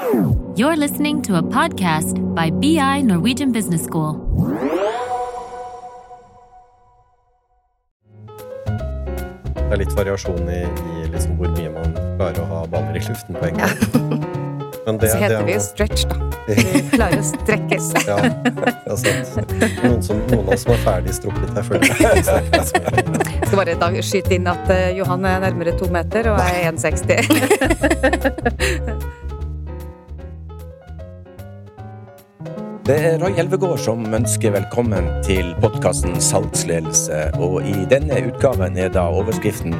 You're 0.00 0.76
listening 0.76 1.20
to 1.22 1.36
a 1.36 1.42
podcast 1.42 2.34
by 2.34 2.48
BI 2.48 3.02
Norwegian 3.02 3.52
Business 3.52 3.84
School. 3.84 4.14
Det 9.54 9.68
er 9.68 9.76
litt 9.82 9.92
variasjon 9.92 10.48
i, 10.48 10.62
i 10.64 11.04
liksom 11.12 11.36
hvor 11.36 11.52
mye 11.52 11.68
man 11.74 11.92
klarer 12.16 12.40
å 12.40 12.46
ha 12.48 12.62
baller 12.72 12.96
i 12.96 13.00
luften 13.04 13.36
på 13.36 13.44
en 13.50 13.56
gang. 13.60 13.76
Men 14.86 14.96
det, 15.02 15.10
Så 15.12 15.18
heter 15.20 15.36
det 15.36 15.44
vi 15.50 15.54
jo 15.58 15.62
stretch, 15.68 16.02
da. 16.08 16.16
Vi 16.50 16.54
klarer 16.96 17.20
å 17.20 17.22
strekkes. 17.28 17.86
ja, 18.08 18.16
ja, 18.88 18.94
sant. 18.96 19.52
Noen, 19.84 20.00
som, 20.02 20.16
noen 20.32 20.48
av 20.48 20.54
oss 20.56 20.64
er 20.64 20.80
ferdig 20.82 21.12
strukket 21.20 21.52
her 21.54 21.62
før 21.68 21.76
det. 21.84 21.92
Skal 23.44 23.56
bare 23.60 23.76
da 23.84 23.92
skyte 24.00 24.32
inn 24.40 24.48
at 24.50 24.64
uh, 24.72 24.88
Johan 24.96 25.22
er 25.28 25.44
nærmere 25.44 25.76
to 25.78 25.86
meter, 25.92 26.32
og 26.32 26.40
jeg 26.40 26.64
er 26.64 26.72
1,60. 26.80 29.19
Det 32.90 32.96
er 33.06 33.20
Roy 33.22 33.36
Elvegård 33.38 33.78
som 33.78 34.00
ønsker 34.16 34.50
velkommen 34.50 35.04
til 35.22 35.52
podkasten 35.62 36.16
Salgsledelse, 36.26 37.20
og 37.38 37.60
i 37.62 37.84
denne 37.86 38.16
utgaven 38.32 38.74
er 38.82 38.90
da 38.90 39.04
overskriften 39.14 39.76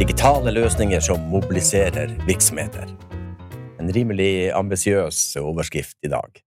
Digitale 0.00 0.50
løsninger 0.56 1.04
som 1.04 1.28
mobiliserer 1.30 2.16
virksomheter. 2.26 2.90
En 3.78 3.94
rimelig 3.94 4.50
ambisiøs 4.50 5.36
overskrift 5.38 5.94
i 6.02 6.10
dag. 6.10 6.42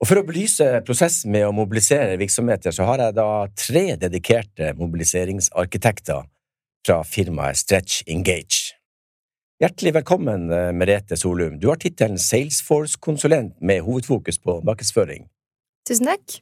Og 0.00 0.08
For 0.08 0.22
å 0.22 0.24
belyse 0.24 0.70
prosessen 0.88 1.36
med 1.36 1.50
å 1.50 1.52
mobilisere 1.52 2.16
virksomheter, 2.16 2.72
så 2.72 2.88
har 2.88 3.04
jeg 3.04 3.18
da 3.20 3.30
tre 3.52 3.86
dedikerte 4.00 4.72
mobiliseringsarkitekter 4.80 6.24
fra 6.88 7.02
firmaet 7.04 7.60
Stretch 7.60 8.06
Engage. 8.08 8.79
Hjertelig 9.60 9.90
velkommen, 9.92 10.50
eh, 10.50 10.70
Merete 10.72 11.16
Solum. 11.20 11.58
Du 11.60 11.66
har 11.68 11.76
tittelen 11.76 12.16
Salesforce-konsulent 12.18 13.58
med 13.60 13.82
hovedfokus 13.84 14.38
på 14.40 14.54
markedsføring. 14.64 15.26
Tusen 15.84 16.08
takk. 16.08 16.38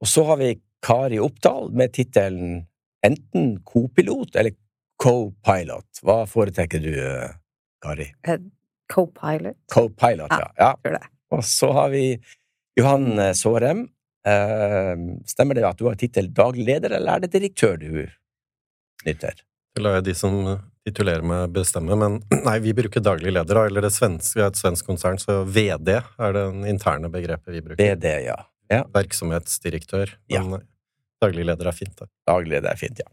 Og 0.00 0.08
så 0.08 0.24
har 0.24 0.38
vi 0.40 0.48
Kari 0.80 1.18
Oppdal 1.20 1.68
med 1.76 1.92
tittelen 1.92 2.64
enten 3.04 3.58
co-pilot 3.68 4.40
eller 4.40 4.56
co-pilot. 4.96 6.00
Hva 6.00 6.24
foretrekker 6.24 6.80
du, 6.80 6.94
eh, 7.04 7.36
Kari? 7.84 8.08
Co-pilot. 8.88 9.60
Co-pilot, 9.68 10.32
ja. 10.32 10.74
ja. 10.88 10.98
Og 11.36 11.44
så 11.44 11.68
har 11.70 11.92
vi 11.92 12.18
Johan 12.80 13.18
eh, 13.18 13.34
Sårem. 13.36 13.90
Eh, 14.24 14.96
stemmer 15.28 15.60
det 15.60 15.68
at 15.68 15.76
du 15.76 15.84
har 15.84 16.00
tittel 16.00 16.32
daglig 16.32 16.64
leder, 16.64 16.96
eller 16.96 17.18
er 17.18 17.26
det 17.26 17.36
direktør 17.36 17.76
du 17.76 18.06
nytter? 19.04 19.44
Det 19.76 19.84
lar 19.84 20.00
jeg 20.00 20.14
de 20.14 20.14
som 20.16 20.46
titulerer 20.84 21.24
meg, 21.26 21.48
bestemme, 21.54 21.96
men 21.98 22.20
nei, 22.46 22.58
vi 22.64 22.74
bruker 22.76 23.02
daglig 23.04 23.32
leder, 23.32 23.56
da, 23.56 23.64
eller 23.70 23.86
det 23.86 23.92
svenske, 23.94 24.40
er 24.40 24.50
et 24.50 24.60
svensk 24.60 24.86
konsern, 24.88 25.20
så 25.20 25.42
VD 25.44 25.96
er 25.96 26.36
det 26.36 26.44
interne 26.70 27.10
begrepet 27.12 27.56
vi 27.56 27.64
bruker. 27.64 27.80
VD, 27.80 28.08
ja. 28.26 28.38
ja. 28.72 28.84
Virksomhetsdirektør. 28.94 30.16
Men 30.32 30.58
daglig 31.24 31.48
leder 31.48 31.70
er 31.70 31.76
fint, 31.76 31.96
det. 32.00 32.10
Daglig 32.28 32.58
leder 32.58 32.74
er 32.74 32.80
fint, 32.80 33.00
ja. 33.04 33.10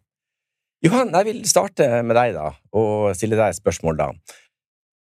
Johan, 0.81 1.13
jeg 1.13 1.27
vil 1.27 1.41
starte 1.45 1.87
med 2.01 2.17
deg, 2.17 2.35
da, 2.37 2.51
og 2.77 3.11
stille 3.17 3.37
deg 3.37 3.53
et 3.53 3.61
spørsmål, 3.61 3.99
da. 3.99 4.37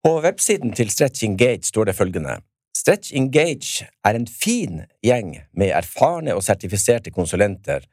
På 0.03 0.17
websiden 0.21 0.75
til 0.77 0.91
Stretch 0.91 1.23
Engage 1.25 1.71
står 1.71 1.89
det 1.89 1.95
følgende 1.95 2.41
Stretch 2.75 3.13
Engage 3.15 3.87
er 4.03 4.17
en 4.19 4.27
fin 4.27 4.81
gjeng 5.05 5.37
med 5.55 5.71
erfarne 5.77 6.35
og 6.35 6.43
sertifiserte 6.43 7.13
konsulenter 7.15 7.85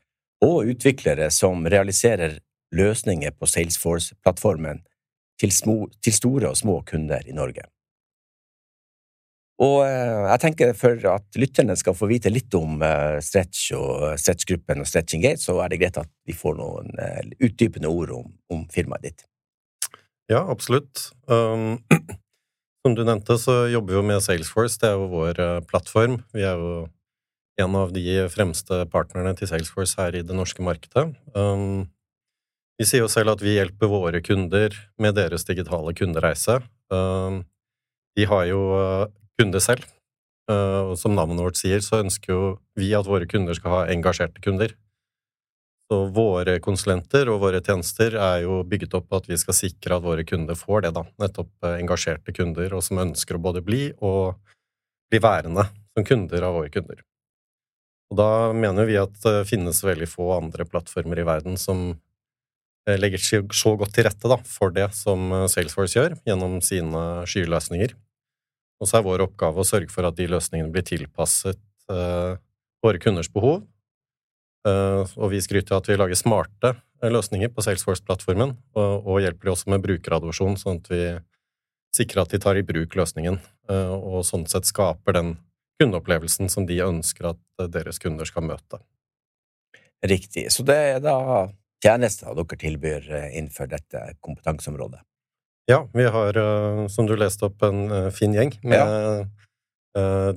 og 0.42 0.72
utviklere 0.72 1.28
som 1.36 1.68
realiserer 1.70 2.40
løsninger 2.76 3.34
på 3.36 3.50
Salesforce-plattformen 3.50 4.84
til, 5.40 5.54
til 6.04 6.16
store 6.16 6.52
og 6.52 6.58
små 6.60 6.80
kunder 6.88 7.26
i 7.28 7.36
Norge. 7.36 7.66
Og 9.60 9.82
eh, 9.84 10.26
jeg 10.30 10.42
tenker 10.46 10.76
for 10.78 11.02
at 11.12 11.40
lytterne 11.40 11.76
skal 11.76 11.96
få 11.98 12.08
vite 12.08 12.32
litt 12.32 12.54
om 12.56 12.80
eh, 12.86 13.18
Stretch 13.24 13.74
og 13.76 14.16
Stretch-gruppen 14.22 14.80
og 14.80 14.88
Stretching 14.88 15.26
Gate, 15.26 15.44
så 15.44 15.58
er 15.60 15.72
det 15.72 15.82
greit 15.82 16.00
at 16.00 16.12
vi 16.28 16.36
får 16.38 16.56
noen 16.62 16.94
eh, 16.96 17.34
utdypende 17.44 17.92
ord 17.92 18.14
om, 18.16 18.30
om 18.56 18.64
firmaet 18.72 19.10
ditt. 19.10 19.26
Ja, 20.32 20.46
absolutt. 20.46 21.10
Um, 21.28 21.82
som 22.86 22.96
du 22.96 23.04
nevnte, 23.04 23.36
så 23.42 23.66
jobber 23.68 23.96
vi 23.96 24.00
jo 24.00 24.06
med 24.08 24.24
Salesforce. 24.24 24.80
Det 24.80 24.92
er 24.92 24.96
jo 24.96 25.12
vår 25.12 25.44
eh, 25.44 25.60
plattform. 25.68 26.22
Vi 26.32 26.46
er 26.48 26.56
jo 26.62 26.74
en 27.60 27.76
av 27.76 27.92
de 27.92 28.06
fremste 28.32 28.86
partnerne 28.94 29.34
til 29.36 29.50
Salesforce 29.50 30.00
her 30.00 30.16
i 30.16 30.24
det 30.24 30.36
norske 30.38 30.64
markedet. 30.64 31.10
Um, 31.36 31.90
vi 32.80 32.88
sier 32.88 33.04
jo 33.04 33.12
selv 33.12 33.36
at 33.36 33.44
vi 33.44 33.58
hjelper 33.58 33.92
våre 33.92 34.22
kunder 34.24 34.76
med 35.02 35.18
deres 35.20 35.44
digitale 35.48 35.94
kundereise. 35.98 36.62
Vi 36.90 38.24
de 38.24 38.28
har 38.28 38.46
jo 38.50 38.60
uh, 38.76 39.08
kunder 39.40 39.62
selv, 39.64 39.84
uh, 40.52 40.92
og 40.92 40.96
som 41.00 41.14
navnet 41.16 41.44
vårt 41.44 41.60
sier, 41.60 41.80
så 41.86 42.02
ønsker 42.02 42.34
jo 42.34 42.46
vi 42.80 42.90
at 42.98 43.08
våre 43.08 43.28
kunder 43.30 43.56
skal 43.56 43.76
ha 43.76 43.82
engasjerte 43.94 44.42
kunder. 44.44 44.74
Så 45.90 46.04
våre 46.14 46.60
konsulenter 46.62 47.32
og 47.34 47.40
våre 47.42 47.64
tjenester 47.66 48.14
er 48.14 48.44
jo 48.44 48.60
bygget 48.70 48.94
opp 49.00 49.08
på 49.10 49.22
at 49.24 49.30
vi 49.30 49.38
skal 49.42 49.56
sikre 49.58 49.98
at 49.98 50.04
våre 50.06 50.26
kunder 50.28 50.58
får 50.58 50.84
det, 50.86 50.92
da. 50.94 51.02
Nettopp 51.18 51.50
eh, 51.66 51.80
engasjerte 51.80 52.36
kunder, 52.36 52.76
og 52.78 52.84
som 52.86 53.02
ønsker 53.02 53.40
å 53.40 53.42
både 53.42 53.64
bli 53.66 53.88
og 53.98 54.38
bli 55.10 55.22
værende 55.24 55.66
som 55.96 56.06
kunder 56.06 56.46
av 56.46 56.60
våre 56.60 56.70
kunder. 56.76 57.02
Og 58.14 58.22
da 58.22 58.30
mener 58.54 58.86
vi 58.86 59.00
at 59.02 59.18
det 59.24 59.48
finnes 59.50 59.82
veldig 59.82 60.10
få 60.12 60.30
andre 60.36 60.68
plattformer 60.70 61.24
i 61.24 61.26
verden 61.26 61.58
som 61.58 61.88
eh, 61.90 61.98
legger 62.98 63.22
seg 63.22 63.54
så 63.54 63.76
godt 63.78 63.94
til 63.94 64.08
rette 64.08 64.32
da, 64.32 64.40
for 64.48 64.74
det 64.74 64.88
som 64.98 65.30
eh, 65.36 65.48
Salesforce 65.52 66.00
gjør, 66.00 66.18
gjennom 66.26 66.60
sine 66.66 67.04
skyløsninger. 67.30 67.94
Og 68.80 68.90
så 68.90 69.00
er 69.00 69.06
vår 69.06 69.26
oppgave 69.28 69.62
å 69.62 69.68
sørge 69.68 69.92
for 69.94 70.08
at 70.08 70.18
de 70.18 70.30
løsningene 70.32 70.72
blir 70.74 70.88
tilpasset 70.88 71.60
eh, 71.92 72.40
våre 72.84 73.02
kunders 73.04 73.30
behov, 73.34 73.66
Uh, 74.68 75.08
og 75.16 75.32
vi 75.32 75.40
skryter 75.40 75.72
av 75.72 75.80
at 75.80 75.88
vi 75.88 75.96
lager 75.96 76.18
smarte 76.20 76.74
uh, 76.76 77.08
løsninger 77.08 77.52
på 77.56 77.64
Salesforce-plattformen, 77.64 78.58
og, 78.76 79.06
og 79.08 79.22
hjelper 79.24 79.48
de 79.48 79.54
også 79.54 79.72
med 79.72 79.86
brukeradopsjon, 79.86 80.58
sånn 80.60 80.82
at 80.82 80.90
vi 80.92 81.04
sikrer 81.96 82.26
at 82.26 82.34
de 82.36 82.42
tar 82.44 82.60
i 82.60 82.66
bruk 82.68 82.98
løsningen, 83.00 83.40
uh, 83.72 83.94
og 83.96 84.26
sånn 84.28 84.44
sett 84.52 84.68
skaper 84.68 85.16
den 85.16 85.38
kundeopplevelsen 85.80 86.52
som 86.52 86.68
de 86.68 86.82
ønsker 86.84 87.32
at 87.32 87.70
deres 87.72 88.02
kunder 88.04 88.28
skal 88.28 88.50
møte. 88.50 88.82
Riktig. 90.04 90.50
Så 90.52 90.66
det 90.68 90.76
er 90.76 91.00
da 91.04 91.16
tjenester 91.84 92.36
dere 92.38 92.60
tilbyr 92.60 93.10
innenfor 93.30 93.70
dette 93.72 94.04
kompetanseområdet? 94.26 95.02
Ja, 95.70 95.84
vi 95.94 96.08
har, 96.10 96.38
som 96.90 97.06
du 97.06 97.14
leste 97.18 97.46
opp, 97.46 97.62
en 97.62 98.10
fin 98.16 98.34
gjeng 98.34 98.56
med 98.64 98.80
ja. 98.80 99.28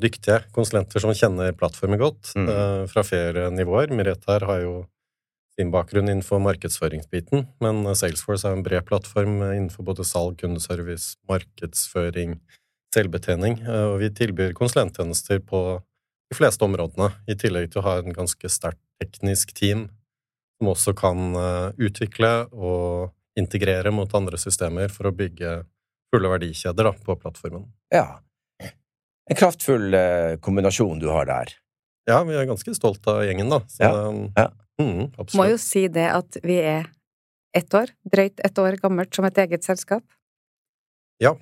Dyktige 0.01 0.43
konsulenter 0.53 1.01
som 1.01 1.13
kjenner 1.17 1.55
plattformen 1.57 2.01
godt, 2.01 2.33
mm. 2.37 2.49
fra 2.89 3.05
flere 3.05 3.47
nivåer. 3.53 3.93
Merete 3.95 4.29
her 4.33 4.45
har 4.49 4.61
jo 4.65 4.75
sin 5.57 5.71
bakgrunn 5.73 6.09
innenfor 6.09 6.41
markedsføringsbiten, 6.41 7.47
men 7.65 7.83
Salesforce 7.97 8.49
er 8.49 8.57
en 8.57 8.65
bred 8.65 8.87
plattform 8.89 9.39
innenfor 9.45 9.85
både 9.89 10.07
salg, 10.09 10.39
kundeservice, 10.41 11.19
markedsføring, 11.29 12.39
selvbetjening, 12.97 13.61
og 13.69 13.99
vi 14.01 14.13
tilbyr 14.17 14.57
konsulenttjenester 14.57 15.41
på 15.45 15.63
de 16.33 16.37
fleste 16.37 16.65
områdene, 16.65 17.13
i 17.29 17.37
tillegg 17.37 17.71
til 17.73 17.83
å 17.83 17.87
ha 17.91 17.99
en 18.01 18.17
ganske 18.17 18.53
sterkt 18.53 18.81
teknisk 19.01 19.53
team 19.57 19.91
som 20.63 20.71
også 20.71 20.95
kan 20.95 21.35
utvikle 21.75 22.31
og 22.55 23.11
integrere 23.39 23.91
mot 23.91 24.15
andre 24.15 24.39
systemer 24.39 24.93
for 24.93 25.11
å 25.11 25.15
bygge 25.17 25.63
fulle 26.13 26.31
verdikjeder 26.31 26.87
da, 26.87 26.93
på 26.95 27.17
plattformen. 27.19 27.67
Ja, 27.91 28.21
en 29.31 29.37
kraftfull 29.39 29.95
eh, 29.95 30.39
kombinasjon 30.41 30.99
du 31.01 31.09
har 31.13 31.29
der. 31.29 31.55
Ja, 32.11 32.23
vi 32.27 32.35
er 32.35 32.49
ganske 32.49 32.75
stolt 32.75 33.07
av 33.11 33.23
gjengen, 33.25 33.53
da. 33.53 33.63
Så, 33.71 33.87
ja. 33.87 34.11
ja. 34.37 34.49
Mm, 34.83 35.13
Må 35.39 35.47
jo 35.53 35.61
si 35.61 35.87
det 35.93 36.09
at 36.11 36.39
vi 36.43 36.59
er 36.59 36.89
ett 37.55 37.75
år, 37.77 37.93
drøyt 38.09 38.43
ett 38.43 38.59
år 38.59 38.79
gammelt, 38.83 39.13
som 39.15 39.27
et 39.29 39.39
eget 39.45 39.65
selskap. 39.65 40.03
Ja. 41.23 41.37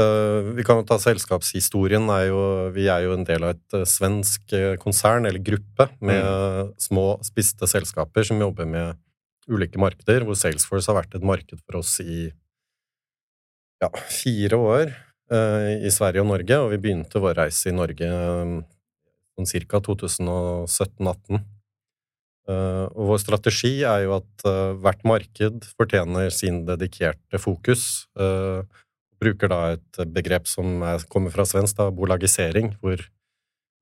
Uh, 0.00 0.50
vi 0.56 0.64
kan 0.64 0.80
jo 0.80 0.86
ta 0.88 0.96
selskapshistorien. 1.02 2.08
Er 2.16 2.30
jo, 2.30 2.40
vi 2.74 2.88
er 2.88 3.04
jo 3.04 3.14
en 3.18 3.26
del 3.28 3.44
av 3.44 3.54
et 3.56 3.76
uh, 3.76 3.84
svensk 3.88 4.56
uh, 4.56 4.74
konsern, 4.80 5.28
eller 5.28 5.42
gruppe, 5.44 5.90
med 6.00 6.24
mm. 6.24 6.74
små, 6.88 7.06
spiste 7.26 7.68
selskaper 7.68 8.26
som 8.26 8.40
jobber 8.40 8.68
med 8.68 8.98
ulike 9.50 9.80
markeder, 9.80 10.24
hvor 10.24 10.38
Salesforce 10.38 10.90
har 10.90 11.00
vært 11.02 11.16
et 11.18 11.26
marked 11.26 11.60
for 11.64 11.80
oss 11.80 11.98
i 12.02 12.30
ja, 13.80 13.90
fire 14.12 14.58
år. 14.60 14.92
Eh, 15.30 15.86
i 15.86 15.90
Sverige 15.94 16.24
og 16.24 16.30
Norge, 16.32 16.56
og 16.58 16.72
vi 16.72 16.80
begynte 16.82 17.20
vår 17.22 17.36
reise 17.38 17.70
i 17.70 17.74
Norge 17.74 18.06
sånn 18.10 19.66
ca. 19.70 19.78
2017-18. 19.86 21.38
Eh, 22.50 22.86
og 22.90 23.12
vår 23.12 23.20
strategi 23.22 23.76
er 23.86 24.08
jo 24.08 24.16
at 24.18 24.46
hvert 24.82 25.06
marked 25.06 25.68
fortjener 25.78 26.34
sin 26.34 26.64
dedikerte 26.66 27.38
fokus. 27.42 28.08
Bruker 29.20 29.52
da 29.52 29.60
et 29.74 30.02
begrep 30.14 30.48
som 30.48 30.80
er, 30.86 31.02
kommer 31.12 31.32
fra 31.34 31.44
svensk, 31.48 31.76
da, 31.76 31.90
bolagisering, 31.92 32.74
hvor 32.80 33.02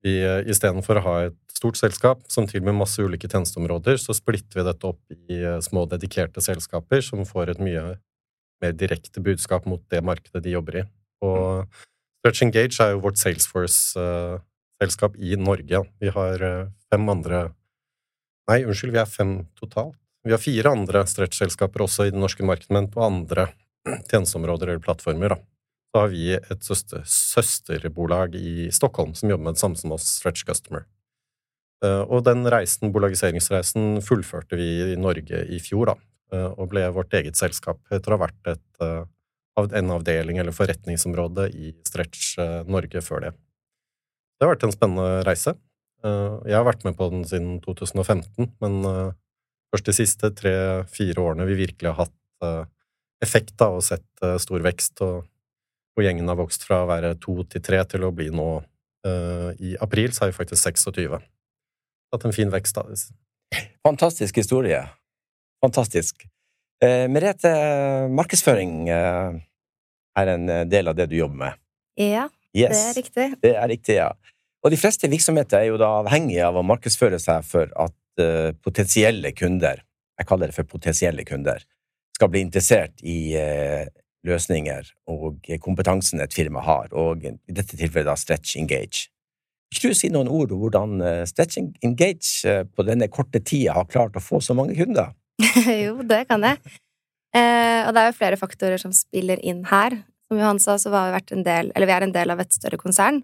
vi 0.03 0.15
istedenfor 0.51 0.99
å 0.99 1.05
ha 1.05 1.15
et 1.27 1.37
stort 1.55 1.79
selskap 1.79 2.21
som 2.31 2.47
tilbyr 2.47 2.75
masse 2.75 3.03
ulike 3.03 3.27
tjenesteområder, 3.27 3.99
så 3.99 4.15
splitter 4.15 4.61
vi 4.61 4.67
dette 4.67 4.87
opp 4.87 5.01
i 5.11 5.39
små, 5.63 5.85
dedikerte 5.91 6.43
selskaper 6.43 7.03
som 7.03 7.25
får 7.27 7.53
et 7.53 7.63
mye 7.63 7.83
mer 8.63 8.75
direkte 8.75 9.23
budskap 9.23 9.67
mot 9.67 9.83
det 9.91 10.01
markedet 10.03 10.43
de 10.43 10.55
jobber 10.55 10.81
i. 10.81 10.83
Og 11.23 11.67
Stretch 12.19 12.43
Engage 12.43 12.83
er 12.83 12.93
jo 12.93 13.03
vårt 13.03 13.19
Salesforce-selskap 13.19 15.15
i 15.19 15.35
Norge. 15.39 15.83
Vi 15.99 16.11
har 16.15 16.43
fem 16.91 17.15
andre 17.15 17.49
Nei, 18.49 18.63
unnskyld, 18.65 18.95
vi 18.95 18.97
er 18.97 19.05
fem 19.05 19.33
totalt. 19.59 19.93
Vi 20.25 20.33
har 20.33 20.41
fire 20.41 20.71
andre 20.73 21.03
stretch-selskaper 21.05 21.83
også 21.85 22.07
i 22.07 22.13
det 22.15 22.17
norske 22.17 22.41
markedet, 22.41 22.73
men 22.73 22.87
på 22.89 23.03
andre 23.05 23.51
tjenesteområder 24.11 24.73
eller 24.73 24.83
plattformer. 24.83 25.35
Da. 25.35 25.41
Så 25.89 26.03
har 26.03 26.13
vi 26.13 26.23
et 26.37 26.63
søster, 26.65 27.03
søsterbolag 27.05 28.35
i 28.37 28.69
Stockholm 28.73 29.15
som 29.17 29.31
jobber 29.31 29.49
med 29.49 29.57
det 29.57 29.63
samme 29.63 29.79
som 29.79 29.95
oss, 29.95 30.07
Stretch 30.19 30.45
Customer. 30.45 30.85
Eh, 31.85 32.01
og 32.11 32.25
den 32.27 32.43
reisen, 32.51 32.91
bolagiseringsreisen 32.95 34.01
fullførte 34.03 34.59
vi 34.59 34.67
i 34.93 34.97
Norge 34.99 35.45
i 35.47 35.61
fjor, 35.63 35.93
da, 35.93 35.95
eh, 36.35 36.49
og 36.51 36.73
ble 36.73 36.83
vårt 36.95 37.15
eget 37.15 37.39
selskap 37.39 37.79
etter 37.89 38.11
å 38.11 38.17
ha 38.17 38.25
vært 38.27 38.51
et, 38.51 38.67
eh, 38.83 39.05
en 39.59 39.91
avdeling 39.91 40.39
eller 40.39 40.55
forretningsområde 40.55 41.49
i 41.51 41.73
Stretch 41.83 42.37
Norge 42.67 43.01
før 43.03 43.21
det. 43.25 43.31
Det 44.39 44.47
har 44.47 44.55
vært 44.55 44.63
en 44.63 44.71
spennende 44.71 45.25
reise. 45.25 45.57
Jeg 46.01 46.55
har 46.55 46.63
vært 46.63 46.85
med 46.85 46.95
på 46.95 47.09
den 47.11 47.25
siden 47.25 47.59
2015, 47.59 48.53
men 48.61 49.13
først 49.67 49.83
de 49.83 49.91
siste 49.91 50.31
tre-fire 50.31 51.19
årene 51.19 51.45
vi 51.45 51.67
virkelig 51.67 51.93
har 51.93 52.07
hatt 52.07 52.69
effekt 53.23 53.61
av 53.61 53.79
og 53.79 53.83
sett 53.83 54.23
stor 54.41 54.63
vekst, 54.63 55.01
og, 55.05 55.25
og 55.97 56.05
gjengen 56.05 56.29
har 56.31 56.37
vokst 56.39 56.63
fra 56.67 56.83
å 56.83 56.89
være 56.89 57.15
to 57.19 57.41
til 57.51 57.63
tre 57.65 57.81
til 57.89 58.05
å 58.07 58.13
bli 58.15 58.29
nå 58.31 58.47
I 59.59 59.73
april 59.83 60.11
så 60.15 60.25
er 60.25 60.31
vi 60.31 60.37
faktisk 60.39 60.69
26 60.69 61.19
hatt 62.13 62.25
en 62.25 62.35
fin 62.35 62.51
vekst, 62.51 62.77
da. 62.77 63.61
Fantastisk 63.85 64.39
historie. 64.41 64.81
Fantastisk. 65.63 66.25
Eh, 66.83 67.05
Merete, 67.11 67.51
markedsføring 68.15 68.89
eh, 68.89 69.39
er 70.19 70.33
en 70.33 70.49
eh, 70.49 70.65
del 70.69 70.91
av 70.91 70.97
det 70.97 71.09
du 71.11 71.17
jobber 71.17 71.41
med? 71.41 71.59
Ja, 71.99 72.29
yes. 72.55 72.71
det 72.71 72.83
er 72.83 72.97
riktig. 72.97 73.27
Det 73.43 73.55
er 73.55 73.71
riktig, 73.71 73.97
ja. 73.99 74.13
Og 74.63 74.71
de 74.71 74.79
fleste 74.79 75.09
virksomheter 75.11 75.59
er 75.59 75.71
jo 75.73 75.79
da 75.79 75.97
avhengige 75.99 76.45
av 76.47 76.59
å 76.59 76.65
markedsføre 76.67 77.19
seg 77.21 77.45
for 77.47 77.69
at 77.79 77.95
uh, 78.19 78.51
potensielle 78.59 79.31
kunder, 79.31 79.79
jeg 80.19 80.27
kaller 80.27 80.51
det 80.51 80.55
for 80.57 80.67
potensielle 80.67 81.23
kunder, 81.27 81.63
skal 82.19 82.31
bli 82.33 82.43
interessert 82.43 82.99
i 83.07 83.19
uh, 83.39 83.87
løsninger 84.27 84.89
og 85.07 85.47
kompetansen 85.63 86.19
et 86.19 86.35
firma 86.35 86.63
har, 86.65 86.91
og 86.91 87.23
i 87.23 87.55
dette 87.55 87.77
tilfellet 87.77 88.09
da 88.09 88.17
Stretch 88.19 88.59
Engage. 88.59 89.07
Kan 89.69 89.93
du 89.93 89.97
si 89.97 90.09
noen 90.09 90.29
ord 90.33 90.51
om 90.53 90.63
hvordan 90.63 91.01
eh, 91.05 91.23
Stretch 91.29 91.59
Engage 91.61 92.49
eh, 92.49 92.63
på 92.65 92.85
denne 92.87 93.07
korte 93.13 93.41
tida 93.45 93.75
har 93.77 93.89
klart 93.89 94.17
å 94.17 94.23
få 94.23 94.41
så 94.41 94.55
mange 94.57 94.73
kunder? 94.77 95.13
jo, 95.85 95.99
det 96.09 96.23
kan 96.29 96.43
jeg. 96.45 96.57
Eh, 97.37 97.85
og 97.85 97.93
det 97.93 98.01
er 98.01 98.09
jo 98.09 98.17
flere 98.17 98.39
faktorer 98.41 98.81
som 98.81 98.95
spiller 98.95 99.41
inn 99.45 99.61
her. 99.69 99.99
Som 100.29 100.41
Johan 100.41 100.61
sa, 100.61 100.79
så 100.81 100.89
var 100.93 101.13
vi 101.13 101.43
del, 101.45 101.69
vi 101.73 101.93
er 101.93 102.05
en 102.05 102.15
del 102.15 102.33
av 102.33 102.41
et 102.41 102.53
større 102.53 102.81
konsern. 102.81 103.21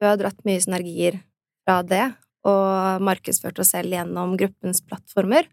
Vi 0.00 0.08
har 0.08 0.16
dratt 0.20 0.40
mye 0.48 0.62
synergier 0.64 1.20
fra 1.64 1.82
det, 1.84 2.06
og 2.48 3.04
markedsført 3.04 3.60
oss 3.60 3.74
selv 3.74 3.92
gjennom 3.92 4.36
gruppens 4.40 4.80
plattformer. 4.84 5.48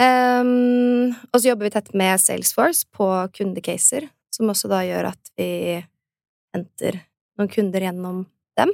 Um, 0.00 1.12
og 1.28 1.36
så 1.36 1.50
jobber 1.50 1.66
vi 1.66 1.72
tett 1.74 1.90
med 1.98 2.20
Salesforce 2.22 2.86
på 2.96 3.06
kundecaser, 3.36 4.06
som 4.32 4.48
også 4.48 4.70
da 4.70 4.80
gjør 4.86 5.10
at 5.10 5.32
vi 5.36 5.76
henter 6.54 7.02
noen 7.36 7.50
kunder 7.52 7.84
gjennom 7.84 8.22
dem. 8.56 8.72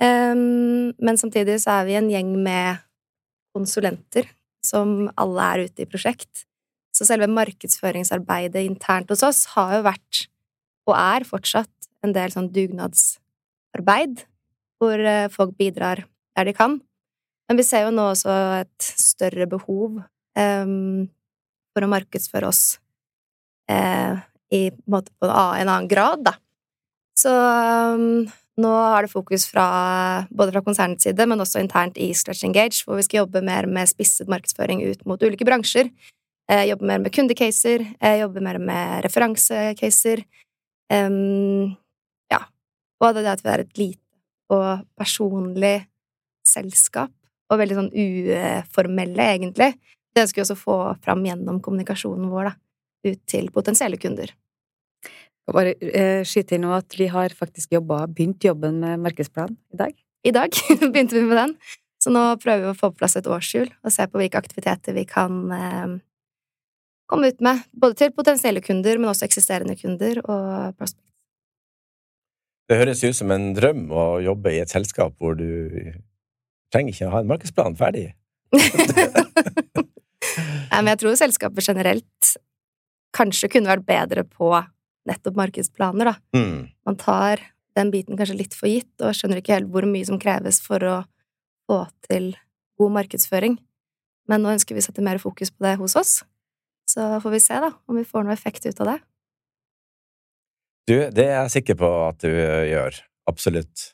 Um, 0.00 0.92
men 1.00 1.20
samtidig 1.20 1.56
så 1.64 1.78
er 1.78 1.88
vi 1.88 1.96
en 1.96 2.10
gjeng 2.12 2.34
med 2.44 2.82
konsulenter 3.56 4.28
som 4.64 5.08
alle 5.16 5.46
er 5.54 5.64
ute 5.68 5.86
i 5.86 5.88
prosjekt. 5.88 6.44
Så 6.92 7.06
selve 7.08 7.30
markedsføringsarbeidet 7.32 8.66
internt 8.66 9.08
hos 9.12 9.24
oss 9.24 9.46
har 9.54 9.78
jo 9.78 9.86
vært, 9.88 10.26
og 10.88 10.96
er 10.98 11.24
fortsatt, 11.28 11.72
en 12.00 12.14
del 12.16 12.32
sånn 12.32 12.48
dugnadsarbeid, 12.48 14.22
hvor 14.80 15.02
eh, 15.04 15.26
folk 15.28 15.50
bidrar 15.60 16.06
der 16.32 16.48
de 16.48 16.54
kan. 16.56 16.78
Men 17.50 17.58
vi 17.58 17.66
ser 17.66 17.82
jo 17.82 17.90
nå 17.90 18.04
også 18.12 18.34
et 18.60 18.86
større 18.94 19.48
behov 19.50 19.96
um, 20.38 21.08
for 21.74 21.82
å 21.82 21.90
markedsføre 21.90 22.46
oss 22.46 22.76
uh, 23.66 24.22
i, 24.54 24.68
på 24.70 25.00
en, 25.00 25.10
på 25.18 25.26
en 25.26 25.64
annen 25.64 25.88
grad, 25.90 26.22
da. 26.28 26.36
Så 27.18 27.32
um, 27.34 28.22
nå 28.60 28.70
har 28.70 29.02
det 29.02 29.10
fokus 29.10 29.48
fra, 29.50 29.66
både 30.30 30.54
fra 30.54 30.62
konsernets 30.62 31.08
side, 31.08 31.26
men 31.26 31.42
også 31.42 31.58
internt 31.58 31.98
i 31.98 32.12
Stretch 32.14 32.46
Engage, 32.46 32.84
hvor 32.86 33.00
vi 33.00 33.08
skal 33.08 33.24
jobbe 33.24 33.42
mer 33.42 33.66
med 33.66 33.90
spisset 33.90 34.30
markedsføring 34.30 34.86
ut 34.86 35.02
mot 35.10 35.26
ulike 35.26 35.46
bransjer. 35.48 35.90
Uh, 36.46 36.62
jobbe 36.70 36.86
mer 36.86 37.02
med 37.02 37.14
kundecaser, 37.18 37.82
uh, 37.98 38.16
jobbe 38.22 38.46
mer 38.46 38.62
med 38.62 39.02
referansecaser. 39.10 40.22
Um, 40.86 41.74
ja. 42.30 42.44
Og 43.02 43.18
det 43.18 43.26
at 43.34 43.42
vi 43.42 43.50
er 43.50 43.66
et 43.66 43.80
lite 43.88 44.06
og 44.54 44.86
personlig 44.98 45.80
selskap, 46.46 47.10
og 47.50 47.58
veldig 47.60 47.78
sånn 47.78 47.90
uformelle, 47.94 49.26
egentlig. 49.34 49.72
Det 50.14 50.24
ønsker 50.24 50.40
vi 50.40 50.44
også 50.46 50.58
å 50.58 50.60
få 50.60 50.78
fram 51.04 51.24
gjennom 51.26 51.58
kommunikasjonen 51.64 52.30
vår, 52.30 52.50
da, 52.50 53.10
ut 53.10 53.20
til 53.30 53.50
potensielle 53.54 53.98
kunder. 54.00 54.32
Og 55.50 55.56
bare 55.56 55.74
eh, 55.82 56.22
skyte 56.26 56.56
inn 56.56 56.66
nå 56.66 56.72
at 56.76 56.94
vi 56.98 57.08
har 57.10 57.34
faktisk 57.34 57.74
jobba, 57.74 58.04
begynt 58.10 58.44
jobben 58.46 58.78
med 58.82 59.02
markedsplan 59.02 59.56
i 59.74 59.80
dag. 59.80 59.94
I 60.26 60.34
dag 60.36 60.54
begynte 60.92 61.16
vi 61.16 61.24
med 61.26 61.38
den. 61.40 61.54
Så 62.00 62.12
nå 62.14 62.22
prøver 62.40 62.64
vi 62.64 62.70
å 62.70 62.78
få 62.78 62.92
på 62.92 63.02
plass 63.02 63.18
et 63.18 63.28
årshjul 63.28 63.68
og 63.68 63.92
se 63.92 64.06
på 64.08 64.20
hvilke 64.20 64.40
aktiviteter 64.40 64.96
vi 64.96 65.04
kan 65.08 65.40
eh, 65.52 65.96
komme 67.10 67.32
ut 67.32 67.42
med. 67.44 67.64
Både 67.72 67.98
til 67.98 68.14
potensielle 68.14 68.62
kunder, 68.64 69.00
men 69.00 69.10
også 69.10 69.26
eksisterende 69.26 69.76
kunder 69.80 70.22
og 70.22 70.76
prospects. 70.78 71.06
Det 72.70 72.78
høres 72.78 73.02
ut 73.02 73.16
som 73.18 73.32
en 73.34 73.50
drøm 73.56 73.88
å 73.90 74.04
jobbe 74.22 74.52
i 74.54 74.60
et 74.62 74.70
selskap 74.70 75.16
hvor 75.18 75.34
du 75.34 75.90
trenger 76.72 76.94
ikke 76.94 77.08
å 77.08 77.14
ha 77.14 77.22
en 77.22 77.30
markedsplan 77.30 77.78
ferdig. 77.78 78.10
Nei, 80.70 80.82
men 80.82 80.92
jeg 80.92 81.00
tror 81.02 81.18
selskapet 81.18 81.66
generelt 81.66 82.34
kanskje 83.16 83.50
kunne 83.50 83.72
vært 83.72 83.88
bedre 83.88 84.24
på 84.26 84.52
nettopp 85.08 85.38
markedsplaner, 85.38 86.12
da. 86.12 86.14
Mm. 86.36 86.68
Man 86.86 86.98
tar 87.00 87.42
den 87.78 87.90
biten 87.94 88.18
kanskje 88.18 88.38
litt 88.38 88.54
for 88.56 88.70
gitt, 88.70 88.92
og 89.02 89.16
skjønner 89.16 89.40
ikke 89.40 89.56
helt 89.56 89.70
hvor 89.72 89.86
mye 89.88 90.06
som 90.06 90.20
kreves 90.22 90.60
for 90.62 90.84
å 90.86 90.96
få 91.70 91.82
til 92.08 92.32
god 92.80 92.96
markedsføring. 92.98 93.58
Men 94.30 94.44
nå 94.44 94.54
ønsker 94.54 94.76
vi 94.76 94.82
å 94.82 94.86
sette 94.86 95.04
mer 95.04 95.20
fokus 95.22 95.50
på 95.50 95.66
det 95.66 95.76
hos 95.80 95.96
oss. 95.98 96.20
Så 96.90 97.06
får 97.22 97.34
vi 97.34 97.40
se, 97.42 97.56
da, 97.62 97.70
om 97.90 97.98
vi 97.98 98.06
får 98.06 98.26
noe 98.26 98.34
effekt 98.34 98.66
ut 98.66 98.82
av 98.82 98.92
det. 98.92 98.98
Du, 100.90 100.96
det 101.14 101.26
er 101.28 101.36
jeg 101.44 101.54
sikker 101.58 101.78
på 101.78 101.88
at 102.08 102.22
du 102.24 102.30
gjør. 102.30 102.96
Absolutt. 103.30 103.90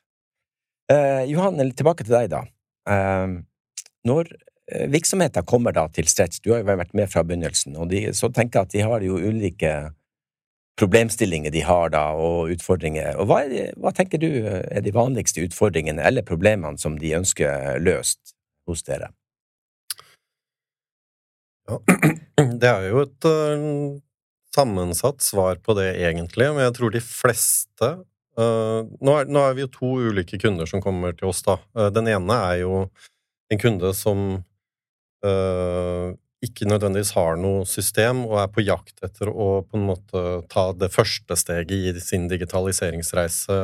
Eh, 0.93 1.27
Johan, 1.29 1.59
tilbake 1.77 2.07
til 2.07 2.15
deg, 2.15 2.31
da. 2.33 2.45
Eh, 2.91 3.37
når 4.07 4.33
eh, 4.73 4.89
virksomheter 4.93 5.47
kommer 5.47 5.75
da 5.77 5.87
til 5.93 6.09
Stretch, 6.11 6.43
du 6.45 6.53
har 6.53 6.63
jo 6.63 6.71
vært 6.71 6.95
med 6.97 7.11
fra 7.13 7.25
begynnelsen, 7.27 7.77
og 7.81 7.91
de, 7.93 8.09
så 8.17 8.31
tenker 8.31 8.61
jeg 8.61 8.69
at 8.69 8.77
de 8.77 8.85
har 8.87 9.07
jo 9.07 9.19
ulike 9.19 9.77
problemstillinger 10.77 11.53
de 11.55 11.63
har 11.65 11.93
da, 11.95 12.11
og 12.21 12.53
utfordringer. 12.53 13.17
Og 13.21 13.31
hva, 13.31 13.43
det, 13.49 13.71
hva, 13.81 13.93
tenker 13.97 14.21
du 14.21 14.29
er 14.45 14.83
de 14.85 14.93
vanligste 14.95 15.45
utfordringene 15.47 16.05
eller 16.05 16.27
problemene 16.27 16.77
som 16.81 16.99
de 17.01 17.15
ønsker 17.17 17.81
løst 17.81 18.35
hos 18.69 18.85
dere? 18.85 19.09
Ja, 21.67 21.81
det 22.61 22.69
er 22.69 22.91
jo 22.91 23.07
et 23.07 23.29
uh, 23.29 23.97
sammensatt 24.55 25.25
svar 25.25 25.63
på 25.65 25.75
det, 25.79 25.95
egentlig, 25.97 26.51
men 26.53 26.67
jeg 26.67 26.77
tror 26.77 26.93
de 26.93 27.03
fleste 27.03 27.91
nå, 28.37 29.13
er, 29.17 29.31
nå, 29.33 29.41
er, 29.43 29.55
vi 29.57 29.65
jo 29.65 29.73
to 29.73 29.93
ulike 30.11 30.39
kunder 30.43 30.69
som 30.69 30.83
kommer 30.85 31.17
til 31.17 31.31
oss, 31.31 31.41
da. 31.47 31.57
Uh, 31.77 31.89
den 31.95 32.11
ene 32.13 32.37
er 32.51 32.61
jo 32.65 32.85
en 33.53 33.63
kunde 33.63 33.95
som 33.97 34.29
ikke 36.45 36.69
nødvendigvis 36.69 37.15
har 37.17 37.39
noe 37.41 37.65
system 37.67 38.21
og 38.29 38.37
er 38.39 38.51
på 38.53 38.63
jakt 38.63 39.01
etter 39.03 39.31
å 39.33 39.65
på 39.67 39.79
en 39.79 39.87
måte 39.89 40.23
ta 40.53 40.69
det 40.77 40.93
første 40.95 41.35
steget 41.41 41.99
i 41.99 42.03
sin 42.05 42.29
digitaliseringsreise, 42.31 43.57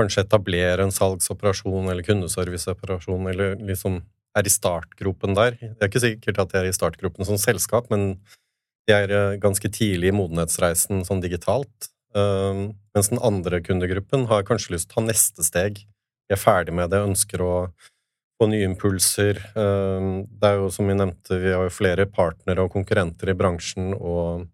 kanskje 0.00 0.24
etablere 0.24 0.86
en 0.86 0.94
salgsoperasjon 0.94 1.90
eller 1.92 2.06
kundeserviceoperasjon, 2.06 3.28
eller 3.34 3.58
liksom 3.60 4.00
er 4.38 4.48
i 4.48 4.52
startgropen 4.52 5.36
der. 5.36 5.58
Det 5.60 5.76
er 5.76 5.90
ikke 5.90 6.06
sikkert 6.06 6.40
at 6.40 6.54
de 6.54 6.60
er 6.62 6.70
i 6.70 6.76
startgropen 6.76 7.28
som 7.28 7.40
selskap, 7.40 7.90
men 7.92 8.14
de 8.88 8.96
er 8.96 9.12
eh, 9.12 9.38
ganske 9.42 9.68
tidlig 9.72 10.10
i 10.10 10.16
modenhetsreisen 10.16 11.04
sånn 11.06 11.22
digitalt. 11.22 11.91
Uh, 12.12 12.72
mens 12.92 13.08
den 13.08 13.22
andre 13.24 13.62
kundegruppen 13.64 14.26
har 14.30 14.44
kanskje 14.48 14.76
lyst 14.76 14.90
til 14.90 14.98
å 14.98 15.00
ta 15.00 15.06
neste 15.08 15.46
steg. 15.46 15.82
De 16.28 16.36
er 16.36 16.40
ferdig 16.40 16.74
med 16.76 16.92
det, 16.92 17.00
ønsker 17.02 17.42
å 17.44 17.54
få 18.42 18.48
nye 18.50 18.66
impulser. 18.66 19.38
Ehm, 19.54 20.24
det 20.26 20.48
er 20.48 20.58
jo, 20.58 20.70
som 20.74 20.88
vi 20.88 20.96
nevnte, 20.98 21.38
vi 21.38 21.52
har 21.54 21.68
jo 21.68 21.74
flere 21.74 22.08
partnere 22.10 22.64
og 22.64 22.74
konkurrenter 22.74 23.30
i 23.30 23.36
bransjen, 23.38 23.92
og 23.94 24.48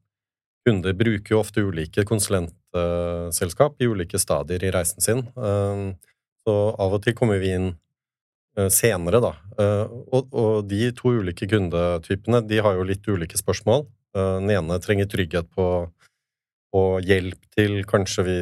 kunder 0.67 0.97
bruker 0.99 1.35
jo 1.35 1.41
ofte 1.41 1.65
ulike 1.65 2.05
konsulentselskap 2.09 3.81
i 3.81 3.89
ulike 3.89 4.21
stadier 4.21 4.65
i 4.67 4.73
reisen 4.75 5.05
sin. 5.05 5.25
Ehm, 5.41 5.95
så 6.45 6.57
av 6.77 6.99
og 6.99 7.05
til 7.05 7.17
kommer 7.17 7.41
vi 7.41 7.55
inn 7.57 7.71
eh, 8.59 8.69
senere, 8.73 9.23
da. 9.25 9.33
Eh, 9.61 9.97
og 10.13 10.69
de 10.69 10.91
to 10.97 11.15
ulike 11.21 11.49
kundetypene 11.49 12.43
de 12.49 12.61
har 12.65 12.77
jo 12.77 12.87
litt 12.89 13.09
ulike 13.09 13.41
spørsmål. 13.41 13.87
Eh, 14.17 14.35
den 14.43 14.53
ene 14.59 14.81
trenger 14.85 15.09
trygghet 15.09 15.49
på 15.57 15.69
og 16.77 17.05
hjelp 17.07 17.39
til. 17.57 17.81
Kanskje 17.89 18.25
vi 18.27 18.39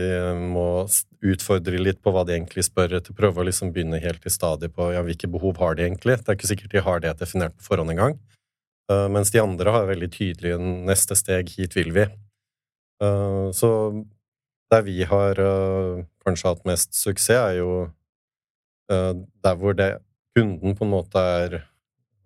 må 0.54 0.87
utfordre 1.26 1.78
litt 1.80 2.00
på 2.02 2.12
hva 2.14 2.25
de 2.26 2.35
egentlig 2.37 2.66
spør 2.66 2.99
etter. 2.99 3.16
Prøve 3.16 3.42
å 3.42 3.47
liksom 3.49 3.73
begynne 3.75 4.00
helt 4.02 4.26
i 4.26 4.33
stadiet 4.33 4.75
på 4.75 4.90
ja, 4.95 5.04
hvilke 5.06 5.30
behov 5.30 5.61
har 5.62 5.76
de 5.76 5.87
egentlig. 5.87 6.18
Det 6.21 6.33
er 6.33 6.38
ikke 6.38 6.50
sikkert 6.50 6.75
de 6.75 6.85
har 6.88 7.04
det 7.04 7.14
definert 7.21 7.56
på 7.56 7.68
forhånd 7.68 7.95
engang. 7.95 8.18
Uh, 8.90 9.06
mens 9.11 9.33
de 9.35 9.42
andre 9.42 9.73
har 9.75 9.88
veldig 9.88 10.11
tydelig 10.14 10.56
neste 10.62 11.16
steg, 11.18 11.50
hit 11.59 11.75
vil 11.78 11.92
vi. 11.95 12.06
Uh, 13.02 13.50
så 13.54 13.71
der 14.71 14.83
vi 14.87 15.00
har 15.06 15.38
uh, 15.42 16.02
kanskje 16.26 16.52
hatt 16.52 16.66
mest 16.68 16.95
suksess, 16.99 17.38
er 17.52 17.62
jo 17.62 17.71
der 18.87 19.56
hvor 19.59 19.75
det, 19.75 19.97
kunden 20.37 20.76
på 20.78 20.85
en 20.87 20.92
måte 20.92 21.18
er 21.18 21.56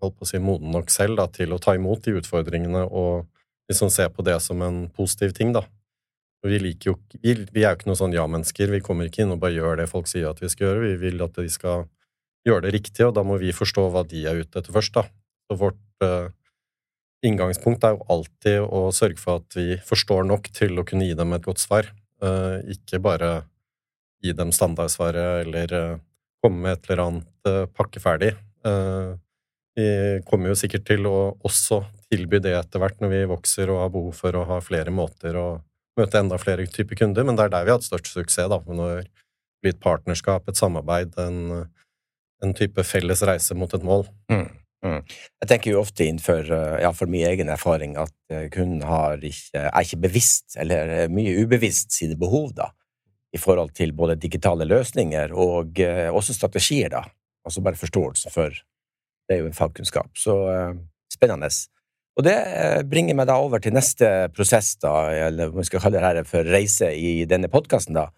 holdt 0.02 0.18
på 0.18 0.26
å 0.26 0.28
si, 0.28 0.36
moden 0.44 0.74
nok 0.74 0.90
selv 0.92 1.16
da, 1.16 1.24
til 1.32 1.54
å 1.54 1.58
ta 1.62 1.72
imot 1.72 2.02
de 2.04 2.18
utfordringene 2.18 2.82
og 2.84 3.24
liksom 3.70 3.88
se 3.88 4.04
på 4.12 4.24
det 4.26 4.36
som 4.44 4.60
en 4.66 4.82
positiv 4.92 5.32
ting, 5.36 5.54
da. 5.56 5.62
Vi, 6.46 6.58
liker 6.58 6.92
jo, 6.92 6.96
vi, 7.20 7.34
vi 7.52 7.64
er 7.64 7.74
jo 7.74 7.78
ikke 7.78 7.90
noen 7.90 8.00
sånn 8.00 8.16
ja-mennesker. 8.16 8.70
Vi 8.72 8.82
kommer 8.84 9.08
ikke 9.08 9.24
inn 9.24 9.34
og 9.34 9.42
bare 9.42 9.58
gjør 9.58 9.82
det 9.82 9.90
folk 9.90 10.08
sier 10.08 10.30
at 10.30 10.40
vi 10.40 10.48
skal 10.48 10.70
gjøre. 10.70 10.84
Vi 10.86 11.00
vil 11.02 11.24
at 11.24 11.36
de 11.36 11.50
skal 11.52 11.84
gjøre 12.48 12.66
det 12.66 12.74
riktig, 12.78 13.04
og 13.04 13.14
da 13.16 13.24
må 13.26 13.36
vi 13.40 13.52
forstå 13.52 13.86
hva 13.92 14.04
de 14.08 14.24
er 14.28 14.40
ute 14.40 14.60
etter 14.60 14.72
først, 14.72 14.94
da. 14.96 15.04
Så 15.50 15.56
vårt 15.60 16.04
uh, 16.04 16.32
inngangspunkt 17.26 17.84
er 17.84 17.96
jo 17.96 18.06
alltid 18.12 18.60
å 18.64 18.86
sørge 18.96 19.20
for 19.20 19.42
at 19.42 19.58
vi 19.58 19.76
forstår 19.84 20.24
nok 20.28 20.48
til 20.56 20.80
å 20.80 20.86
kunne 20.88 21.08
gi 21.08 21.16
dem 21.18 21.36
et 21.36 21.44
godt 21.44 21.60
svar. 21.60 21.90
Uh, 22.24 22.60
ikke 22.72 23.02
bare 23.04 23.32
gi 24.24 24.32
dem 24.36 24.52
standardsvaret 24.52 25.44
eller 25.44 25.76
uh, 25.76 25.98
komme 26.40 26.64
med 26.64 26.78
et 26.78 26.88
eller 26.88 27.04
annet 27.04 27.50
pakkeferdig. 27.76 28.30
vi 29.76 29.84
kommer 30.28 30.50
jo 30.50 30.56
sikkert 30.56 30.86
til 30.88 31.06
å 31.08 31.34
også 31.44 31.82
tilby 32.12 32.40
det 32.40 32.54
etter 32.56 32.80
hvert 32.80 33.00
når 33.00 33.12
vi 33.12 33.20
vokser 33.28 33.72
og 33.72 33.80
har 33.82 33.92
behov 33.92 34.16
for 34.16 34.36
å 34.36 34.44
ha 34.48 34.58
flere 34.64 34.92
måter 34.92 35.36
å 35.36 35.46
møte 36.00 36.20
enda 36.20 36.38
flere 36.40 36.66
typer 36.70 36.98
kunder, 36.98 37.26
men 37.26 37.38
det 37.38 37.46
er 37.46 37.52
der 37.54 37.66
vi 37.66 37.72
har 37.72 37.80
hatt 37.80 37.88
størst 37.88 38.12
suksess. 38.14 38.48
da, 38.50 38.60
Når 38.66 39.02
det 39.04 39.10
blir 39.62 39.76
et 39.76 39.84
partnerskap, 39.84 40.48
et 40.48 40.58
samarbeid, 40.58 41.14
en, 41.20 41.68
en 42.44 42.56
type 42.56 42.84
felles 42.88 43.22
reise 43.28 43.54
mot 43.54 43.72
et 43.76 43.86
mål. 43.86 44.06
Mm. 44.32 44.48
Mm. 44.80 45.00
Jeg 45.42 45.48
tenker 45.50 45.74
jo 45.74 45.82
ofte 45.82 46.06
innenfor 46.08 46.46
ja, 46.80 46.88
for 46.96 47.10
min 47.12 47.26
egen 47.28 47.50
erfaring 47.52 47.98
at 48.00 48.14
eh, 48.32 48.46
kunden 48.52 48.80
har 48.88 49.20
ikke, 49.20 49.66
er 49.68 49.84
ikke 49.84 50.00
bevisst, 50.06 50.56
eller 50.60 51.10
mye 51.12 51.34
ubevisst, 51.42 51.92
sine 51.92 52.16
behov, 52.20 52.54
da, 52.56 52.70
i 53.36 53.40
forhold 53.40 53.74
til 53.76 53.92
både 53.96 54.16
digitale 54.16 54.64
løsninger 54.64 55.34
og 55.36 55.80
eh, 55.84 56.08
også 56.08 56.36
strategier, 56.36 56.88
da. 56.96 57.04
Altså 57.44 57.62
bare 57.64 57.78
forståelse 57.80 58.30
for 58.32 58.52
Det 58.52 59.36
er 59.36 59.44
jo 59.44 59.46
en 59.46 59.56
fagkunnskap. 59.56 60.10
Så 60.18 60.34
eh, 60.50 60.72
spennende. 61.12 61.48
Og 62.18 62.26
det 62.26 62.34
eh, 62.34 62.80
bringer 62.88 63.16
meg 63.16 63.28
da 63.30 63.38
over 63.40 63.62
til 63.62 63.74
neste 63.76 64.28
prosess, 64.34 64.74
da, 64.82 64.94
eller 65.28 65.52
om 65.52 65.60
vi 65.60 65.68
skal 65.68 65.84
kalle 65.84 66.00
det 66.00 66.08
her 66.08 66.28
for 66.28 66.50
reise 66.50 66.90
i 66.96 67.22
denne 67.28 67.50
podkasten, 67.52 67.96
da. 67.96 68.08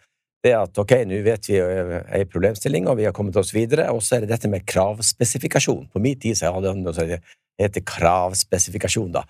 Det 0.43 0.57
at 0.59 0.79
ok, 0.81 0.97
nå 1.07 1.21
vet 1.23 1.47
vi 1.47 1.61
ei 1.61 2.25
problemstilling, 2.27 2.89
og 2.91 2.99
vi 2.99 3.07
har 3.07 3.15
kommet 3.15 3.37
oss 3.39 3.53
videre, 3.55 3.87
og 3.95 4.03
så 4.03 4.17
er 4.17 4.25
det 4.25 4.33
dette 4.33 4.51
med 4.51 4.65
kravspesifikasjon. 4.67 5.87
På 5.93 6.03
min 6.03 6.19
tid 6.19 6.41
så 6.41 6.51
hadde 6.51 6.73
det 6.73 6.83
noe 6.83 6.97
som 6.97 7.13
heter 7.63 7.85
kravspesifikasjon, 7.87 9.13
da. 9.15 9.23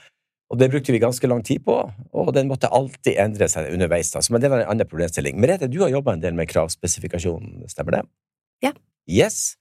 Og 0.53 0.59
det 0.61 0.69
brukte 0.73 0.93
vi 0.93 1.01
ganske 1.01 1.29
lang 1.29 1.41
tid 1.45 1.63
på, 1.65 1.75
og 2.13 2.33
den 2.37 2.49
måtte 2.49 2.69
alltid 2.69 3.17
endre 3.21 3.49
seg 3.49 3.71
underveis. 3.73 4.13
da, 4.13 4.21
Men 4.31 4.41
det 4.41 4.51
var 4.53 4.65
en 4.65 4.73
annen 4.75 4.89
problemstilling. 4.89 5.39
Merete, 5.41 5.69
du 5.69 5.81
har 5.81 5.93
jobba 5.93 6.13
en 6.13 6.25
del 6.25 6.37
med 6.37 6.49
kravspesifikasjon, 6.49 7.65
stemmer 7.73 7.99
det? 7.99 8.03
Ja. 8.65 8.73
Yes. 9.09 9.57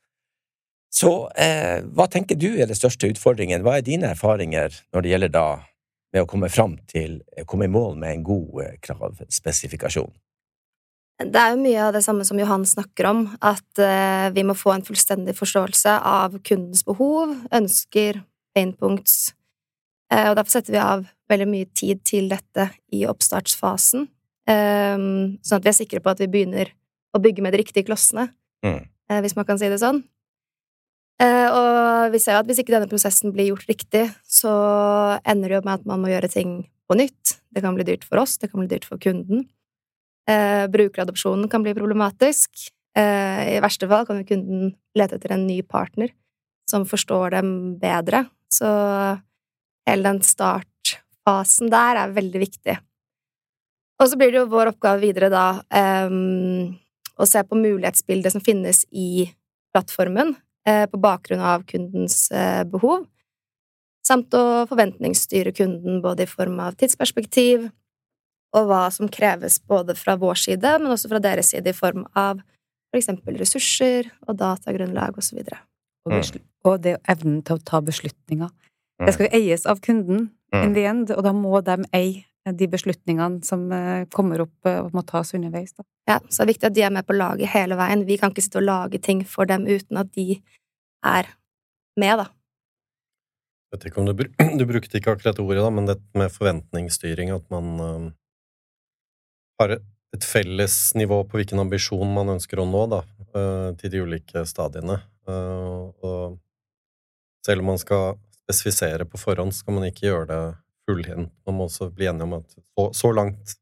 Så 0.92 1.12
eh, 1.40 1.80
hva 1.96 2.08
tenker 2.12 2.36
du 2.36 2.50
er 2.52 2.68
den 2.68 2.78
største 2.78 3.08
utfordringen? 3.12 3.64
Hva 3.64 3.78
er 3.80 3.86
dine 3.88 4.12
erfaringer 4.12 4.76
når 4.92 5.04
det 5.04 5.14
gjelder 5.14 5.32
da 5.32 5.46
med 6.12 6.26
å 6.26 6.28
komme 6.28 6.50
fram 6.52 6.76
til, 6.92 7.22
eh, 7.32 7.46
komme 7.48 7.70
i 7.70 7.72
mål 7.72 7.96
med 8.02 8.18
en 8.18 8.26
god 8.28 8.64
eh, 8.66 8.76
kravspesifikasjon? 8.84 10.12
Det 11.22 11.38
er 11.38 11.54
jo 11.54 11.62
mye 11.62 11.82
av 11.86 11.94
det 11.94 12.02
samme 12.04 12.26
som 12.26 12.40
Johan 12.40 12.64
snakker 12.68 13.08
om, 13.12 13.24
at 13.46 13.82
eh, 13.82 14.28
vi 14.36 14.44
må 14.48 14.56
få 14.58 14.74
en 14.76 14.86
fullstendig 14.86 15.36
forståelse 15.38 15.96
av 16.08 16.40
kundens 16.48 16.84
behov, 16.88 17.36
ønsker, 17.54 18.24
painpunkts, 18.58 19.34
eh, 20.12 20.28
og 20.32 20.38
derfor 20.40 20.58
setter 20.58 20.76
vi 20.76 20.82
av 20.82 21.06
veldig 21.32 21.48
mye 21.52 21.70
tid 21.78 22.02
til 22.08 22.32
dette 22.32 22.72
i 22.92 23.06
oppstartsfasen, 23.10 24.08
eh, 24.50 24.98
sånn 24.98 25.60
at 25.60 25.68
vi 25.68 25.72
er 25.72 25.78
sikre 25.78 26.02
på 26.04 26.12
at 26.12 26.24
vi 26.24 26.32
begynner 26.32 26.74
å 27.16 27.22
bygge 27.22 27.46
med 27.46 27.54
de 27.54 27.62
riktige 27.64 27.88
klossene, 27.88 28.32
mm. 28.66 28.82
Eh, 29.12 29.20
hvis 29.20 29.34
man 29.36 29.44
kan 29.44 29.58
si 29.60 29.68
det 29.68 29.82
sånn. 29.82 30.06
Eh, 31.22 31.48
og 31.54 32.14
vi 32.14 32.20
ser 32.22 32.36
jo 32.36 32.42
at 32.42 32.50
hvis 32.50 32.62
ikke 32.64 32.74
denne 32.74 32.90
prosessen 32.90 33.34
blir 33.36 33.52
gjort 33.52 33.68
riktig, 33.70 34.08
så 34.26 34.52
ender 35.22 35.52
det 35.52 35.60
jo 35.60 35.66
med 35.68 35.76
at 35.78 35.90
man 35.90 36.02
må 36.02 36.10
gjøre 36.10 36.32
ting 36.34 36.54
på 36.90 36.98
nytt. 36.98 37.38
Det 37.54 37.62
kan 37.64 37.78
bli 37.78 37.86
dyrt 37.88 38.06
for 38.08 38.24
oss, 38.24 38.40
det 38.42 38.50
kan 38.50 38.64
bli 38.64 38.72
dyrt 38.72 38.88
for 38.90 39.02
kunden. 39.02 39.46
Eh, 40.30 40.66
brukeradopsjonen 40.72 41.50
kan 41.52 41.64
bli 41.66 41.76
problematisk. 41.78 42.72
Eh, 42.98 43.58
I 43.58 43.62
verste 43.64 43.90
fall 43.92 44.08
kan 44.08 44.22
jo 44.22 44.28
kunden 44.28 44.74
lete 44.98 45.20
etter 45.20 45.36
en 45.36 45.46
ny 45.48 45.62
partner 45.62 46.12
som 46.70 46.88
forstår 46.90 47.38
dem 47.38 47.52
bedre. 47.82 48.26
Så 48.52 48.68
hele 49.88 50.08
den 50.08 50.22
startfasen 50.26 51.72
der 51.72 52.02
er 52.02 52.16
veldig 52.16 52.42
viktig. 52.48 52.78
Og 54.02 54.10
så 54.10 54.18
blir 54.18 54.34
det 54.34 54.42
jo 54.42 54.50
vår 54.50 54.74
oppgave 54.74 55.04
videre 55.04 55.30
da 55.30 55.46
eh, 55.70 56.10
å 57.22 57.28
se 57.30 57.44
på 57.46 57.60
mulighetsbildet 57.60 58.34
som 58.34 58.42
finnes 58.42 58.88
i 58.90 59.28
plattformen, 59.72 60.34
på 60.90 61.00
bakgrunn 61.02 61.42
av 61.42 61.66
kundens 61.70 62.30
eh, 62.32 62.64
behov, 62.70 63.06
samt 64.06 64.34
å 64.38 64.66
forventningsstyre 64.70 65.54
kunden 65.56 66.02
både 66.04 66.26
i 66.26 66.30
form 66.30 66.60
av 66.64 66.78
tidsperspektiv 66.80 67.70
og 68.58 68.68
hva 68.68 68.86
som 68.92 69.10
kreves 69.12 69.60
både 69.64 69.96
fra 69.96 70.18
vår 70.20 70.40
side, 70.42 70.74
men 70.82 70.92
også 70.92 71.12
fra 71.12 71.22
deres 71.24 71.54
side 71.54 71.72
i 71.72 71.78
form 71.78 72.04
av 72.18 72.42
for 72.92 73.00
eksempel 73.00 73.38
ressurser 73.40 74.10
og 74.28 74.36
datagrunnlag 74.42 75.16
osv. 75.18 75.40
Og, 75.40 76.12
mm. 76.12 76.42
og 76.68 76.82
det 76.84 76.98
evnen 77.10 77.40
til 77.48 77.58
å 77.58 77.64
ta 77.64 77.80
beslutninger. 77.86 78.52
Det 79.00 79.08
mm. 79.08 79.14
skal 79.16 79.28
jo 79.28 79.38
eies 79.40 79.64
av 79.70 79.80
kunden 79.84 80.28
in 80.52 80.72
mm. 80.72 80.74
the 80.76 80.84
end, 80.90 81.14
og 81.16 81.24
da 81.24 81.32
må 81.36 81.62
de 81.64 81.78
eie 81.96 82.26
de 82.50 82.68
beslutningene 82.68 83.46
som 83.46 83.68
eh, 83.76 84.08
kommer 84.14 84.42
opp 84.48 84.70
og 84.70 84.96
må 84.96 85.04
tas 85.06 85.34
underveis. 85.38 85.76
Da. 85.78 85.86
Ja, 86.10 86.18
så 86.26 86.42
det 86.42 86.46
er 86.46 86.52
viktig 86.54 86.70
at 86.72 86.78
de 86.78 86.86
er 86.88 86.94
med 86.94 87.06
på 87.06 87.16
laget 87.18 87.52
hele 87.54 87.78
veien. 87.78 88.06
Vi 88.08 88.18
kan 88.18 88.34
ikke 88.34 88.44
sitte 88.46 88.62
og 88.62 88.68
lage 88.68 89.02
ting 89.04 89.22
for 89.28 89.50
dem 89.50 89.68
uten 89.70 90.02
at 90.02 90.10
de 90.18 90.42
er 91.06 91.30
med, 92.00 92.24
da. 92.24 92.28
Jeg 93.72 93.78
vet 93.78 93.88
ikke 93.88 94.02
om 94.02 94.10
du, 94.10 94.26
du 94.60 94.66
brukte 94.68 94.98
ikke 94.98 95.16
akkurat 95.16 95.40
ordet, 95.40 95.62
da, 95.62 95.70
men 95.74 95.88
det 95.88 96.00
med 96.18 96.34
forventningsstyring, 96.34 97.32
at 97.36 97.46
man 97.54 97.70
uh, 97.80 98.10
har 99.62 99.78
et 99.78 100.28
felles 100.28 100.76
nivå 100.98 101.22
på 101.30 101.40
hvilken 101.40 101.62
ambisjon 101.62 102.10
man 102.12 102.34
ønsker 102.34 102.60
å 102.60 102.68
nå, 102.68 102.82
da, 102.92 103.04
uh, 103.38 103.70
til 103.80 103.94
de 103.94 104.02
ulike 104.04 104.44
stadiene. 104.50 104.98
Uh, 105.30 105.94
og 106.04 107.46
selv 107.46 107.64
om 107.64 107.72
man 107.72 107.80
skal 107.82 108.18
spesifisere 108.42 109.08
på 109.08 109.22
forhånd, 109.22 109.54
skal 109.56 109.78
man 109.78 109.88
ikke 109.88 110.10
gjøre 110.10 110.28
det 110.34 110.44
fullhendt. 110.90 111.34
Man 111.48 111.58
må 111.58 111.68
også 111.70 111.90
bli 111.96 112.08
enige 112.10 112.28
om 112.28 112.38
at 112.40 112.56
så, 112.56 112.88
så, 112.98 113.12
langt 113.16 113.56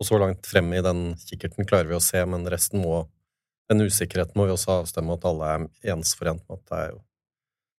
og 0.00 0.08
så 0.08 0.18
langt 0.22 0.48
fremme 0.48 0.78
i 0.78 0.84
den 0.84 1.12
kikkerten 1.28 1.68
klarer 1.68 1.90
vi 1.90 1.98
å 1.98 2.02
se, 2.02 2.24
men 2.26 2.48
resten 2.50 2.82
må 2.84 3.06
Den 3.70 3.86
usikkerheten 3.86 4.36
må 4.36 4.44
vi 4.44 4.52
også 4.52 4.82
avstemme 4.82 5.14
at 5.14 5.22
alle 5.24 5.48
er 5.48 5.92
ensforent 5.94 6.42
med 6.44 6.58
at 6.58 6.64
det 6.68 6.78
er 6.80 6.88
jo 6.90 6.98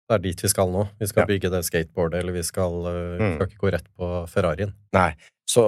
det 0.09 0.15
er 0.15 0.23
dit 0.23 0.43
vi 0.45 0.51
skal 0.51 0.71
nå. 0.73 0.87
Vi 1.01 1.09
skal 1.09 1.23
ja. 1.23 1.29
bygge 1.31 1.51
det 1.53 1.61
skateboardet, 1.67 2.21
eller 2.21 2.35
vi 2.37 2.43
skal, 2.45 2.75
uh, 2.85 3.21
mm. 3.21 3.35
skal 3.37 3.49
ikke 3.49 3.61
gå 3.62 3.71
rett 3.75 3.87
på 3.97 4.09
Ferrarien. 4.29 4.75
Nei, 4.97 5.11
så 5.49 5.65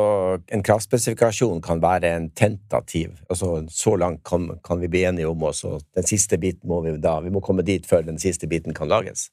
en 0.53 0.65
kravspesifikasjon 0.65 1.63
kan 1.65 1.81
være 1.83 2.11
en 2.17 2.29
tentativ. 2.37 3.17
Altså, 3.29 3.57
så 3.73 3.95
langt 4.01 4.23
kan, 4.29 4.51
kan 4.65 4.83
vi 4.83 4.91
bli 4.93 5.05
enige 5.09 5.31
om 5.31 5.43
oss, 5.49 5.65
og 5.69 5.85
den 5.97 6.09
siste 6.09 6.39
biten 6.41 6.69
må 6.71 6.83
vi 6.85 6.97
da 7.01 7.19
Vi 7.25 7.33
må 7.33 7.43
komme 7.45 7.65
dit 7.67 7.87
før 7.89 8.05
den 8.07 8.21
siste 8.23 8.51
biten 8.51 8.77
kan 8.77 8.91
lages. 8.91 9.29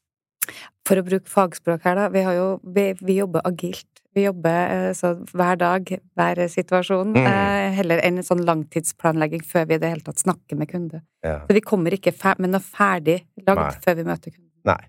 For 0.88 1.00
å 1.00 1.06
bruke 1.06 1.30
fagspråk 1.30 1.84
her, 1.86 1.98
da. 2.00 2.08
Vi, 2.14 2.22
jo, 2.36 2.48
vi, 2.76 2.86
vi 3.00 3.18
jobber 3.20 3.44
agilt. 3.48 3.88
Vi 4.16 4.26
jobber 4.26 4.72
eh, 4.74 4.94
så 4.98 5.14
hver 5.32 5.60
dag, 5.62 5.92
hver 6.20 6.42
situasjon, 6.52 7.14
mm. 7.16 7.28
eh, 7.30 7.68
heller 7.78 8.02
enn 8.04 8.20
en 8.20 8.28
sånn 8.28 8.42
langtidsplanlegging 8.48 9.44
før 9.48 9.70
vi 9.70 9.78
i 9.78 9.82
det 9.82 9.92
hele 9.94 10.04
tatt 10.04 10.24
snakker 10.24 10.60
med 10.60 10.72
kunde. 10.72 11.04
Ja. 11.24 11.38
Så 11.48 11.56
vi 11.56 11.64
kommer 11.64 11.96
ikke 11.96 12.14
med 12.42 12.52
noe 12.52 12.64
ferdig 12.66 13.22
lagd 13.48 13.80
før 13.86 14.02
vi 14.02 14.08
møter 14.10 14.34
kunden. 14.34 14.50
Nei. 14.68 14.82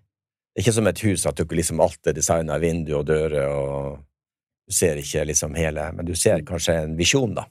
Ikke 0.59 0.75
som 0.75 0.89
et 0.91 1.01
hus 1.07 1.25
at 1.29 1.39
du 1.39 1.55
liksom 1.57 1.81
alt 1.81 2.11
er 2.11 2.17
designa, 2.17 2.59
vinduer 2.61 2.99
og 2.99 3.07
dører, 3.09 3.47
og 3.49 4.03
du 4.69 4.75
ser 4.77 4.99
ikke 5.01 5.25
liksom 5.31 5.55
hele 5.57 5.87
Men 5.97 6.07
du 6.09 6.15
ser 6.19 6.45
kanskje 6.45 6.77
en 6.83 6.99
visjon, 6.99 7.37
da. 7.39 7.47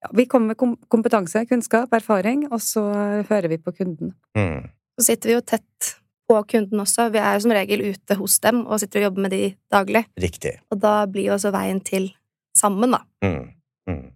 Ja, 0.00 0.10
vi 0.16 0.24
kommer 0.24 0.54
med 0.54 0.78
kompetanse, 0.88 1.44
kunnskap, 1.46 1.92
erfaring, 1.92 2.46
og 2.48 2.62
så 2.64 2.82
hører 3.28 3.52
vi 3.52 3.60
på 3.60 3.74
kunden. 3.76 4.14
Mm. 4.38 4.70
Så 4.96 5.10
sitter 5.10 5.30
vi 5.30 5.36
jo 5.36 5.44
tett 5.44 5.90
på 6.30 6.38
kunden 6.52 6.82
også. 6.84 7.08
Vi 7.10 7.18
er 7.18 7.34
jo 7.34 7.42
som 7.44 7.54
regel 7.56 7.82
ute 7.90 8.16
hos 8.20 8.38
dem 8.44 8.62
og 8.66 8.78
sitter 8.82 9.02
og 9.02 9.08
jobber 9.08 9.26
med 9.26 9.34
de 9.34 9.42
daglig. 9.72 10.04
Riktig. 10.20 10.54
Og 10.70 10.78
da 10.82 10.94
blir 11.10 11.30
jo 11.30 11.34
også 11.36 11.50
veien 11.54 11.82
til 11.82 12.12
sammen, 12.56 12.94
da. 12.94 13.02
Mm. 13.24 13.50
Mm. 13.90 14.06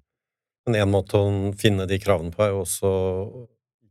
Men 0.64 0.78
en 0.80 0.92
måte 0.92 1.18
å 1.18 1.32
finne 1.60 1.88
de 1.90 1.98
kravene 2.00 2.32
på 2.34 2.44
er 2.44 2.54
jo 2.54 2.62
også 2.62 2.92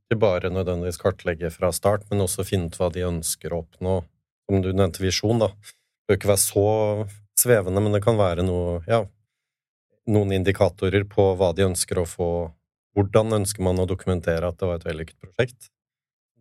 ikke 0.03 0.20
bare 0.22 0.51
nødvendigvis 0.53 1.01
kartlegge 1.01 1.51
fra 1.53 1.72
start, 1.75 2.06
men 2.10 2.24
også 2.24 2.46
finne 2.48 2.72
ut 2.72 2.80
hva 2.80 2.89
de 2.94 3.06
ønsker 3.08 3.53
å 3.53 3.63
oppnå. 3.63 4.00
Som 4.48 4.63
du 4.63 4.72
nevnte 4.75 5.03
visjon, 5.03 5.39
da. 5.39 5.51
Det 5.53 6.12
bør 6.12 6.20
ikke 6.20 6.32
være 6.34 6.44
så 6.44 6.65
svevende, 7.39 7.84
men 7.84 7.96
det 7.96 8.03
kan 8.03 8.20
være 8.20 8.44
noe 8.46 8.82
Ja, 8.88 9.06
noen 10.12 10.34
indikatorer 10.36 11.06
på 11.10 11.30
hva 11.39 11.53
de 11.56 11.68
ønsker 11.70 12.01
å 12.01 12.10
få 12.10 12.30
Hvordan 12.94 13.34
ønsker 13.39 13.63
man 13.65 13.80
å 13.82 13.88
dokumentere 13.89 14.46
at 14.46 14.60
det 14.60 14.68
var 14.70 14.77
et 14.77 14.84
vellykket 14.86 15.18
prosjekt? 15.18 15.72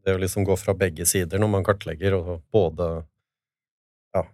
Det 0.04 0.14
å 0.16 0.18
liksom 0.20 0.44
gå 0.44 0.56
fra 0.58 0.74
begge 0.74 1.06
sider 1.06 1.38
når 1.38 1.50
man 1.52 1.64
kartlegger, 1.66 2.16
og 2.18 2.42
både 2.52 3.04
ja, 4.14 4.24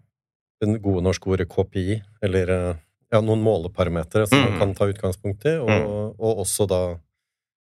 det 0.63 0.79
gode 0.83 1.03
norske 1.05 1.29
ordet 1.29 1.49
KPI, 1.53 1.99
eller 2.25 2.49
eh, 2.55 2.77
ja, 3.13 3.21
noen 3.25 3.43
måleparametere 3.45 4.27
som 4.29 4.41
man 4.41 4.53
Mm. 4.55 4.59
kan 4.59 4.75
ta 4.75 4.89
utgangspunkt 4.89 5.45
i, 5.47 5.57
og, 5.61 5.69
Mm. 5.69 6.15
og 6.19 6.43
også 6.45 6.67
da 6.69 6.81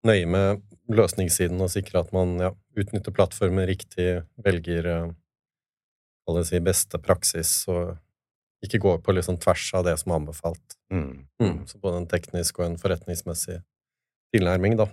nøye 0.04 0.26
med 0.26 0.62
løsningssiden 0.88 1.60
og 1.60 1.68
sikre 1.70 2.00
at 2.00 2.12
man 2.12 2.38
ja, 2.40 2.50
utnytter 2.76 3.12
plattformen 3.12 3.66
riktig, 3.68 4.24
velger 4.42 4.86
eh, 4.86 6.42
si, 6.44 6.60
beste 6.60 6.98
praksis, 6.98 7.66
og 7.68 7.98
ikke 8.62 8.78
går 8.80 8.98
på 9.02 9.12
liksom 9.16 9.38
tvers 9.40 9.74
av 9.74 9.84
det 9.84 9.98
som 9.98 10.12
er 10.12 10.20
anbefalt. 10.20 10.76
Mm. 10.92 11.26
Mm. 11.40 11.66
Så 11.66 11.78
både 11.80 11.96
en 12.02 12.06
teknisk 12.06 12.58
og 12.60 12.66
en 12.66 12.76
forretningsmessig 12.78 13.62
tilnærming, 14.34 14.76
da. 14.76 14.86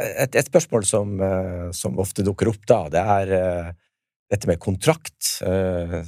Et, 0.00 0.34
et 0.34 0.46
spørsmål 0.48 0.84
som, 0.88 1.12
eh, 1.22 1.66
som 1.76 1.98
ofte 2.02 2.24
dukker 2.26 2.48
opp 2.50 2.64
da, 2.66 2.80
det 2.90 3.02
er 3.16 3.34
eh, 3.38 3.68
dette 4.32 4.48
med 4.50 4.58
kontrakt. 4.62 5.36
Eh, 5.46 6.00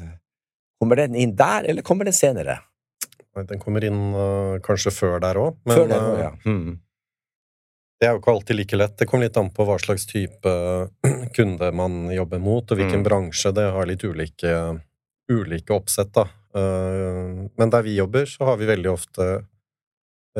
Kommer 0.81 0.99
den 1.01 1.15
inn 1.17 1.37
der, 1.39 1.65
eller 1.71 1.83
kommer 1.87 2.05
den 2.05 2.13
senere? 2.17 2.59
Den 3.49 3.61
kommer 3.61 3.85
inn 3.85 4.01
kanskje 4.65 4.91
før 4.93 5.19
der 5.21 5.39
òg, 5.41 5.57
men 5.69 5.77
Før 5.77 5.87
der 5.89 6.03
også, 6.03 6.19
ja. 6.21 6.31
Mm. 6.49 6.75
det 8.01 8.09
er 8.09 8.13
jo 8.15 8.21
ikke 8.21 8.33
alltid 8.35 8.57
like 8.59 8.77
lett. 8.81 8.95
Det 9.01 9.07
kommer 9.09 9.25
litt 9.29 9.37
an 9.41 9.51
på 9.57 9.65
hva 9.69 9.77
slags 9.81 10.05
type 10.09 10.53
kunde 11.37 11.69
man 11.77 12.11
jobber 12.13 12.41
mot, 12.41 12.65
og 12.73 12.77
hvilken 12.81 13.01
Mm. 13.01 13.07
bransje. 13.09 13.53
Det 13.57 13.67
har 13.73 13.87
litt 13.89 14.05
ulike, 14.05 14.53
ulike 15.33 15.73
oppsett, 15.77 16.13
da. 16.17 16.27
Men 16.57 17.71
der 17.73 17.83
vi 17.85 17.97
jobber, 17.99 18.25
så 18.29 18.45
har 18.49 18.57
vi 18.57 18.69
veldig 18.69 18.89
ofte 18.93 19.27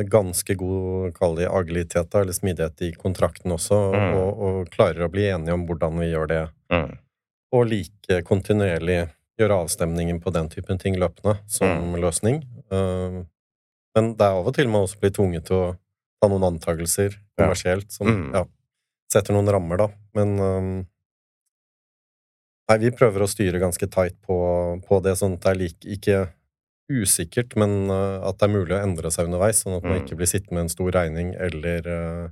ganske 0.05 0.55
god 0.55 1.15
kall 1.17 1.39
agilitet, 1.49 2.15
eller 2.15 2.33
smidighet 2.33 2.83
i 2.83 2.93
kontrakten 2.93 3.53
også, 3.53 3.79
Mm. 3.95 4.15
og, 4.15 4.39
og 4.39 4.69
klarer 4.71 5.07
å 5.07 5.11
bli 5.11 5.25
enige 5.31 5.55
om 5.55 5.67
hvordan 5.67 5.99
vi 5.99 6.11
gjør 6.13 6.27
det. 6.29 6.43
Mm. 6.73 6.99
Og 7.53 7.67
like 7.67 8.23
kontinuerlig 8.25 9.09
gjøre 9.39 9.57
avstemningen 9.65 10.21
på 10.21 10.33
den 10.33 10.49
typen 10.49 10.79
ting 10.79 10.97
løpende 10.97 11.39
som 11.47 11.95
løsning. 11.97 12.43
Uh, 12.73 13.25
Men 13.97 14.13
det 14.17 14.21
er 14.27 14.37
av 14.37 14.47
og 14.47 14.55
til 14.55 14.69
man 14.69 14.83
også 14.85 14.99
blir 15.01 15.11
tvunget 15.11 15.47
til 15.47 15.57
å 15.57 15.77
ta 16.21 16.29
noen 16.29 16.45
antakelser 16.45 17.17
kommersielt 17.39 17.91
som 17.93 18.07
Mm. 18.07 18.35
ja, 18.35 18.45
setter 19.13 19.33
noen 19.33 19.49
rammer, 19.49 19.77
da. 19.79 19.89
Men 20.15 20.39
um, 20.41 20.87
Nei, 22.69 22.79
vi 22.83 22.91
prøver 22.91 23.23
å 23.23 23.29
styre 23.31 23.61
ganske 23.63 23.87
tight 23.87 24.17
på, 24.27 24.37
på 24.89 24.99
det, 25.05 25.15
sånn 25.17 25.35
at 25.39 25.45
det 25.45 25.51
er 25.53 25.59
like, 25.61 25.87
ikke 25.87 26.17
usikkert, 26.93 27.57
men 27.59 27.91
eh, 27.91 28.19
at 28.29 28.39
det 28.39 28.47
er 28.49 28.53
mulig 28.55 28.75
å 28.77 28.83
endre 28.83 29.11
seg 29.11 29.27
underveis, 29.31 29.63
sånn 29.65 29.77
at 29.79 29.83
man 29.87 29.99
Mm. 29.99 30.05
ikke 30.05 30.17
blir 30.21 30.31
sittende 30.31 30.55
med 30.59 30.67
en 30.67 30.75
stor 30.75 30.91
regning 30.95 31.35
eller 31.35 31.89
uh, 31.91 32.29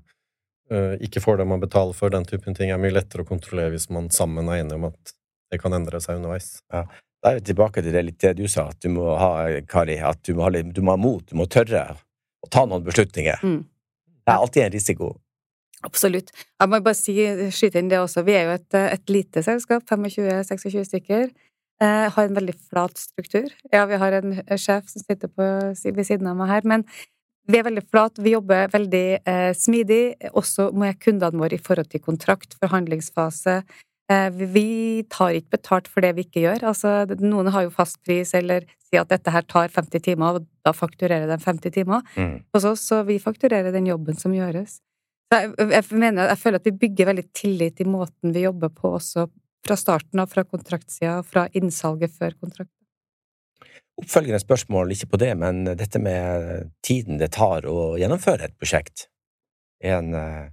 eh, 0.71 0.95
ikke 1.07 1.21
får 1.25 1.39
det 1.39 1.47
man 1.51 1.61
betaler 1.61 1.93
for. 1.95 2.11
Den 2.11 2.25
typen 2.25 2.55
ting 2.55 2.71
er 2.71 2.79
mye 2.79 2.95
lettere 2.95 3.25
å 3.25 3.29
kontrollere 3.29 3.71
hvis 3.75 3.91
man 3.91 4.11
sammen 4.11 4.49
er 4.49 4.63
enige 4.63 4.79
om 4.79 4.85
at 4.93 5.15
det 5.51 5.61
kan 5.63 5.73
endre 5.77 6.01
seg 6.01 6.17
underveis. 6.21 6.61
Da 6.71 6.85
er 7.31 7.39
vi 7.41 7.45
tilbake 7.51 7.83
til 7.83 7.93
det, 7.95 8.05
litt 8.05 8.19
det 8.21 8.35
du 8.37 8.47
sa, 8.49 8.69
at 8.69 8.81
du 8.85 8.89
må 8.93 9.17
ha, 9.17 9.61
Kari, 9.69 9.99
at 9.99 10.23
du 10.27 10.35
må 10.35 10.43
ha, 10.47 10.51
litt- 10.51 10.73
du 10.75 10.83
må 10.83 10.93
ha 10.93 10.97
mot, 11.01 11.25
du 11.27 11.35
må 11.37 11.47
tørre 11.49 11.97
å 12.45 12.51
ta 12.51 12.65
noen 12.67 12.85
beslutninger. 12.85 13.41
Mm. 13.43 13.63
Det 14.25 14.33
er 14.33 14.41
alltid 14.41 14.63
en 14.65 14.73
risiko. 14.73 15.09
Absolutt. 15.85 16.31
Jeg 16.61 16.69
må 16.73 16.81
bare 16.85 16.95
si, 16.97 17.15
skyte 17.53 17.77
inn 17.81 17.89
det 17.93 17.99
også. 18.01 18.23
Vi 18.25 18.33
er 18.37 18.45
jo 18.49 18.55
et, 18.57 18.75
et 18.75 19.11
lite 19.13 19.43
selskap, 19.45 19.85
25-26 19.89 20.85
stykker. 20.89 21.29
Eh, 21.85 22.07
har 22.15 22.29
en 22.29 22.37
veldig 22.39 22.55
flat 22.71 22.97
struktur. 23.01 23.51
Ja, 23.73 23.85
vi 23.91 23.99
har 24.01 24.15
en 24.21 24.39
sjef 24.57 24.87
som 24.89 25.03
sitter 25.05 25.29
på, 25.29 25.49
ved 25.85 26.07
siden 26.09 26.31
av 26.31 26.39
meg 26.39 26.53
her, 26.53 26.69
men 26.71 26.85
vi 27.51 27.59
er 27.61 27.67
veldig 27.67 27.83
flat. 27.91 28.21
Vi 28.25 28.33
jobber 28.33 28.71
veldig 28.73 29.07
eh, 29.21 29.51
smidig, 29.59 30.05
også 30.33 30.71
med 30.81 30.97
kundene 31.03 31.43
våre 31.43 31.59
i 31.59 31.65
forhold 31.65 31.91
til 31.93 32.01
kontrakt, 32.05 32.57
forhandlingsfase. 32.63 33.59
Eh, 34.13 34.31
vi, 34.39 34.49
vi 34.55 34.65
tar 35.13 35.37
ikke 35.37 35.59
betalt 35.59 35.91
for 35.91 36.05
det 36.05 36.15
vi 36.17 36.25
ikke 36.25 36.47
gjør. 36.47 36.65
Altså, 36.73 36.95
noen 37.21 37.53
har 37.53 37.67
jo 37.67 37.75
fast 37.75 38.01
pris 38.07 38.33
eller 38.39 38.65
sier 38.87 39.05
at 39.05 39.13
dette 39.13 39.35
her 39.35 39.45
tar 39.51 39.69
50 39.75 40.07
timer, 40.09 40.39
og 40.41 40.49
da 40.65 40.73
fakturerer 40.77 41.29
de 41.29 41.41
50 41.43 41.75
timer 41.75 42.01
Mm. 42.17 42.39
hos 42.55 42.65
oss, 42.65 42.89
så 42.89 43.03
vi 43.05 43.19
fakturerer 43.21 43.73
den 43.75 43.91
jobben 43.93 44.17
som 44.17 44.33
gjøres. 44.33 44.81
Jeg, 45.35 45.55
jeg, 45.59 45.85
mener, 45.91 46.29
jeg 46.31 46.39
føler 46.39 46.61
at 46.61 46.69
vi 46.69 46.79
bygger 46.85 47.09
veldig 47.11 47.25
tillit 47.35 47.81
i 47.83 47.89
måten 47.89 48.33
vi 48.33 48.45
jobber 48.45 48.71
på 48.71 48.93
også 49.01 49.27
fra 49.65 49.77
starten 49.81 50.21
av, 50.23 50.31
fra 50.33 50.45
kontraktsida, 50.45 51.23
fra 51.27 51.47
innsalget 51.57 52.15
før 52.15 52.37
kontrakt. 52.41 52.71
Oppfølgende 54.01 54.41
spørsmål, 54.43 54.91
ikke 54.93 55.13
på 55.13 55.21
det, 55.23 55.33
men 55.39 55.65
dette 55.79 56.01
med 56.03 56.73
tiden 56.85 57.21
det 57.21 57.31
tar 57.37 57.67
å 57.71 57.95
gjennomføre 58.01 58.49
et 58.49 58.57
prosjekt. 58.59 59.07
En 59.85 60.11
hundereise 60.11 60.53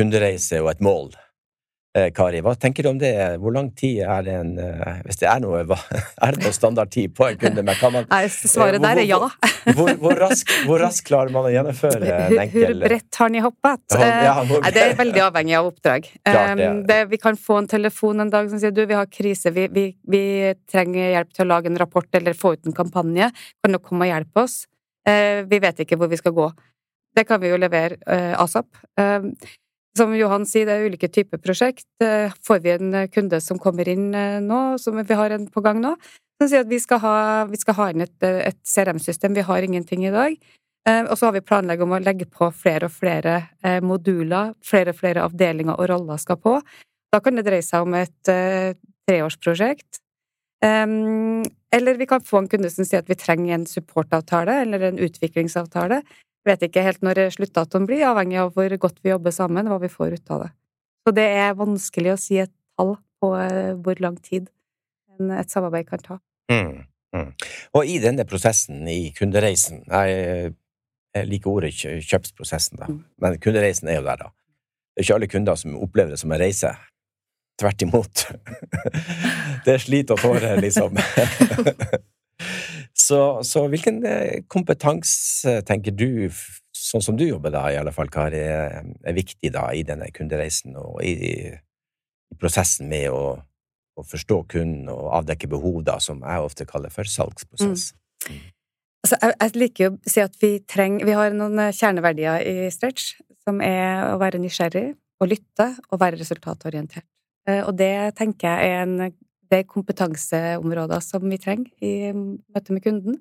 kundereise 0.00 0.60
og 0.62 0.72
et 0.72 0.82
mål. 0.82 1.12
Eh, 1.94 2.06
Kari, 2.16 2.38
hva 2.40 2.54
tenker 2.56 2.86
du 2.86 2.88
om 2.88 2.96
det? 2.96 3.10
Hvor 3.36 3.52
lang 3.52 3.66
tid 3.76 3.98
er 4.00 4.22
det 4.24 4.32
en 4.32 4.52
eh, 4.56 5.00
Hvis 5.04 5.18
det 5.20 5.26
er 5.28 5.42
noe, 5.44 5.58
hva, 5.68 5.76
er 6.24 6.32
det 6.38 6.40
noe 6.46 6.52
standardtid 6.56 7.12
på 7.18 7.26
en 7.26 7.36
kunde? 7.42 7.64
Men 7.68 7.76
kan 7.76 7.92
man, 7.92 8.06
Nei, 8.08 8.22
svaret 8.32 8.78
hvor- 8.78 8.86
der 8.86 9.00
er 9.02 9.08
ja. 9.10 9.18
hvor, 9.76 9.90
hvor, 10.00 10.14
rask, 10.22 10.54
hvor 10.64 10.80
rask, 10.80 11.04
klarer 11.10 11.34
man 11.34 11.44
å 11.44 11.52
gjennomføre 11.52 12.00
en 12.08 12.38
enkel 12.46 12.78
hvor 12.78 12.86
bredt 12.88 13.18
har 13.20 13.34
ni 13.34 13.42
hoppet? 13.44 13.84
Ja, 13.92 14.08
ja, 14.08 14.32
Eh, 14.40 14.40
hvor- 14.48 14.64
Nei, 14.64 14.72
det 14.72 14.86
er 14.86 14.96
veldig 15.02 15.22
avhengig 15.26 15.58
av 15.60 15.68
oppdrag. 15.68 16.08
Klart 16.24 16.56
det 16.56 16.64
er 16.64 16.72
Um, 16.72 16.80
det, 16.88 16.98
vi 17.12 17.18
kan 17.20 17.36
få 17.36 17.58
en 17.60 17.68
telefon 17.68 18.24
en 18.24 18.32
dag 18.32 18.48
som 18.48 18.58
sier 18.62 18.72
du, 18.72 18.80
vi 18.88 18.96
har 18.96 19.06
krise, 19.12 19.52
vi, 19.52 19.68
vi, 19.68 19.84
vi 20.08 20.22
trenger 20.72 21.12
hjelp 21.18 21.36
til 21.36 21.44
å 21.44 21.50
lage 21.52 21.68
en 21.68 21.76
rapport 21.84 22.08
eller 22.16 22.32
få 22.32 22.54
ut 22.56 22.66
en 22.72 22.72
kampanje. 22.80 23.28
Kan 23.60 23.76
du 23.76 23.82
komme 23.84 24.08
og 24.08 24.14
hjelpe 24.14 24.46
oss? 24.46 24.62
Eh, 25.04 25.42
vi 25.44 25.60
vet 25.60 25.84
ikke 25.84 26.00
hvor 26.00 26.08
vi 26.08 26.16
skal 26.16 26.32
gå. 26.32 26.48
Det 27.12 27.26
kan 27.28 27.40
vi 27.44 27.52
jo 27.52 27.60
levere 27.60 28.00
eh, 28.08 28.32
asap. 28.40 28.72
Som 29.98 30.14
Johan 30.16 30.46
sier, 30.48 30.64
det 30.64 30.74
er 30.78 30.86
ulike 30.88 31.08
typer 31.12 31.40
prosjekt. 31.42 31.84
Eh, 32.00 32.32
får 32.46 32.62
vi 32.64 32.70
en 32.72 32.94
kunde 33.12 33.40
som 33.44 33.58
kommer 33.60 33.88
inn 33.92 34.14
eh, 34.16 34.40
nå, 34.40 34.78
som 34.80 34.96
vi 34.96 35.18
har 35.18 35.34
en 35.34 35.44
på 35.52 35.60
gang 35.64 35.82
nå, 35.84 35.92
som 36.40 36.48
sier 36.48 36.64
at 36.64 36.70
vi 36.70 36.78
skal 36.80 37.02
ha, 37.02 37.16
vi 37.50 37.60
skal 37.60 37.76
ha 37.76 37.90
inn 37.92 38.06
et, 38.06 38.16
eh, 38.24 38.40
et 38.48 38.58
CRM-system, 38.64 39.36
vi 39.36 39.44
har 39.44 39.66
ingenting 39.66 40.06
i 40.08 40.14
dag. 40.14 40.38
Eh, 40.88 41.04
Og 41.04 41.18
så 41.18 41.28
har 41.28 41.36
vi 41.36 41.44
planlegg 41.44 41.82
om 41.84 41.92
å 41.92 42.00
legge 42.02 42.26
på 42.26 42.48
flere 42.56 42.88
og 42.88 42.94
flere 42.96 43.36
eh, 43.62 43.80
moduler, 43.84 44.54
flere 44.64 44.94
og 44.94 44.98
flere 45.02 45.26
avdelinger 45.28 45.76
og 45.76 45.90
roller 45.92 46.18
skal 46.18 46.40
på. 46.40 46.56
Da 47.12 47.20
kan 47.20 47.36
det 47.36 47.44
dreie 47.46 47.62
seg 47.62 47.84
om 47.84 47.94
et 47.94 48.32
eh, 48.32 48.72
treårsprosjekt. 49.08 50.00
Eller 50.62 51.96
vi 51.98 52.06
kan 52.06 52.22
få 52.22 52.38
en 52.38 52.46
kunde 52.46 52.68
som 52.70 52.86
sier 52.86 53.00
at 53.02 53.08
vi 53.10 53.16
trenger 53.18 53.56
en 53.56 53.64
supportavtale 53.66 54.60
eller 54.62 54.84
en 54.86 55.00
utviklingsavtale. 55.02 55.98
Vet 56.48 56.64
ikke 56.66 56.82
helt 56.82 57.04
når 57.06 57.20
sluttdatoen 57.36 57.86
blir, 57.86 58.02
avhengig 58.08 58.40
av 58.42 58.50
hvor 58.56 58.72
godt 58.82 58.98
vi 59.04 59.12
jobber 59.12 59.34
sammen, 59.34 59.68
hva 59.70 59.78
vi 59.82 59.90
får 59.92 60.16
ut 60.18 60.32
av 60.34 60.46
det. 60.46 60.50
Så 61.02 61.14
det 61.14 61.28
er 61.44 61.58
vanskelig 61.58 62.14
å 62.14 62.18
si 62.20 62.38
et 62.42 62.52
tall 62.78 62.96
på 63.22 63.30
eh, 63.38 63.74
hvor 63.78 63.98
lang 64.02 64.18
tid 64.22 64.48
et 65.22 65.52
samarbeid 65.54 65.86
kan 65.86 66.02
ta. 66.02 66.18
Mm, 66.50 66.82
mm. 67.14 67.30
Og 67.78 67.86
i 67.86 67.98
denne 68.02 68.26
prosessen, 68.28 68.82
i 68.90 69.12
kundereisen 69.16 69.84
Jeg, 69.86 70.54
jeg 71.14 71.28
liker 71.30 71.52
ordet 71.52 71.72
kjøpsprosessen, 71.78 72.80
da. 72.82 72.90
Mm. 72.90 73.02
Men 73.22 73.38
kundereisen 73.42 73.90
er 73.90 74.00
jo 74.00 74.06
der, 74.08 74.24
da. 74.24 74.32
Det 74.92 75.00
er 75.00 75.06
ikke 75.06 75.18
alle 75.20 75.30
kunder 75.30 75.60
som 75.60 75.78
opplever 75.78 76.14
det 76.14 76.20
som 76.20 76.34
en 76.34 76.42
reise. 76.42 76.72
Tvert 77.60 77.84
imot. 77.86 78.26
Det 79.64 79.76
er 79.76 79.82
slit 79.82 80.10
og 80.10 80.18
tårer, 80.18 80.58
liksom. 80.58 80.98
Så, 83.12 83.22
så 83.44 83.66
hvilken 83.68 84.00
eh, 84.08 84.42
kompetanse 84.48 85.58
tenker 85.68 85.92
du, 85.92 86.30
sånn 86.72 87.04
som 87.04 87.18
du 87.18 87.26
jobber 87.26 87.52
da, 87.52 87.66
i 87.68 87.76
alle 87.80 87.92
fall, 87.92 88.08
Kari, 88.12 88.40
er 88.40 88.78
er 88.80 89.16
viktig 89.16 89.50
da 89.52 89.66
i 89.76 89.82
denne 89.86 90.08
kundereisen 90.14 90.78
og 90.80 91.02
i, 91.04 91.12
i 92.32 92.38
prosessen 92.40 92.88
med 92.88 93.10
å, 93.12 93.36
å 93.98 94.06
forstå 94.08 94.38
kunden 94.54 94.88
og 94.92 95.10
avdekke 95.20 95.50
behov, 95.52 95.82
da, 95.84 95.98
som 96.00 96.24
jeg 96.24 96.46
ofte 96.46 96.68
kaller 96.68 96.94
for 96.94 97.08
salgsprosess? 97.08 97.90
Altså, 99.02 99.18
jeg, 99.18 99.34
jeg 99.34 99.58
liker 99.58 99.90
å 99.90 100.12
si 100.14 100.22
at 100.22 100.36
vi 100.38 100.52
trenger 100.70 101.08
Vi 101.08 101.16
har 101.18 101.34
noen 101.34 101.58
eh, 101.58 101.74
kjerneverdier 101.74 102.44
i 102.46 102.70
Stretch, 102.72 103.16
som 103.42 103.60
er 103.64 104.12
å 104.12 104.18
være 104.22 104.40
nysgjerrig, 104.40 104.92
å 105.20 105.28
lytte 105.28 105.72
og 105.90 106.00
være 106.00 106.20
resultatorientert. 106.22 107.08
Eh, 107.50 107.60
Og 107.66 107.74
det 107.76 108.14
tenker 108.18 108.48
jeg 108.48 108.76
er 108.76 108.86
en 108.86 109.12
det 109.52 109.66
kompetanseområder 109.70 111.02
som 111.04 111.28
vi 111.28 111.38
trenger 111.40 111.70
i 111.84 112.12
møte 112.12 112.74
med 112.74 112.84
kunden. 112.84 113.20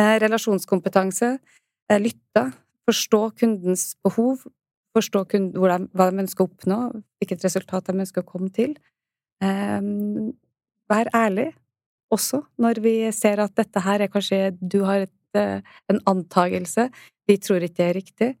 Eh, 0.00 0.16
Relasjonskompetanse, 0.22 1.36
eh, 1.90 2.00
lytte, 2.00 2.50
forstå 2.88 3.22
kundens 3.38 3.92
behov, 4.04 4.44
forstå 4.96 5.24
kunden, 5.30 5.88
hva 5.94 6.10
de 6.10 6.24
ønsker 6.24 6.44
å 6.44 6.50
oppnå, 6.50 6.80
hvilket 7.20 7.44
resultat 7.46 7.86
de 7.86 8.00
ønsker 8.04 8.24
å 8.24 8.30
komme 8.32 8.50
til. 8.52 8.76
Eh, 9.42 9.80
Vær 10.92 11.08
ærlig, 11.16 11.52
også 12.12 12.42
når 12.60 12.80
vi 12.84 12.94
ser 13.16 13.40
at 13.40 13.54
dette 13.56 13.80
her 13.80 14.02
er 14.04 14.10
kanskje 14.12 14.50
Du 14.60 14.82
har 14.84 15.06
et, 15.06 15.38
eh, 15.38 15.62
en 15.88 16.00
antagelse, 16.06 16.90
vi 17.28 17.36
tror 17.38 17.62
ikke 17.62 17.76
det 17.76 17.88
er 17.88 17.94
riktig. 18.00 18.36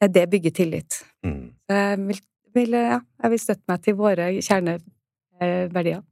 Det 0.00 0.30
bygger 0.30 0.52
tillit. 0.52 1.04
Mm. 1.24 1.54
Jeg 1.70 1.98
vil, 2.06 2.20
vil, 2.54 2.70
ja, 2.70 3.00
jeg 3.22 3.30
vil 3.30 3.38
støtte 3.40 3.64
meg 3.68 3.82
til 3.82 3.94
våre 3.96 4.28
kjerneverdier. 4.44 6.02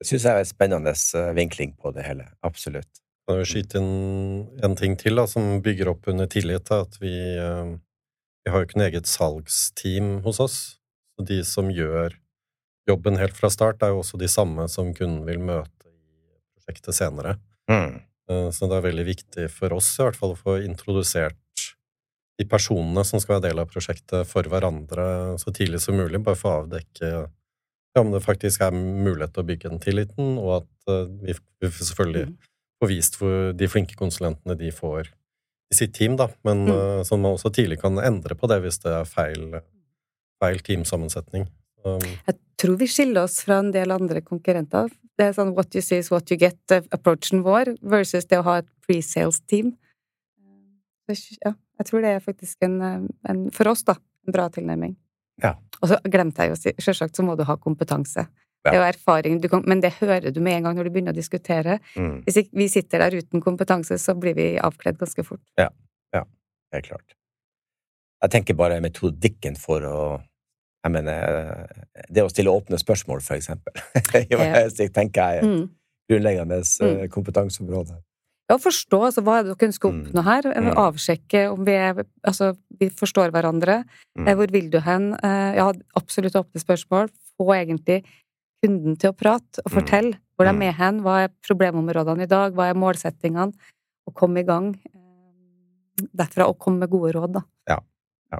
Det 0.00 0.08
syns 0.08 0.26
jeg 0.26 0.34
er 0.34 0.42
en 0.42 0.50
spennende 0.50 0.92
eh, 0.92 1.32
vinkling 1.36 1.74
på 1.80 1.92
det 1.96 2.04
hele. 2.06 2.26
Absolutt. 2.46 2.90
Kan 3.24 3.40
jo 3.40 3.46
skyte 3.48 3.80
inn 3.80 4.64
en 4.66 4.74
ting 4.76 4.98
til 5.00 5.16
da, 5.16 5.24
som 5.30 5.62
bygger 5.64 5.92
opp 5.94 6.08
under 6.12 6.28
tillit. 6.30 6.66
Da, 6.68 6.82
at 6.84 6.98
vi, 7.00 7.14
eh, 7.40 7.76
vi 8.44 8.52
har 8.52 8.60
jo 8.60 8.68
ikke 8.68 8.80
noe 8.80 8.90
eget 8.90 9.08
salgsteam 9.08 10.18
hos 10.26 10.42
oss. 10.44 10.58
Så 11.14 11.24
de 11.28 11.40
som 11.46 11.70
gjør 11.72 12.18
jobben 12.90 13.16
helt 13.16 13.36
fra 13.38 13.48
start, 13.52 13.82
er 13.82 13.94
jo 13.94 14.02
også 14.02 14.20
de 14.20 14.28
samme 14.28 14.66
som 14.68 14.90
kunden 14.96 15.22
vil 15.28 15.40
møte 15.40 15.88
i 15.88 16.36
prosjektet 16.58 16.98
senere. 16.98 17.38
Mm. 17.70 18.02
Eh, 18.28 18.50
Så 18.52 18.68
det 18.68 18.76
er 18.76 18.88
veldig 18.90 19.06
viktig 19.08 19.48
for 19.52 19.72
oss 19.78 19.94
i 19.98 20.04
hvert 20.04 20.18
fall 20.20 20.34
å 20.34 20.42
få 20.42 20.58
introdusert 20.64 21.38
de 22.34 22.44
personene 22.50 23.04
som 23.06 23.20
skal 23.22 23.36
være 23.38 23.48
del 23.52 23.62
av 23.62 23.70
prosjektet, 23.70 24.26
for 24.26 24.42
hverandre 24.50 25.38
så 25.38 25.52
tidlig 25.54 25.80
som 25.84 25.94
mulig, 25.94 26.18
bare 26.24 26.36
for 26.36 26.50
å 26.50 26.62
avdekke 26.64 27.28
ja, 27.94 28.00
om 28.02 28.10
det 28.12 28.22
faktisk 28.24 28.60
er 28.66 28.72
mulighet 28.74 29.32
til 29.34 29.42
å 29.44 29.46
bygge 29.46 29.70
den 29.70 29.80
tilliten, 29.82 30.38
og 30.38 30.62
at 30.62 30.88
eh, 30.88 31.04
vi, 31.22 31.34
selvfølgelig 31.70 32.26
Mm. 32.28 32.36
får 32.82 32.88
vist 32.90 33.16
hvor 33.20 33.52
de 33.56 33.68
flinke 33.68 33.94
konsulentene 33.96 34.56
de 34.58 34.70
får 34.74 35.08
i 35.72 35.74
sitt 35.74 35.94
team, 35.94 36.16
da, 36.16 36.28
men 36.44 36.66
Mm. 36.66 36.74
eh, 36.74 37.02
sånn 37.04 37.20
man 37.22 37.36
også 37.38 37.52
tidlig 37.54 37.80
kan 37.80 37.96
endre 37.98 38.34
på 38.34 38.48
det 38.48 38.60
hvis 38.62 38.78
det 38.82 38.92
er 38.92 39.04
feil, 39.04 39.60
feil 40.42 40.58
teamsammensetning. 40.58 41.46
Um, 41.84 42.00
Jeg 42.26 42.38
tror 42.58 42.76
vi 42.78 42.86
skiller 42.86 43.24
oss 43.24 43.42
fra 43.44 43.58
en 43.58 43.70
del 43.70 43.90
andre 43.92 44.20
konkurrenter. 44.22 44.90
Det 45.18 45.26
er 45.28 45.32
sånn 45.32 45.54
what 45.54 45.74
you 45.74 45.80
see 45.82 45.98
is 45.98 46.10
what 46.10 46.30
you 46.30 46.36
get-approachen 46.36 47.42
vår, 47.44 47.76
versus 47.82 48.24
det 48.26 48.38
å 48.38 48.42
ha 48.44 48.58
et 48.58 48.66
pre-sales-team. 48.86 49.76
Ja, 51.44 51.52
jeg 51.78 51.86
tror 51.86 52.00
det 52.00 52.10
er 52.16 52.20
faktisk 52.24 52.56
en, 52.62 52.80
eh, 52.82 53.30
en 53.30 53.50
for 53.50 53.68
oss, 53.68 53.82
da, 53.82 53.94
en 54.26 54.32
bra 54.32 54.48
tilnærming. 54.48 54.96
Ja. 55.42 55.54
Og 55.82 55.88
så 55.90 55.98
glemte 56.04 56.42
jeg 56.44 56.52
jo 56.52 56.56
å 56.56 56.60
si, 56.62 56.72
selvsagt 56.78 57.16
så 57.16 57.22
må 57.26 57.36
du 57.36 57.44
ha 57.44 57.56
kompetanse. 57.56 58.26
Det 58.64 58.72
er 58.72 58.78
jo 58.78 58.84
erfaring, 58.88 59.40
du 59.42 59.48
kan, 59.52 59.62
men 59.68 59.80
det 59.82 59.90
hører 60.00 60.30
du 60.32 60.40
med 60.40 60.54
en 60.56 60.62
gang 60.62 60.76
når 60.78 60.84
du 60.84 60.90
begynner 60.94 61.12
å 61.12 61.16
diskutere. 61.16 61.80
Mm. 62.00 62.22
Hvis 62.24 62.48
vi 62.52 62.68
sitter 62.72 62.98
der 63.02 63.18
uten 63.20 63.42
kompetanse, 63.44 63.98
så 64.00 64.14
blir 64.16 64.34
vi 64.38 64.46
avkledd 64.58 64.96
ganske 64.98 65.24
fort. 65.26 65.42
ja, 65.58 65.68
Helt 66.72 66.86
klart. 66.88 67.12
Jeg 68.24 68.30
tenker 68.32 68.54
bare 68.58 68.80
metodikken 68.80 69.54
for 69.56 69.80
å 69.86 69.98
Jeg 70.84 70.92
mener, 70.92 71.66
det 72.10 72.22
å 72.24 72.28
stille 72.28 72.50
åpne 72.52 72.76
spørsmål, 72.76 73.22
for 73.24 73.36
eksempel. 73.36 73.72
Det 74.76 74.90
tenker 74.92 75.22
jeg 75.22 75.38
er 75.38 75.38
et 75.38 75.44
Mm. 75.44 75.70
grunnleggende 76.10 76.58
eh, 76.58 77.04
Mm. 77.04 77.08
kompetanseområde. 77.08 78.02
Ja, 78.50 78.58
forstå 78.60 78.98
altså, 79.06 79.22
hva 79.24 79.38
er 79.38 79.46
det 79.46 79.54
dere 79.54 79.68
ønsker 79.70 79.88
å 79.88 79.92
Mm. 79.94 80.00
oppnå 80.04 80.22
her. 80.24 80.42
Mm. 80.52 80.74
Avsjekke 80.76 81.44
om 81.52 81.64
vi, 81.64 81.72
er, 81.72 82.04
altså, 82.28 82.50
vi 82.78 82.90
forstår 82.90 83.30
hverandre. 83.32 83.84
Mm. 84.18 84.28
Eh, 84.28 84.34
Hvor 84.36 84.50
vil 84.52 84.68
du 84.70 84.80
hen? 84.80 85.14
Eh, 85.22 85.54
Ja, 85.56 85.72
absolutt 85.96 86.34
åpne 86.36 86.60
spørsmål. 86.60 87.08
Få 87.40 87.46
egentlig 87.56 88.04
kunden 88.62 88.98
til 88.98 89.10
å 89.12 89.16
prate 89.16 89.60
og 89.64 89.72
Mm. 89.72 89.80
fortelle 89.80 90.18
hvor 90.36 90.44
de 90.44 90.50
er 90.64 90.68
er 90.68 90.72
hen. 90.72 91.00
Hva 91.00 91.24
er 91.24 91.28
problemområdene 91.48 92.22
i 92.22 92.26
dag? 92.26 92.52
Hva 92.52 92.68
er 92.70 92.74
målsettingene? 92.74 93.54
Og 94.06 94.14
komme 94.14 94.40
i 94.40 94.42
gang 94.42 94.74
eh, 94.94 96.04
derfra, 96.14 96.46
og 96.48 96.58
komme 96.58 96.80
med 96.80 96.90
gode 96.90 97.12
råd, 97.14 97.32
da. 97.32 97.42
Ja. 97.68 97.78
ja. 98.32 98.38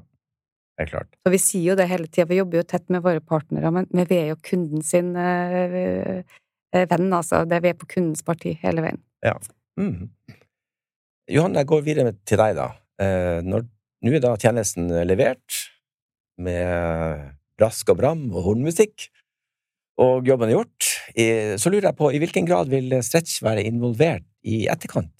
Det 0.77 0.87
er 0.87 0.99
klart. 0.99 1.09
Så 1.25 1.31
vi 1.31 1.39
sier 1.39 1.71
jo 1.71 1.77
det 1.77 1.89
hele 1.89 2.07
tida. 2.09 2.27
Vi 2.29 2.37
jobber 2.37 2.59
jo 2.59 2.63
tett 2.65 2.91
med 2.91 3.03
våre 3.03 3.21
partnere, 3.21 3.73
men, 3.73 3.87
vi 3.91 4.17
er 4.17 4.29
jo 4.35 4.37
kunden 4.37 4.83
sin 4.85 5.17
eh, 5.17 6.23
eh, 6.75 6.87
venn, 6.87 7.11
altså. 7.11 7.49
Det, 7.49 7.63
vi 7.63 7.69
er 7.71 7.75
på 7.75 7.87
kundens 7.87 8.23
parti 8.23 8.59
hele 8.61 8.83
veien. 8.83 9.01
Mm. 9.81 10.11
Johan, 11.35 11.57
jeg 11.59 11.69
går 11.71 11.85
videre 11.87 12.15
til 12.27 12.41
deg, 12.41 12.59
da. 12.59 12.69
Eh, 13.01 13.41
nå 13.45 13.63
er 14.11 14.23
da 14.23 14.35
tjenesten 14.39 14.91
levert 15.09 15.61
med 16.37 17.33
brask 17.59 17.89
og 17.95 17.99
bram 17.99 18.25
og 18.33 18.51
hornmusikk, 18.51 19.09
og 20.03 20.27
jobben 20.27 20.51
er 20.51 20.59
gjort. 20.59 20.89
Så 21.63 21.71
lurer 21.71 21.89
jeg 21.89 21.99
på, 21.99 22.11
i 22.11 22.19
hvilken 22.19 22.49
grad 22.49 22.71
vil 22.73 22.91
Stretch 23.07 23.39
være 23.47 23.63
involvert 23.69 24.27
i 24.43 24.65
etterkant? 24.71 25.13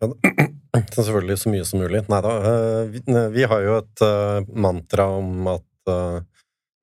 Ja, 0.00 0.08
selvfølgelig 0.96 1.38
så 1.38 1.52
mye 1.52 1.66
som 1.68 1.82
mulig. 1.82 2.02
Nei 2.08 2.20
da. 2.24 2.34
eh, 2.50 3.26
vi, 3.34 3.44
har 3.44 3.64
jo 3.64 3.76
et 3.80 4.04
eh, 4.06 4.52
mantra 4.66 5.06
om 5.18 5.50
at 5.52 5.92
eh, 5.92 6.20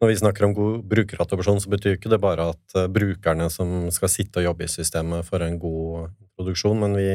når 0.02 0.12
vi 0.12 0.18
snakker 0.20 0.46
om 0.46 0.54
god 0.54 0.82
brukeradopsjon, 0.92 1.62
så 1.64 1.72
betyr 1.74 1.98
ikke 1.98 2.12
det 2.14 2.22
bare 2.22 2.52
at 2.54 2.78
eh, 2.78 2.90
brukerne 2.92 3.50
som 3.54 3.90
skal 3.94 4.12
sitte 4.14 4.42
og 4.42 4.52
jobbe 4.52 4.68
i 4.68 4.72
systemet, 4.72 5.26
får 5.26 5.48
en 5.48 5.60
god 5.62 6.10
produksjon, 6.38 6.80
men 6.84 6.98
vi, 6.98 7.10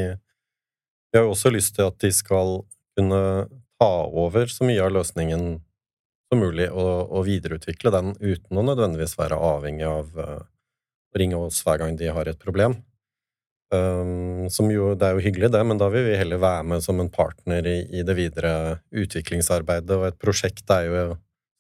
vi 1.12 1.18
har 1.18 1.28
jo 1.28 1.34
også 1.36 1.52
lyst 1.54 1.76
til 1.78 1.86
at 1.86 1.98
de 2.02 2.10
skal 2.14 2.62
kunne 2.98 3.22
ta 3.80 3.92
over 4.06 4.50
så 4.50 4.66
mye 4.66 4.82
av 4.82 4.94
løsningen 4.98 5.44
som 6.32 6.40
mulig, 6.42 6.70
og, 6.70 7.12
og 7.12 7.26
videreutvikle 7.28 7.92
den 7.94 8.14
uten 8.18 8.58
å 8.58 8.64
nødvendigvis 8.66 9.18
være 9.18 9.38
avhengig 9.38 9.86
av 9.86 10.16
eh, 10.18 10.40
å 11.12 11.20
ringe 11.20 11.38
oss 11.38 11.60
hver 11.66 11.82
gang 11.82 11.98
de 12.00 12.10
har 12.10 12.30
et 12.30 12.40
problem. 12.40 12.80
Um, 13.72 14.50
som 14.52 14.68
jo, 14.68 14.90
det 14.98 15.06
er 15.06 15.16
jo 15.16 15.22
hyggelig, 15.24 15.48
det, 15.54 15.60
men 15.64 15.78
da 15.80 15.86
vil 15.92 16.04
vi 16.04 16.16
heller 16.18 16.40
være 16.42 16.64
med 16.74 16.82
som 16.84 16.98
en 17.00 17.08
partner 17.12 17.64
i, 17.64 17.78
i 17.88 18.02
det 18.04 18.16
videre 18.18 18.54
utviklingsarbeidet. 18.90 19.96
Og 19.96 20.08
et 20.10 20.18
prosjekt 20.20 20.68
er 20.72 20.88
jo 20.88 21.04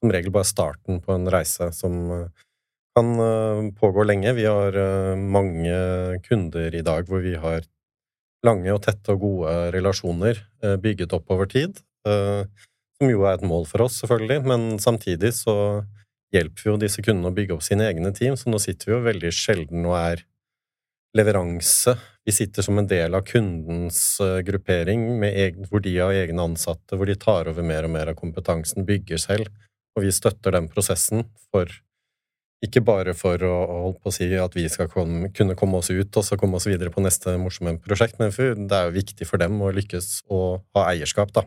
som 0.02 0.10
regel 0.10 0.34
bare 0.34 0.48
starten 0.48 0.98
på 1.02 1.14
en 1.14 1.30
reise 1.30 1.70
som 1.76 1.94
uh, 2.10 2.48
kan 2.96 3.12
uh, 3.20 3.70
pågå 3.78 4.04
lenge. 4.08 4.34
Vi 4.34 4.48
har 4.48 4.74
uh, 4.74 5.14
mange 5.16 6.18
kunder 6.26 6.74
i 6.74 6.82
dag 6.82 7.06
hvor 7.06 7.22
vi 7.22 7.36
har 7.38 7.62
lange 8.42 8.74
og 8.74 8.82
tette 8.82 9.14
og 9.14 9.22
gode 9.22 9.54
relasjoner 9.70 10.40
bygget 10.82 11.12
opp 11.14 11.28
over 11.30 11.46
tid. 11.46 11.76
som 12.02 13.06
jo 13.06 13.22
er 13.22 13.36
et 13.36 13.44
mål 13.46 13.68
for 13.70 13.84
oss, 13.84 14.00
selvfølgelig, 14.02 14.40
men 14.42 14.64
samtidig 14.82 15.30
så 15.36 15.54
hjelper 16.34 16.64
vi 16.64 16.70
jo 16.72 16.80
disse 16.82 17.04
kundene 17.06 17.30
å 17.30 17.36
bygge 17.36 17.54
opp 17.54 17.62
sine 17.62 17.86
egne 17.86 18.10
team, 18.10 18.34
så 18.34 18.50
nå 18.50 18.58
sitter 18.58 18.90
vi 18.90 18.96
jo 18.96 19.04
veldig 19.04 19.30
sjelden 19.30 19.86
og 19.86 19.94
er 19.94 20.24
leveranse. 21.16 21.94
Vi 22.24 22.32
sitter 22.32 22.64
som 22.64 22.78
en 22.78 22.88
del 22.88 23.14
av 23.14 23.24
kundens 23.28 24.00
eh, 24.22 24.40
gruppering, 24.46 25.22
egen, 25.26 25.66
hvor 25.68 25.82
de 25.84 25.94
har 25.98 26.14
egne 26.16 26.46
ansatte, 26.46 26.96
hvor 26.96 27.08
de 27.08 27.18
tar 27.20 27.50
over 27.50 27.66
mer 27.66 27.88
og 27.88 27.94
mer 27.96 28.12
av 28.12 28.18
kompetansen, 28.18 28.86
bygger 28.88 29.20
selv, 29.20 29.50
og 29.96 30.04
vi 30.04 30.12
støtter 30.14 30.54
den 30.56 30.68
prosessen 30.72 31.26
for 31.50 31.70
ikke 32.62 32.82
bare 32.86 33.12
for 33.18 33.42
å, 33.42 33.54
å 33.66 33.78
holde 33.88 33.98
på 34.04 34.10
å 34.12 34.14
si 34.14 34.28
at 34.38 34.54
vi 34.54 34.68
skal 34.70 34.86
komme, 34.90 35.32
kunne 35.34 35.56
komme 35.58 35.80
oss 35.80 35.90
ut 35.90 36.18
og 36.18 36.26
så 36.26 36.38
komme 36.38 36.60
oss 36.60 36.68
videre 36.70 36.92
på 36.94 37.02
neste 37.02 37.34
morsomme 37.40 37.74
prosjekt, 37.82 38.20
men 38.22 38.30
for 38.34 38.54
det 38.54 38.78
er 38.78 38.86
jo 38.86 38.94
viktig 39.00 39.26
for 39.26 39.42
dem 39.42 39.58
å 39.58 39.72
lykkes 39.74 40.12
og 40.30 40.62
ha 40.76 40.86
eierskap, 40.92 41.34
da. 41.34 41.42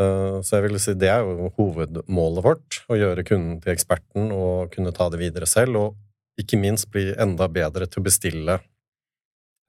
Eh, 0.00 0.40
Så 0.40 0.56
jeg 0.56 0.66
vil 0.66 0.80
si 0.80 0.96
det 0.96 1.10
er 1.12 1.20
jo 1.24 1.50
hovedmålet 1.58 2.44
vårt, 2.48 2.80
å 2.88 2.96
gjøre 2.96 3.26
kunden 3.28 3.60
til 3.60 3.74
eksperten 3.74 4.32
og 4.32 4.72
kunne 4.72 4.94
ta 4.96 5.10
det 5.12 5.20
videre 5.20 5.48
selv, 5.48 5.76
og 5.76 6.40
ikke 6.40 6.60
minst 6.60 6.90
bli 6.92 7.10
enda 7.12 7.48
bedre 7.48 7.88
til 7.88 8.00
å 8.00 8.08
bestille 8.08 8.58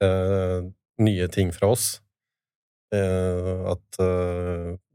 eh, 0.04 0.60
nye 1.04 1.28
ting 1.28 1.52
fra 1.52 1.72
oss. 1.76 1.98
Eh, 2.92 3.68
at 3.68 4.00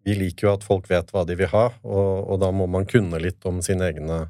vi 0.04 0.16
liker 0.18 0.48
jo 0.48 0.54
at 0.54 0.66
folk 0.66 0.90
vet 0.92 1.12
hva 1.14 1.24
de 1.28 1.38
vil 1.40 1.52
ha, 1.54 1.68
og, 1.84 2.12
og 2.34 2.40
da 2.44 2.52
må 2.56 2.68
man 2.72 2.88
kunne 2.90 3.22
litt 3.24 3.44
om 3.50 3.62
sine 3.64 3.92
egne 3.92 4.26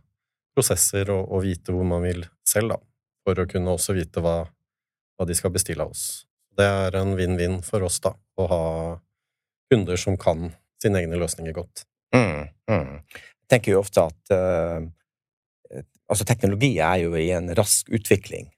prosesser 0.54 1.10
og, 1.14 1.26
og 1.34 1.46
vite 1.46 1.74
hvor 1.74 1.88
man 1.88 2.04
vil 2.06 2.26
selv, 2.48 2.76
da, 2.76 2.80
for 3.26 3.42
å 3.42 3.48
kunne 3.50 3.74
også 3.74 3.96
vite 3.98 4.22
hva, 4.24 4.44
hva 5.18 5.28
de 5.28 5.38
skal 5.38 5.54
bestille 5.56 5.86
av 5.86 5.96
oss. 5.96 6.26
Det 6.54 6.66
er 6.70 6.98
en 7.00 7.16
vinn-vinn 7.18 7.62
for 7.66 7.86
oss, 7.86 7.98
da, 8.04 8.14
å 8.14 8.50
ha 8.52 8.66
kunder 9.74 9.98
som 9.98 10.20
kan 10.22 10.52
sine 10.82 11.02
egne 11.02 11.18
løsninger 11.18 11.56
godt. 11.56 11.88
Mm, 12.14 12.50
mm. 12.70 12.92
Jeg 13.10 13.50
tenker 13.50 13.74
jo 13.74 13.82
ofte 13.82 14.06
at 14.06 14.34
uh, 14.36 14.86
altså 16.12 16.28
teknologi 16.30 16.76
er 16.78 17.02
jo 17.06 17.16
i 17.18 17.32
en 17.34 17.50
rask 17.58 17.90
utvikling. 17.94 18.52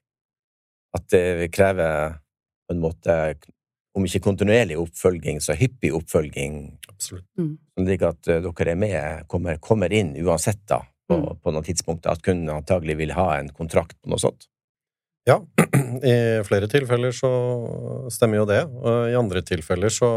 At 0.96 1.08
det 1.12 1.48
krever 1.54 2.18
på 2.66 2.74
en 2.74 2.82
måte, 2.82 3.16
om 3.96 4.04
ikke 4.04 4.20
kontinuerlig 4.26 4.76
oppfølging, 4.80 5.38
så 5.40 5.56
hyppig 5.56 5.92
oppfølging. 5.96 6.58
Absolutt. 6.92 7.26
Slik 7.80 8.02
at 8.04 8.28
eh, 8.32 8.42
dere 8.44 8.72
er 8.74 8.80
med, 8.80 9.24
kommer, 9.32 9.56
kommer 9.64 9.92
inn 9.92 10.14
uansett 10.20 10.60
da, 10.68 10.82
på, 11.08 11.16
Mm. 11.16 11.38
på 11.40 11.52
noen 11.54 11.64
tidspunkt, 11.64 12.06
at 12.10 12.20
kunden 12.26 12.50
antagelig 12.50 12.96
vil 12.98 13.12
ha 13.14 13.28
en 13.38 13.48
kontrakt 13.54 13.94
på 14.02 14.10
noe 14.10 14.18
sånt. 14.20 14.48
Ja, 15.26 15.40
i 16.06 16.42
flere 16.46 16.68
tilfeller 16.70 17.14
så 17.14 17.30
stemmer 18.12 18.42
jo 18.42 18.46
det, 18.50 18.60
og 18.66 19.08
i 19.10 19.16
andre 19.18 19.42
tilfeller 19.46 19.90
så 19.90 20.10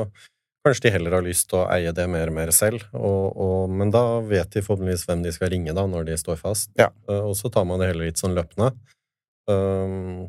kanskje 0.66 0.88
de 0.88 0.92
heller 0.98 1.16
har 1.16 1.24
lyst 1.26 1.48
til 1.50 1.62
å 1.62 1.68
eie 1.72 1.94
det 1.96 2.06
mer 2.12 2.30
og 2.30 2.36
mer 2.36 2.52
selv, 2.54 2.84
og, 2.94 3.38
og, 3.40 3.70
men 3.72 3.94
da 3.96 4.04
vet 4.28 4.52
de 4.54 4.62
forhåpentligvis 4.66 5.06
hvem 5.08 5.24
de 5.24 5.32
skal 5.34 5.50
ringe 5.54 5.74
da, 5.78 5.86
når 5.90 6.10
de 6.12 6.18
står 6.20 6.42
fast, 6.42 6.74
Ja. 6.78 6.90
Eh, 7.10 7.22
og 7.30 7.38
så 7.40 7.50
tar 7.54 7.66
man 7.70 7.80
det 7.82 7.94
heller 7.94 8.10
litt 8.10 8.20
sånn 8.22 8.36
løpende. 8.38 8.74
Um, 9.50 10.28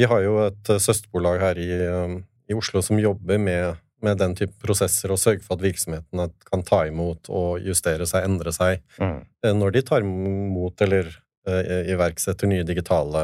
vi 0.00 0.06
har 0.08 0.22
jo 0.24 0.38
et 0.46 0.70
søsterbolag 0.80 1.40
her 1.42 1.58
i, 1.60 1.68
um, 1.92 2.14
i 2.50 2.54
Oslo 2.58 2.82
som 2.82 2.98
jobber 3.00 3.38
med, 3.38 3.76
med 4.02 4.18
den 4.18 4.34
type 4.38 4.54
prosesser 4.62 5.12
og 5.14 5.20
sørger 5.22 5.42
for 5.44 5.56
at 5.58 5.62
virksomhetene 5.66 6.28
kan 6.48 6.62
ta 6.66 6.82
imot 6.88 7.28
og 7.30 7.60
justere 7.62 8.06
seg, 8.08 8.24
endre 8.28 8.52
seg, 8.52 8.80
Mm. 8.98 9.20
eh, 9.44 9.52
når 9.54 9.72
de 9.76 9.82
tar 9.82 10.02
imot 10.06 10.80
eller 10.82 11.10
eh, 11.46 11.90
iverksetter 11.94 12.46
nye 12.50 12.64
digitale 12.66 13.22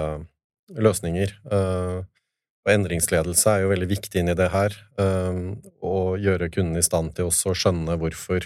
løsninger. 0.75 1.33
Eh, 1.51 1.99
og 2.67 2.73
endringsledelse 2.75 3.49
er 3.49 3.63
jo 3.63 3.71
veldig 3.73 3.89
viktig 3.89 4.21
inn 4.21 4.29
i 4.29 4.35
det 4.37 4.51
her. 4.53 4.75
Å 4.99 5.93
gjøre 6.21 6.51
kunden 6.53 6.77
i 6.77 6.83
stand 6.85 7.15
til 7.17 7.31
også 7.31 7.55
å 7.55 7.57
skjønne 7.57 7.95
hvorfor, 7.97 8.45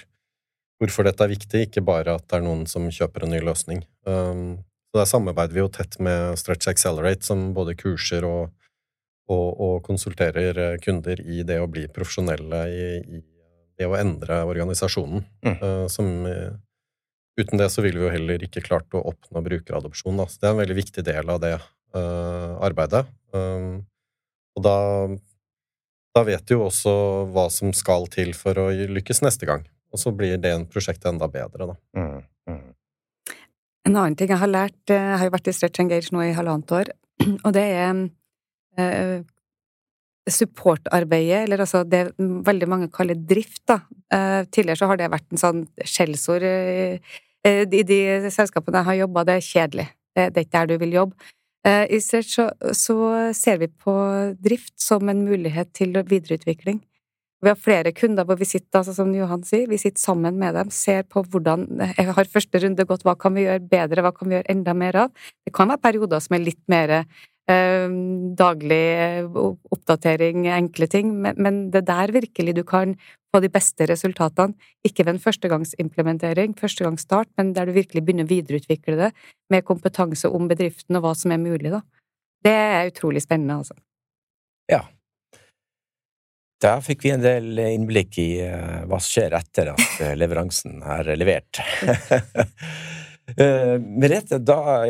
hvorfor 0.79 1.09
dette 1.09 1.25
er 1.25 1.33
viktig, 1.33 1.63
ikke 1.67 1.83
bare 1.83 2.15
at 2.15 2.29
det 2.31 2.39
er 2.39 2.45
noen 2.45 2.63
som 2.71 2.87
kjøper 2.87 3.25
en 3.27 3.33
ny 3.35 3.41
løsning. 3.43 3.81
Så 4.07 5.01
der 5.01 5.09
samarbeider 5.11 5.57
vi 5.57 5.63
jo 5.65 5.73
tett 5.75 5.99
med 5.99 6.39
Stretch 6.39 6.69
Accelerate, 6.71 7.25
som 7.27 7.49
både 7.57 7.75
kurser 7.81 8.23
og, 8.29 8.53
og, 9.33 9.49
og, 9.61 9.77
konsulterer 9.87 10.79
kunder 10.83 11.21
i 11.25 11.43
det 11.47 11.59
å 11.63 11.71
bli 11.71 11.87
profesjonelle 11.93 12.63
i, 12.69 12.85
i 13.01 13.23
det 13.81 13.89
å 13.89 13.97
endre 13.99 14.43
organisasjonen. 14.49 15.25
Mm. 15.47 15.57
Uh, 15.63 15.87
som 15.93 16.13
Uten 17.41 17.57
det 17.57 17.71
så 17.73 17.81
ville 17.81 17.97
vi 17.97 18.05
jo 18.05 18.13
heller 18.13 18.43
ikke 18.45 18.61
klart 18.61 18.93
å 18.93 19.01
oppnå 19.09 19.41
brukeradopsjon. 19.41 20.19
Da. 20.21 20.27
Så 20.29 20.43
det 20.43 20.51
er 20.51 20.53
en 20.53 20.59
veldig 20.61 20.75
viktig 20.77 21.05
del 21.07 21.31
av 21.33 21.39
det 21.41 21.55
uh, 21.57 22.59
arbeidet. 22.61 23.07
Um, 23.33 23.87
og 24.53 24.67
da, 24.67 24.77
da 26.13 26.25
vet 26.29 26.45
du 26.45 26.59
jo 26.59 26.67
også 26.67 26.93
hva 27.33 27.47
som 27.53 27.73
skal 27.77 28.05
til 28.13 28.35
for 28.37 28.61
å 28.61 28.69
lykkes 28.71 29.23
neste 29.25 29.49
gang. 29.49 29.65
Og 29.93 30.01
så 30.01 30.13
blir 30.17 30.39
det 30.41 30.53
en 30.53 30.69
prosjekt 30.69 31.05
enda 31.09 31.29
bedre, 31.29 31.73
da. 31.73 31.77
Mm, 31.97 32.23
mm. 32.49 32.63
En 33.89 33.97
annen 33.97 34.17
ting 34.17 34.31
jeg 34.31 34.41
har 34.41 34.51
lært, 34.51 34.83
eh, 34.93 34.97
jeg 34.97 35.21
har 35.21 35.29
jo 35.29 35.35
vært 35.35 35.51
i 35.51 35.55
Stretch 35.57 35.83
Engage 35.83 36.15
nå 36.15 36.23
i 36.25 36.35
halvannet 36.37 36.73
år, 36.79 36.93
og 37.47 37.51
det 37.57 37.65
er 37.65 37.89
eh, 37.91 38.05
supportarbeidet, 40.31 41.45
eller 41.45 41.65
altså 41.65 41.83
det 41.89 42.13
veldig 42.19 42.69
mange 42.71 42.89
kaller 42.95 43.19
drift, 43.19 43.63
da. 43.69 43.81
Eh, 44.15 44.45
tidligere 44.51 44.79
så 44.79 44.89
har 44.91 45.01
det 45.01 45.11
vært 45.11 45.33
en 45.33 45.41
sånn 45.41 45.63
skjellsord 45.83 46.47
eh, 46.47 47.15
eh, 47.47 47.63
i 47.67 47.83
de 47.87 48.01
selskapene 48.31 48.83
jeg 48.83 48.91
har 48.91 49.01
jobba, 49.03 49.27
det 49.27 49.39
er 49.39 49.49
kjedelig. 49.49 49.89
Det, 50.13 50.29
er 50.29 50.45
ikke 50.45 50.59
der 50.59 50.71
du 50.71 50.77
vil 50.85 50.97
jobbe. 51.01 51.31
Eh, 51.67 51.85
I 51.97 52.01
Stretch 52.03 52.37
så, 52.37 52.49
så 52.77 52.97
ser 53.35 53.59
vi 53.63 53.71
på 53.71 53.95
drift 54.43 54.75
som 54.83 55.11
en 55.11 55.25
mulighet 55.27 55.73
til 55.75 55.99
videreutvikling. 55.99 56.83
Vi 57.43 57.51
har 57.51 57.59
flere 57.59 57.91
kunder 57.91 58.27
hvor 58.27 58.39
vi 58.39 58.47
sitter, 58.47 58.79
altså 58.79 58.93
som 58.95 59.11
Johan 59.17 59.43
sier, 59.43 59.67
vi 59.67 59.81
sitter 59.81 59.99
sammen 59.99 60.37
med 60.39 60.55
dem, 60.55 60.69
ser 60.71 61.03
på 61.11 61.25
hvordan 61.27 61.67
jeg 61.89 62.15
har 62.15 62.31
første 62.31 62.61
runde 62.63 62.87
gått, 62.87 63.03
hva 63.03 63.17
kan 63.19 63.35
vi 63.35 63.49
gjøre 63.49 63.65
bedre, 63.73 64.05
hva 64.07 64.13
kan 64.15 64.31
vi 64.31 64.37
gjøre 64.37 64.51
enda 64.55 64.75
mer 64.79 64.99
av? 65.09 65.25
Det 65.43 65.51
kan 65.57 65.73
være 65.73 65.83
perioder 65.83 66.23
som 66.23 66.37
er 66.39 66.45
litt 66.45 66.63
mer 66.71 66.95
eh, 67.01 67.25
daglig 67.49 68.85
eh, 69.03 69.27
oppdatering, 69.75 70.47
enkle 70.47 70.87
ting, 70.87 71.11
men, 71.21 71.71
det 71.73 71.83
er 71.83 71.89
der 71.89 72.13
virkelig 72.15 72.55
du 72.55 72.63
kan 72.65 72.95
få 73.35 73.41
de 73.43 73.51
beste 73.51 73.87
resultatene. 73.91 74.55
Ikke 74.87 75.05
ved 75.05 75.17
en 75.17 75.23
førstegangsimplementering, 75.23 76.55
førstegangsstart, 76.59 77.29
men 77.37 77.53
der 77.57 77.67
du 77.67 77.73
virkelig 77.73 78.05
begynner 78.05 78.29
å 78.29 78.33
videreutvikle 78.33 78.97
det 79.01 79.11
med 79.51 79.67
kompetanse 79.67 80.31
om 80.31 80.49
bedriften 80.49 80.97
og 80.97 81.07
hva 81.07 81.15
som 81.19 81.33
er 81.33 81.43
mulig, 81.43 81.73
da. 81.73 81.83
Det 82.43 82.53
er 82.53 82.91
utrolig 82.91 83.23
spennende, 83.23 83.63
altså. 83.63 83.75
Ja, 84.71 84.85
Der 86.63 86.79
fikk 86.79 87.03
vi 87.03 87.11
en 87.11 87.25
del 87.25 87.59
innblikk 87.59 88.19
i 88.23 88.39
uh, 88.47 88.85
hva 88.87 89.01
som 89.03 89.11
skjer 89.11 89.35
etter 89.35 89.73
at 89.73 89.97
uh, 89.99 90.13
leveransen 90.15 90.79
er 90.87 91.17
levert. 91.19 91.59
Merete, 93.33 94.39
da 94.39 94.85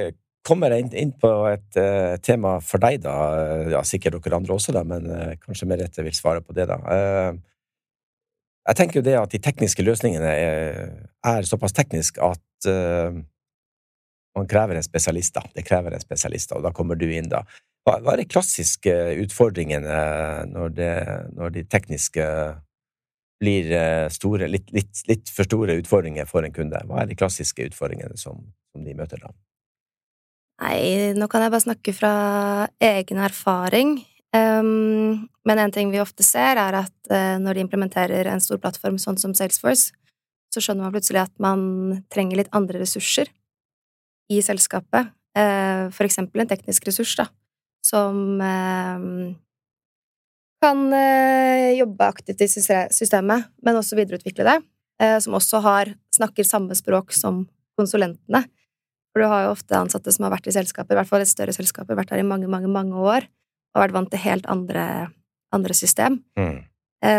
kommer 0.46 0.74
jeg 0.74 0.90
inn, 0.98 1.14
på 1.18 1.31
et 1.50 1.78
tema 2.26 2.57
for 2.64 2.83
deg, 2.83 3.00
da. 3.05 3.14
Ja, 3.70 3.83
sikkert 3.87 4.18
dere 4.18 4.40
andre 4.40 4.57
også, 4.57 4.74
da, 4.74 4.83
men 4.87 5.07
kanskje 5.42 5.68
Merete 5.70 6.02
vil 6.02 6.16
svare 6.16 6.42
på 6.42 6.55
det, 6.57 6.66
da. 6.70 6.78
jeg 8.66 8.78
tenker 8.78 8.98
jo 8.98 9.05
det 9.07 9.14
at 9.20 9.31
de 9.31 9.40
tekniske 9.42 9.85
løsningene 9.87 10.33
er, 10.35 10.81
er 11.26 11.46
såpass 11.46 11.74
tekniske 11.76 12.22
at 12.22 12.70
man 14.37 14.48
krever 14.48 14.74
en 14.74 14.83
spesialist, 14.87 15.35
da. 15.35 15.44
Det 15.55 15.64
krever 15.66 15.94
en 15.94 16.02
spesialist, 16.02 16.52
og 16.57 16.64
da 16.64 16.72
kommer 16.74 16.98
du 16.98 17.07
inn, 17.11 17.31
da. 17.31 17.44
Hva, 17.83 17.98
hva 18.02 18.14
er 18.14 18.22
de 18.22 18.31
klassiske 18.31 18.92
utfordringene 19.24 20.02
når, 20.52 20.74
det, 20.76 20.92
når 21.35 21.57
de 21.57 21.64
tekniske 21.66 22.26
blir 23.42 23.72
eh, 23.74 24.07
store, 24.14 24.46
litt, 24.50 24.70
litt, 24.74 25.02
litt, 25.11 25.33
for 25.35 25.48
store 25.48 25.74
utfordringer 25.81 26.28
for 26.31 26.46
en 26.46 26.55
kunde? 26.55 26.78
Hva 26.87 27.02
er 27.02 27.11
de 27.11 27.18
klassiske 27.18 27.66
utfordringene 27.72 28.18
som, 28.20 28.44
som 28.70 28.87
de 28.87 28.94
møter 28.98 29.22
da? 29.24 29.33
Nei, 30.62 31.12
nå 31.18 31.27
kan 31.31 31.42
jeg 31.42 31.53
bare 31.53 31.64
snakke 31.64 31.94
fra 31.96 32.14
egen 32.79 33.18
erfaring. 33.18 33.96
Um, 34.33 35.27
men 35.44 35.59
en 35.59 35.75
ting 35.75 35.90
vi 35.92 36.01
ofte 36.01 36.25
ser, 36.25 36.61
er 36.61 36.79
at 36.85 36.94
uh, 37.11 37.37
når 37.42 37.59
de 37.59 37.64
implementerer 37.66 38.31
en 38.31 38.40
stor 38.40 38.61
plattform 38.62 39.01
sånn 39.03 39.18
som 39.20 39.35
Salesforce, 39.37 39.90
så 40.53 40.62
skjønner 40.62 40.87
man 40.87 40.94
plutselig 40.94 41.25
at 41.25 41.35
man 41.42 42.05
trenger 42.12 42.38
litt 42.38 42.53
andre 42.55 42.81
ressurser 42.85 43.33
i 44.31 44.38
selskapet. 44.44 45.11
Uh, 45.37 45.90
for 45.92 46.07
eksempel 46.07 46.44
en 46.44 46.51
teknisk 46.51 46.87
ressurs, 46.87 47.16
da 47.18 47.27
som 47.83 48.40
uh, 48.40 49.35
kan 50.62 50.92
eh, 50.94 51.72
jobbe 51.75 52.07
aktivt 52.07 52.44
i 52.44 52.46
systemet, 52.46 53.48
men 53.66 53.79
også 53.81 53.98
videreutvikle 53.98 54.46
det. 54.46 54.61
Som 55.25 55.35
også 55.35 55.59
har, 55.64 55.88
snakker 56.14 56.46
samme 56.46 56.77
språk 56.79 57.11
som 57.11 57.40
konsulentene. 57.75 58.44
For 59.12 59.22
du 59.22 59.29
har 59.29 59.46
jo 59.46 59.53
ofte 59.53 59.77
ansatte 59.77 60.12
som 60.14 60.27
har 60.27 60.35
vært 60.35 60.48
i 60.48 60.55
selskaper, 60.57 60.94
i 60.94 61.01
hvert 61.01 61.11
fall 61.11 61.25
i 61.25 61.29
større 61.29 61.55
selskaper, 61.55 61.98
vært 61.98 62.12
der 62.14 62.22
i 62.22 62.27
mange, 62.27 62.48
mange, 62.51 62.70
mange 62.72 62.96
år, 62.96 63.29
og 63.75 63.83
vært 63.85 63.96
vant 63.96 64.11
til 64.12 64.22
helt 64.25 64.48
andre, 64.51 64.85
andre 65.53 65.77
system. 65.77 66.22
Mm. 66.38 66.62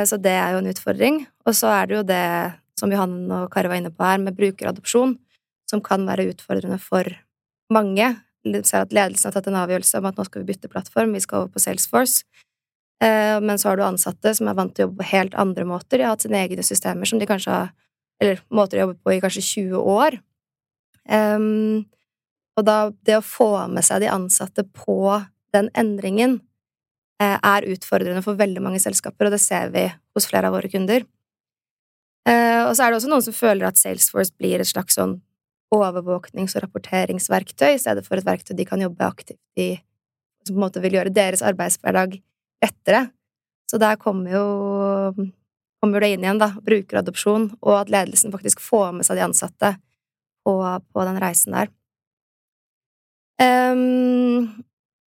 Så 0.10 0.18
det 0.22 0.32
er 0.32 0.56
jo 0.56 0.62
en 0.64 0.70
utfordring. 0.72 1.20
Og 1.46 1.58
så 1.60 1.70
er 1.76 1.90
det 1.90 1.98
jo 1.98 2.04
det 2.08 2.26
som 2.80 2.94
Johan 2.94 3.14
og 3.36 3.50
Kari 3.54 3.70
var 3.70 3.82
inne 3.82 3.92
på 3.94 4.06
her, 4.08 4.18
med 4.22 4.38
brukeradopsjon, 4.38 5.18
som 5.70 5.84
kan 5.86 6.08
være 6.10 6.32
utfordrende 6.32 6.80
for 6.82 7.10
mange 7.74 8.14
ser 8.44 8.84
at 8.84 8.94
ledelsen 8.94 9.30
har 9.30 9.36
tatt 9.38 9.48
en 9.48 9.60
avgjørelse 9.62 10.00
om 10.00 10.10
at 10.10 10.18
nå 10.18 10.26
skal 10.28 10.44
vi 10.44 10.52
bytte 10.52 10.72
plattform, 10.72 11.14
vi 11.16 11.22
skal 11.24 11.44
over 11.44 11.54
på 11.54 11.64
Salesforce. 11.64 12.26
Eh, 13.04 13.40
men 13.44 13.58
så 13.60 13.70
har 13.70 13.80
du 13.80 13.86
ansatte 13.86 14.34
som 14.36 14.50
er 14.50 14.58
vant 14.58 14.74
til 14.76 14.84
å 14.84 14.88
jobbe 14.88 15.02
på 15.02 15.10
helt 15.14 15.36
andre 15.40 15.66
måter. 15.68 15.98
De 15.98 16.06
har 16.06 16.16
hatt 16.16 16.26
sine 16.26 16.42
egne 16.44 16.66
systemer 16.66 17.10
som 17.10 17.22
de 17.22 17.30
kanskje 17.30 17.52
har 17.54 17.74
Eller 18.22 18.40
måter 18.54 18.78
å 18.78 18.84
jobbe 18.84 19.02
på 19.04 19.12
i 19.12 19.20
kanskje 19.20 19.42
20 19.42 19.88
år. 19.90 20.16
Um, 21.10 21.84
og 22.58 22.66
da 22.68 22.78
det 23.06 23.18
å 23.18 23.26
få 23.26 23.52
med 23.72 23.86
seg 23.86 24.04
de 24.04 24.12
ansatte 24.14 24.66
på 24.78 24.98
den 25.54 25.70
endringen 25.78 26.38
eh, 27.22 27.38
er 27.38 27.68
utfordrende 27.70 28.24
for 28.26 28.38
veldig 28.38 28.62
mange 28.64 28.82
selskaper, 28.82 29.28
og 29.28 29.36
det 29.36 29.42
ser 29.42 29.74
vi 29.74 29.88
hos 29.90 30.28
flere 30.30 30.50
av 30.50 30.56
våre 30.58 30.70
kunder. 30.70 31.06
Eh, 32.30 32.62
og 32.64 32.74
så 32.76 32.86
er 32.86 32.92
det 32.92 33.02
også 33.02 33.12
noen 33.12 33.26
som 33.26 33.36
føler 33.36 33.68
at 33.68 33.80
Salesforce 33.80 34.34
blir 34.40 34.62
et 34.62 34.70
slags 34.70 34.98
sånn 35.00 35.18
overvåknings- 35.74 36.56
og 36.58 36.68
rapporteringsverktøy 36.68 37.74
i 37.74 37.82
stedet 37.82 38.06
for 38.06 38.20
et 38.20 38.28
verktøy 38.28 38.54
de 38.58 38.68
kan 38.70 38.82
jobbe 38.82 39.06
aktivt 39.08 39.42
i, 39.60 39.74
som 40.46 40.56
på 40.56 40.60
en 40.60 40.66
måte 40.68 40.84
vil 40.84 41.00
gjøre 41.00 41.14
deres 41.14 41.42
arbeidshverdag 41.46 42.20
lettere. 42.64 43.08
Så 43.70 43.80
der 43.82 43.98
kommer 44.02 44.38
jo 44.38 44.46
kommer 45.84 46.00
det 46.00 46.14
inn 46.14 46.24
igjen, 46.24 46.40
da, 46.40 46.54
brukeradopsjon, 46.64 47.50
og 47.60 47.74
at 47.76 47.90
ledelsen 47.92 48.32
faktisk 48.32 48.62
får 48.64 48.94
med 48.96 49.08
seg 49.08 49.18
de 49.20 49.26
ansatte 49.26 49.74
på, 50.46 50.56
på 50.94 51.06
den 51.08 51.20
reisen 51.22 51.56
der. 51.56 51.72
Um, 53.42 54.64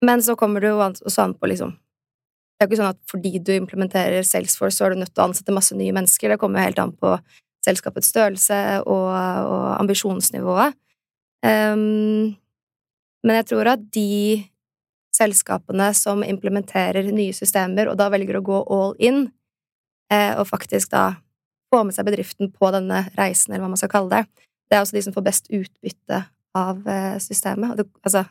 men 0.01 0.23
så 0.23 0.35
kommer 0.35 0.65
jo 0.65 0.79
også 0.81 1.21
an 1.21 1.35
på, 1.37 1.49
liksom 1.51 1.75
Det 1.77 2.65
er 2.65 2.65
jo 2.65 2.71
ikke 2.71 2.79
sånn 2.79 2.95
at 2.95 3.11
fordi 3.11 3.31
du 3.37 3.51
implementerer 3.53 4.25
Salesforce, 4.25 4.79
så 4.79 4.87
er 4.87 4.95
du 4.95 5.01
nødt 5.03 5.13
til 5.13 5.21
å 5.21 5.27
ansette 5.29 5.53
masse 5.53 5.77
nye 5.77 5.93
mennesker. 5.93 6.31
Det 6.33 6.39
kommer 6.41 6.59
jo 6.59 6.69
helt 6.71 6.81
an 6.81 6.95
på 6.97 7.13
selskapets 7.67 8.09
størrelse 8.09 8.57
og, 8.81 9.07
og 9.13 9.65
ambisjonsnivået. 9.77 10.73
Um, 11.45 12.33
men 13.21 13.39
jeg 13.41 13.49
tror 13.51 13.69
at 13.75 13.83
de 13.93 14.47
selskapene 15.17 15.91
som 15.97 16.23
implementerer 16.25 17.09
nye 17.13 17.35
systemer, 17.35 17.89
og 17.91 17.97
da 17.99 18.09
velger 18.13 18.39
å 18.39 18.45
gå 18.45 18.59
all 18.73 18.93
in, 19.03 19.27
eh, 20.13 20.33
og 20.37 20.47
faktisk 20.49 20.91
da 20.93 21.05
få 21.73 21.83
med 21.83 21.95
seg 21.95 22.07
bedriften 22.07 22.51
på 22.53 22.71
denne 22.73 23.05
reisen, 23.17 23.53
eller 23.53 23.65
hva 23.65 23.73
man 23.73 23.81
skal 23.81 23.91
kalle 23.91 24.13
det, 24.13 24.46
det 24.67 24.77
er 24.77 24.83
også 24.83 24.97
de 24.97 25.03
som 25.05 25.15
får 25.15 25.25
best 25.27 25.47
utbytte 25.53 26.23
av 26.57 26.81
eh, 26.89 27.15
systemet. 27.23 27.77
Det, 27.79 27.87
altså, 28.03 28.25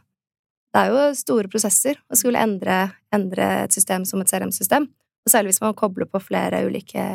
det 0.74 0.82
er 0.82 0.92
jo 0.92 1.06
store 1.16 1.50
prosesser 1.52 1.98
å 2.12 2.18
skulle 2.18 2.42
endre, 2.42 2.82
endre 3.14 3.48
et 3.64 3.76
system 3.76 4.04
som 4.08 4.20
et 4.20 4.30
CRM-system, 4.30 4.88
og 5.26 5.32
særlig 5.32 5.54
hvis 5.54 5.62
man 5.64 5.76
kobler 5.78 6.08
på 6.10 6.20
flere 6.22 6.64
ulike 6.66 7.06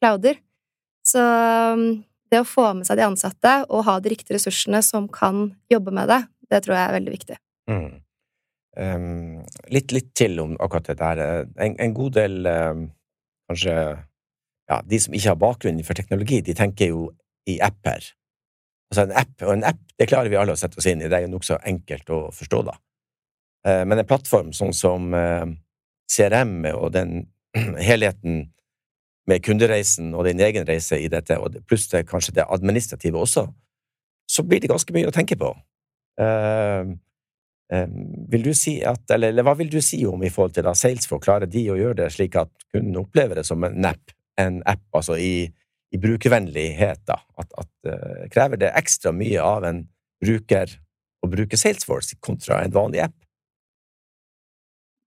clouder. 0.00 0.40
Så 1.06 1.22
um, 1.22 2.02
det 2.28 2.42
å 2.42 2.48
få 2.48 2.66
med 2.76 2.88
seg 2.88 2.98
de 2.98 3.06
ansatte 3.06 3.54
og 3.68 3.86
ha 3.86 3.96
de 4.02 4.12
riktige 4.12 4.36
ressursene 4.36 4.82
som 4.84 5.06
kan 5.12 5.46
jobbe 5.72 5.94
med 5.94 6.10
det, 6.10 6.20
det 6.50 6.62
tror 6.64 6.76
jeg 6.76 6.84
er 6.84 6.96
veldig 6.98 7.14
viktig. 7.14 7.38
Mm. 7.70 7.88
Um, 8.78 9.38
litt, 9.74 9.94
litt, 9.94 10.12
til 10.16 10.38
om 10.42 10.58
akkurat 10.60 10.90
det 10.90 10.98
der. 11.00 11.22
En, 11.56 11.78
en 11.80 11.96
god 11.96 12.18
del 12.18 12.46
um, 12.46 12.84
kanskje 13.48 13.74
ja, 14.68 14.82
De 14.84 14.98
som 15.00 15.14
ikke 15.16 15.32
har 15.32 15.40
bakgrunn 15.40 15.80
for 15.86 15.96
teknologi, 15.96 16.42
de 16.44 16.52
tenker 16.56 16.90
jo 16.92 17.06
i 17.48 17.56
apper. 17.64 18.04
Altså 18.88 19.04
en 19.04 19.14
app, 19.20 19.32
og 19.44 19.52
en 19.52 19.66
app 19.68 19.80
det 19.98 20.08
klarer 20.08 20.30
vi 20.32 20.38
alle 20.40 20.54
å 20.54 20.58
sette 20.58 20.78
oss 20.80 20.86
inn 20.88 21.02
i, 21.02 21.08
det 21.10 21.16
er 21.18 21.26
jo 21.26 21.32
nokså 21.34 21.58
enkelt 21.68 22.12
å 22.14 22.20
forstå, 22.34 22.60
da. 22.70 22.76
Uh, 23.66 23.82
men 23.88 24.00
en 24.00 24.08
plattform 24.08 24.52
sånn 24.56 24.72
som 24.76 25.10
uh, 25.12 25.44
CRM 26.08 26.62
og 26.70 26.92
den 26.94 27.26
helheten 27.88 28.46
med 29.28 29.42
kundereisen 29.44 30.14
og 30.16 30.24
din 30.24 30.40
egen 30.40 30.64
reise 30.68 30.96
i 31.02 31.10
dette, 31.12 31.36
og 31.36 31.58
pluss 31.68 31.88
det, 31.92 32.06
kanskje 32.08 32.38
det 32.38 32.46
administrative 32.48 33.20
også, 33.20 33.44
så 34.28 34.44
blir 34.44 34.62
det 34.62 34.70
ganske 34.70 34.94
mye 34.94 35.10
å 35.10 35.14
tenke 35.14 35.36
på. 35.40 35.52
Uh, 36.20 36.96
vil 38.32 38.46
du 38.46 38.54
si 38.56 38.78
at, 38.80 39.02
eller, 39.12 39.34
eller, 39.34 39.44
hva 39.44 39.52
vil 39.58 39.68
du 39.68 39.82
si 39.84 39.98
om 40.08 40.22
i 40.24 40.30
forhold 40.32 40.54
til 40.56 40.64
da 40.64 40.72
Salesforce? 40.72 41.20
Klarer 41.26 41.50
de 41.52 41.66
å 41.68 41.76
gjøre 41.76 41.98
det 41.98 42.06
slik 42.14 42.38
at 42.40 42.48
kunden 42.72 42.96
opplever 42.96 43.36
det 43.36 43.44
som 43.44 43.60
en 43.66 43.84
app, 43.84 44.14
en 44.40 44.62
app 44.64 44.96
altså 44.96 45.18
i, 45.20 45.50
i 45.94 46.00
brukervennlighet? 46.00 47.04
da, 47.08 47.20
At, 47.40 47.52
at 47.62 47.88
uh, 47.88 48.26
Krever 48.32 48.60
det 48.60 48.74
ekstra 48.76 49.12
mye 49.14 49.40
av 49.42 49.66
en 49.68 49.86
bruker 50.22 50.74
å 51.24 51.30
bruke 51.30 51.58
Salesforce 51.58 52.18
kontra 52.22 52.62
en 52.62 52.74
vanlig 52.74 53.02
app? 53.06 53.16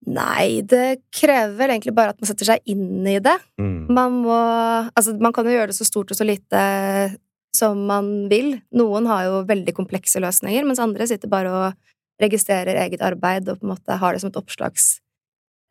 Nei, 0.10 0.64
det 0.66 1.04
krever 1.14 1.54
vel 1.60 1.76
egentlig 1.76 1.94
bare 1.94 2.16
at 2.16 2.22
man 2.22 2.30
setter 2.32 2.48
seg 2.48 2.64
inn 2.74 3.06
i 3.06 3.20
det. 3.22 3.38
Mm. 3.62 3.86
Man 3.94 4.24
må 4.24 4.38
Altså, 4.98 5.14
man 5.22 5.34
kan 5.36 5.46
jo 5.46 5.54
gjøre 5.54 5.70
det 5.70 5.78
så 5.78 5.86
stort 5.86 6.14
og 6.14 6.18
så 6.18 6.26
lite 6.26 6.62
som 7.56 7.84
man 7.86 8.10
vil. 8.32 8.56
Noen 8.74 9.06
har 9.12 9.28
jo 9.28 9.44
veldig 9.50 9.76
komplekse 9.78 10.22
løsninger, 10.24 10.66
mens 10.66 10.82
andre 10.82 11.06
sitter 11.10 11.30
bare 11.30 11.52
og 11.54 11.92
registrerer 12.22 12.80
eget 12.82 13.04
arbeid 13.06 13.50
og 13.50 13.62
på 13.62 13.68
en 13.68 13.74
måte 13.76 13.98
har 14.02 14.14
det 14.14 14.24
som 14.24 14.34
et 14.34 14.42
oppslags 14.42 14.98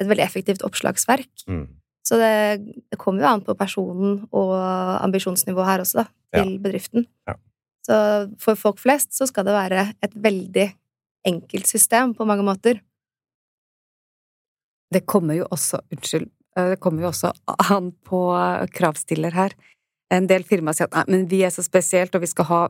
Et 0.00 0.08
veldig 0.08 0.24
effektivt 0.24 0.62
oppslagsverk. 0.64 1.28
Mm. 1.44 1.66
Så 2.10 2.18
det, 2.18 2.74
det 2.90 2.98
kommer 2.98 3.22
jo 3.22 3.30
an 3.30 3.42
på 3.46 3.54
personen 3.54 4.24
og 4.34 4.50
ambisjonsnivået 5.04 5.68
her 5.68 5.82
også, 5.84 6.02
da, 6.02 6.06
til 6.34 6.56
bedriften. 6.62 7.06
Ja. 7.30 7.36
Så 7.86 7.96
for 8.42 8.58
folk 8.58 8.80
flest 8.82 9.14
så 9.14 9.28
skal 9.30 9.46
det 9.46 9.54
være 9.54 9.84
et 10.02 10.16
veldig 10.18 10.66
enkelt 11.30 11.70
system 11.70 12.16
på 12.18 12.26
mange 12.26 12.42
måter. 12.46 12.80
Det 14.90 15.04
kommer 15.06 15.38
jo 15.38 15.46
også 15.54 15.80
Unnskyld. 15.94 16.28
eh, 16.56 16.70
Det 16.74 16.80
kommer 16.80 17.02
jo 17.02 17.08
også 17.12 17.32
an 17.70 17.92
på 18.04 18.20
kravstiller 18.74 19.30
her. 19.36 19.54
En 20.10 20.26
del 20.26 20.42
firmaer 20.42 20.74
sier 20.74 20.88
at 20.90 20.96
nei, 20.96 21.04
men 21.14 21.28
vi 21.30 21.44
er 21.46 21.52
så 21.54 21.62
spesielt, 21.62 22.14
og 22.14 22.24
vi 22.24 22.26
skal 22.26 22.44
ha, 22.48 22.60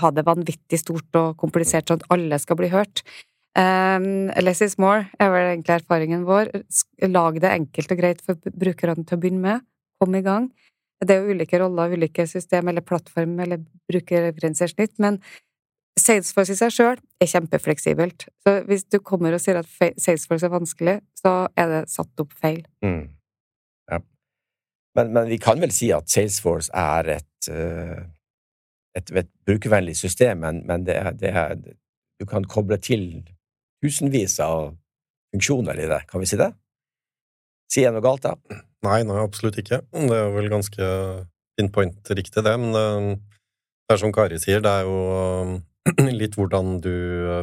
ha 0.00 0.10
det 0.16 0.24
vanvittig 0.24 0.80
stort 0.80 1.20
og 1.20 1.36
komplisert, 1.36 1.88
sånn 1.90 2.00
at 2.00 2.08
alle 2.16 2.38
skal 2.40 2.56
bli 2.56 2.70
hørt. 2.72 3.02
Um, 3.58 4.30
less 4.38 4.62
is 4.62 4.76
more 4.78 5.08
er 5.18 5.30
vel 5.32 5.48
egentlig 5.48 5.74
erfaringen 5.80 6.22
vår. 6.28 6.52
Lag 7.10 7.40
det 7.42 7.50
enkelt 7.50 7.92
og 7.92 7.98
greit 7.98 8.20
for 8.22 8.38
brukerne 8.38 9.02
til 9.02 9.18
å 9.18 9.20
begynne 9.20 9.42
med. 9.42 9.66
Kom 10.00 10.14
i 10.14 10.22
gang. 10.24 10.50
Det 11.00 11.16
er 11.16 11.24
jo 11.24 11.34
ulike 11.34 11.58
roller, 11.58 11.96
ulike 11.96 12.26
system 12.28 12.68
eller 12.70 12.84
plattform 12.84 13.38
eller 13.40 13.62
brukergrensesnitt, 13.90 14.98
men 15.00 15.18
Salesforce 15.98 16.54
i 16.54 16.58
seg 16.58 16.72
sjøl 16.72 17.00
er 17.20 17.28
kjempefleksibelt. 17.28 18.28
Så 18.44 18.54
hvis 18.68 18.84
du 18.88 19.00
kommer 19.04 19.34
og 19.34 19.42
sier 19.42 19.58
at 19.60 19.68
Salesforce 20.00 20.46
er 20.46 20.52
vanskelig, 20.52 20.96
så 21.18 21.32
er 21.58 21.72
det 21.72 21.80
satt 21.92 22.22
opp 22.22 22.36
feil. 22.36 22.62
Mm. 22.84 23.08
Ja. 23.90 23.98
Men, 24.96 25.12
men 25.16 25.28
vi 25.32 25.40
kan 25.42 25.60
vel 25.60 25.74
si 25.74 25.90
at 25.96 26.08
Salesforce 26.12 26.70
er 26.76 27.16
et, 27.16 27.50
eh, 27.50 27.98
et, 28.96 29.12
et 29.24 29.32
brukervennlig 29.48 29.96
system, 29.98 30.44
men, 30.46 30.62
men 30.68 30.86
det 30.86 30.96
er, 31.00 31.12
det 31.18 31.76
du 32.20 32.26
kan 32.28 32.44
koble 32.44 32.76
til 32.80 33.24
tusenvis 33.82 34.38
av 34.44 34.74
funksjoner 35.34 35.78
i 35.80 35.88
det. 35.90 36.02
Kan 36.10 36.22
vi 36.22 36.28
si 36.28 36.38
det? 36.40 36.50
Sier 37.70 37.88
jeg 37.88 37.94
noe 37.94 38.04
galt, 38.04 38.26
da? 38.26 38.60
Nei, 38.86 39.02
nei, 39.06 39.18
absolutt 39.22 39.60
ikke. 39.60 39.82
Det 39.92 40.16
er 40.16 40.30
vel 40.34 40.48
ganske 40.50 40.86
pinpoint 41.58 42.10
riktig, 42.16 42.42
det. 42.46 42.54
Men 42.58 42.72
det, 42.74 42.86
det 43.86 43.94
er 43.96 44.00
som 44.02 44.14
Kari 44.14 44.40
sier, 44.42 44.62
det 44.64 44.72
er 44.80 44.88
jo 44.88 44.96
eh, 45.18 46.08
litt 46.20 46.38
hvordan 46.38 46.78
du 46.82 46.94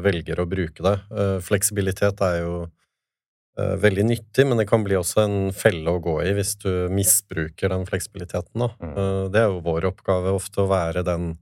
velger 0.04 0.42
å 0.44 0.50
bruke 0.50 0.84
det. 0.84 0.98
Eh, 1.14 1.38
Fleksibilitet 1.46 2.22
er 2.28 2.42
jo 2.42 2.54
eh, 2.66 3.76
veldig 3.86 4.08
nyttig, 4.10 4.48
men 4.50 4.60
det 4.60 4.68
kan 4.70 4.84
bli 4.86 4.98
også 5.00 5.24
en 5.24 5.38
felle 5.56 5.94
å 5.96 6.02
gå 6.04 6.20
i 6.26 6.34
hvis 6.38 6.58
du 6.64 6.72
misbruker 6.92 7.72
den 7.72 7.88
fleksibiliteten. 7.88 8.66
Da. 8.66 8.72
Mm. 8.84 8.94
Eh, 8.94 9.24
Det 9.34 9.44
er 9.46 9.52
jo 9.54 9.64
vår 9.66 9.92
oppgave 9.94 10.36
ofte 10.36 10.66
å 10.66 10.72
være 10.72 11.06
den 11.08 11.36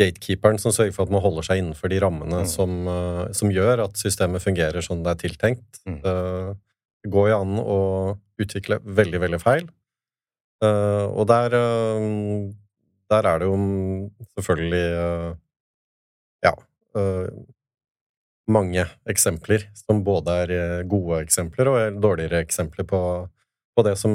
gatekeeperen 0.00 0.58
som 0.62 0.72
sørger 0.74 0.94
for 0.96 1.06
at 1.06 1.12
man 1.14 1.22
holder 1.24 1.46
seg 1.46 1.60
innenfor 1.60 1.92
de 1.92 2.00
rammene 2.02 2.40
Mm. 2.42 2.48
som, 2.48 2.74
eh, 2.88 3.32
som 3.36 3.52
gjør 3.52 3.84
at 3.84 4.00
systemet 4.00 4.42
fungerer 4.42 4.80
sånn 4.82 5.04
det 5.04 5.12
er 5.14 5.28
tiltenkt. 5.28 5.80
Mm. 5.86 6.00
Eh, 6.04 6.54
Det 7.02 7.08
går 7.10 7.30
jo 7.30 7.36
an 7.40 7.52
å 7.64 7.76
utvikle 8.38 8.76
veldig, 8.84 9.20
veldig 9.22 9.38
feil. 9.40 9.62
Eh, 10.62 11.06
og 11.08 11.26
der, 11.30 11.48
der 13.08 13.24
er 13.30 13.38
det 13.40 13.46
jo 13.48 13.56
selvfølgelig 14.36 15.38
ja 16.44 16.52
mange 18.50 18.84
eksempler 19.08 19.64
som 19.78 20.02
både 20.04 20.36
er 20.42 20.84
gode 20.90 21.22
eksempler 21.24 21.70
og 21.70 22.00
dårligere 22.02 22.42
eksempler 22.44 22.84
på, 22.84 23.00
på 23.76 23.84
det 23.86 23.96
som 23.96 24.12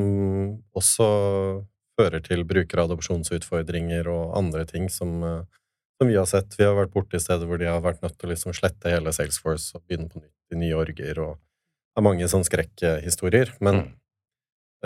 også 0.75 1.09
fører 1.97 2.21
til 2.21 2.43
brukeradopsjonsutfordringer 2.45 4.07
og 4.11 4.35
andre 4.37 4.65
ting 4.69 4.89
som, 4.91 5.23
som 5.97 6.09
vi 6.09 6.15
har 6.19 6.27
sett. 6.29 6.55
Vi 6.59 6.65
har 6.67 6.75
vært 6.77 6.93
borte 6.93 7.17
i 7.17 7.23
steder 7.23 7.47
hvor 7.47 7.59
de 7.61 7.69
har 7.69 7.83
vært 7.83 8.01
nødt 8.03 8.17
til 8.19 8.29
å 8.29 8.33
liksom 8.33 8.55
slette 8.57 8.91
hele 8.91 9.13
Salesforce 9.15 9.77
og 9.77 9.85
begynne 9.85 10.09
på 10.11 10.19
nytt 10.21 10.55
i 10.55 10.59
nye 10.59 10.75
orger, 10.77 11.19
og 11.23 11.37
det 11.37 12.01
er 12.01 12.05
mange 12.07 12.27
sånne 12.31 12.47
skrekkhistorier. 12.49 13.53
Men 13.63 13.75
Mm. 13.75 13.93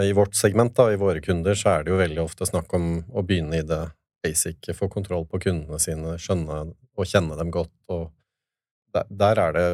i 0.06 0.13
vårt 0.13 0.36
segment, 0.36 0.76
da, 0.76 0.91
i 0.93 0.95
våre 0.95 1.19
kunder, 1.22 1.56
så 1.56 1.74
er 1.74 1.84
det 1.84 1.91
jo 1.91 1.98
veldig 2.00 2.22
ofte 2.24 2.45
snakk 2.45 2.72
om 2.74 3.04
å 3.12 3.24
begynne 3.26 3.58
i 3.60 3.65
det 3.67 3.91
basic, 4.24 4.69
få 4.76 4.88
kontroll 4.91 5.26
på 5.26 5.39
kundene 5.41 5.80
sine, 5.80 6.17
skjønne 6.19 6.74
og 6.95 7.06
kjenne 7.06 7.36
dem 7.36 7.52
godt, 7.52 7.74
og 7.89 8.12
der, 8.93 9.04
der 9.10 9.39
er 9.39 9.52
det, 9.54 9.65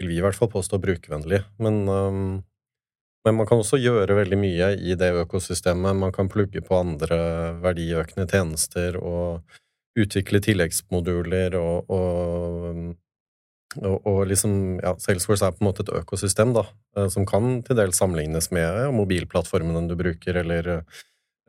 vil 0.00 0.08
vi 0.08 0.16
i 0.16 0.22
hvert 0.24 0.38
fall 0.38 0.48
påstå, 0.48 0.78
brukervennlig. 0.80 1.42
Men, 1.58 1.88
um, 1.88 2.44
men 3.26 3.36
man 3.36 3.46
kan 3.46 3.60
også 3.60 3.76
gjøre 3.76 4.16
veldig 4.16 4.38
mye 4.40 4.70
i 4.80 4.94
det 4.96 5.10
økosystemet. 5.26 5.96
Man 5.96 6.12
kan 6.12 6.28
plugge 6.32 6.62
på 6.64 6.78
andre 6.78 7.18
verdiøkende 7.60 8.24
tjenester 8.30 8.96
og 8.96 9.42
utvikle 9.98 10.38
tilleggsmoduler 10.44 11.56
og, 11.58 11.90
og 11.90 12.96
og, 13.78 14.06
og 14.08 14.24
liksom, 14.26 14.80
ja, 14.82 14.96
Salesforce 14.98 15.46
er 15.46 15.54
på 15.54 15.62
en 15.62 15.68
måte 15.68 15.84
et 15.84 15.92
økosystem 16.00 16.54
da, 16.56 16.64
eh, 16.98 17.06
som 17.12 17.26
kan 17.28 17.60
til 17.66 17.78
dels 17.78 18.00
sammenlignes 18.00 18.50
med 18.50 18.90
mobilplattformene 18.96 19.84
mobilplattformen 19.84 19.90
du 19.90 19.94
bruker, 19.98 20.40
eller 20.42 20.70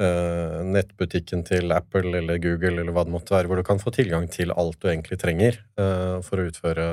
uh, 0.02 0.60
nettbutikken 0.66 1.42
til 1.48 1.74
Apple 1.74 2.14
eller 2.20 2.38
Google, 2.42 2.82
eller 2.82 2.94
hva 2.94 3.06
det 3.08 3.16
måtte 3.16 3.34
være, 3.34 3.50
hvor 3.50 3.58
du 3.58 3.66
kan 3.66 3.82
få 3.82 3.94
tilgang 3.96 4.30
til 4.30 4.54
alt 4.54 4.78
du 4.82 4.90
egentlig 4.92 5.18
trenger 5.22 5.58
uh, 5.82 6.22
for 6.26 6.42
å 6.42 6.46
utføre 6.52 6.88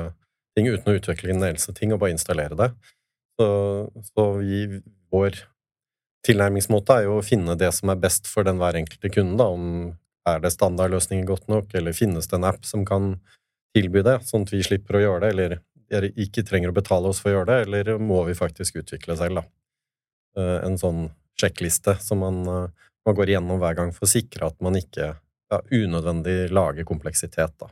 ting 0.57 0.71
uten 0.71 0.89
å 0.89 0.97
utvikle 0.97 1.35
en 1.35 1.45
eneste 1.51 1.77
ting, 1.77 1.93
og 1.93 2.01
bare 2.01 2.15
installere 2.17 2.57
det. 2.57 2.71
Så, 3.39 3.47
så 4.09 4.27
vi, 4.41 4.81
vår 5.13 5.37
tilnærmingsmåte 6.25 6.97
er 6.97 7.05
jo 7.05 7.19
å 7.19 7.25
finne 7.25 7.53
det 7.55 7.69
som 7.77 7.93
er 7.93 8.01
best 8.01 8.27
for 8.27 8.49
den 8.49 8.57
hver 8.59 8.81
enkelte 8.81 9.13
kunde, 9.13 9.37
da, 9.39 9.45
om 9.53 9.93
er 10.29 10.43
det 10.43 10.53
standardløsninger 10.53 11.27
godt 11.27 11.49
nok, 11.51 11.73
eller 11.77 11.95
finnes 11.95 12.29
det 12.29 12.37
en 12.37 12.47
app 12.49 12.65
som 12.67 12.85
kan 12.87 13.13
tilby 13.75 14.03
det, 14.05 14.19
sånn 14.25 14.47
at 14.47 14.53
vi 14.53 14.63
slipper 14.65 14.97
å 14.97 15.03
gjøre 15.03 15.21
det, 15.25 15.31
eller 15.33 15.59
ikke 16.21 16.45
trenger 16.45 16.71
å 16.71 16.77
betale 16.77 17.09
oss 17.09 17.21
for 17.21 17.31
å 17.31 17.39
gjøre 17.39 17.49
det, 17.49 17.59
eller 17.67 18.01
må 18.01 18.21
vi 18.27 18.37
faktisk 18.37 18.81
utvikle 18.83 19.17
selv, 19.17 19.41
da. 19.41 19.45
Eh, 20.37 20.57
En 20.67 20.77
sånn 20.77 21.09
sjekkliste 21.39 21.97
som 22.03 22.21
man, 22.21 22.41
eh, 22.47 22.89
man 23.05 23.15
går 23.15 23.33
igjennom 23.33 23.61
hver 23.61 23.77
gang 23.77 23.93
for 23.95 24.05
å 24.05 24.11
sikre 24.11 24.49
at 24.49 24.59
man 24.61 24.77
ikke 24.77 25.15
ja, 25.15 25.61
unødvendig 25.71 26.51
lager 26.53 26.85
kompleksitet, 26.85 27.55
da. 27.59 27.71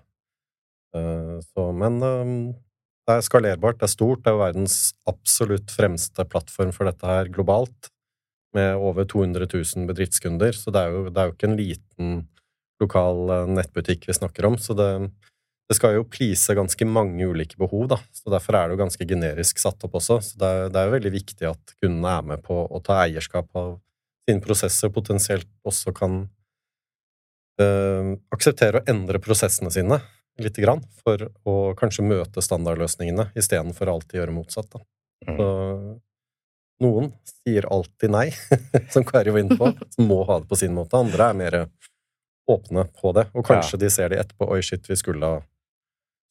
Eh, 0.96 1.38
Så, 1.46 1.72
men 1.74 2.02
eh, 2.02 2.54
det 3.08 3.17
er 3.17 3.22
skalerbart, 3.24 3.80
det 3.80 3.88
er 3.88 3.93
stort, 3.93 4.24
det 4.26 4.34
er 4.34 4.41
verdens 4.41 4.93
absolutt 5.08 5.72
fremste 5.72 6.26
plattform 6.28 6.74
for 6.76 6.89
dette 6.89 7.06
her 7.08 7.30
globalt, 7.32 7.91
med 8.56 8.76
over 8.76 9.06
200 9.06 9.46
000 9.54 9.88
bedriftskunder, 9.89 10.56
så 10.56 10.72
det 10.74 10.82
er 10.82 10.96
jo, 10.96 11.10
det 11.12 11.22
er 11.22 11.30
jo 11.30 11.36
ikke 11.36 11.50
en 11.52 11.60
liten 11.60 12.17
lokal 12.84 13.24
eh, 13.34 13.50
nettbutikk 13.58 14.08
vi 14.10 14.16
snakker 14.16 14.48
om, 14.50 14.58
så 14.62 14.76
det, 14.78 14.90
det 15.70 15.78
skal 15.78 15.98
jo 15.98 16.08
please 16.08 16.56
ganske 16.58 16.88
mange 16.88 17.28
ulike 17.28 17.60
behov, 17.60 17.88
da, 17.94 18.00
så 18.16 18.32
derfor 18.34 18.60
er 18.60 18.68
det 18.68 18.78
jo 18.78 18.84
ganske 18.84 19.10
generisk 19.10 19.62
satt 19.62 19.84
opp 19.88 19.98
også. 20.00 20.20
Så 20.24 20.40
det 20.42 20.54
er, 20.54 20.72
det 20.72 20.82
er 20.82 20.90
jo 20.90 20.96
veldig 20.98 21.13
viktig 21.18 21.50
at 21.50 21.76
kundene 21.82 22.13
er 22.13 22.32
med 22.34 22.44
på 22.46 22.60
å 22.66 22.82
ta 22.84 23.02
eierskap 23.04 23.52
av 23.58 23.78
sine 24.28 24.44
prosesser, 24.44 24.92
potensielt 24.94 25.48
også 25.68 25.94
kan 25.96 26.20
øh, 27.63 28.13
akseptere 28.36 28.82
å 28.82 28.88
endre 28.92 29.22
prosessene 29.24 29.72
sine 29.74 30.02
lite 30.38 30.62
grann, 30.62 30.84
for 31.02 31.30
å 31.50 31.56
kanskje 31.80 32.06
møte 32.06 32.44
standardløsningene 32.46 33.32
istedenfor 33.40 33.90
alltid 33.90 34.20
gjøre 34.22 34.36
motsatt. 34.36 34.70
Da. 34.76 34.84
Mm. 35.28 35.38
Så 35.40 35.48
noen 36.84 37.12
sier 37.26 37.66
alltid 37.74 38.13
nei, 38.13 38.28
som 38.94 39.06
Kari 39.08 39.34
var 39.34 39.44
inne 39.44 39.58
på, 39.58 39.72
som 39.96 40.10
må 40.10 40.22
ha 40.30 40.40
det 40.42 40.50
på 40.52 40.60
sin 40.60 40.76
måte. 40.78 41.00
Andre 41.00 41.32
er 41.32 41.40
mer 41.40 41.60
åpne 42.48 42.86
på 43.02 43.12
det, 43.18 43.28
og 43.36 43.44
kanskje 43.46 43.80
de 43.82 43.90
ser 43.92 44.10
det 44.14 44.20
etterpå. 44.22 44.48
Oi, 44.56 44.62
shit, 44.64 44.86
vi 44.90 44.96
skulle 44.96 45.26
ha, 45.28 45.42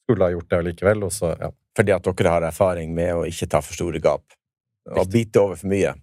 skulle 0.07 0.23
ha 0.25 0.33
gjort 0.33 0.49
det 0.49 0.57
allikevel. 0.63 1.03
Og 1.07 1.11
så, 1.13 1.33
ja. 1.39 1.51
Fordi 1.77 1.93
at 1.93 2.07
dere 2.09 2.31
har 2.33 2.47
erfaring 2.47 2.93
med 2.97 3.13
å 3.13 3.23
ikke 3.29 3.47
ta 3.51 3.61
for 3.61 3.77
store 3.77 3.99
gap 4.01 4.23
og 4.87 5.09
bite 5.11 5.37
over 5.41 5.55
for 5.59 5.67
mye. 5.69 5.93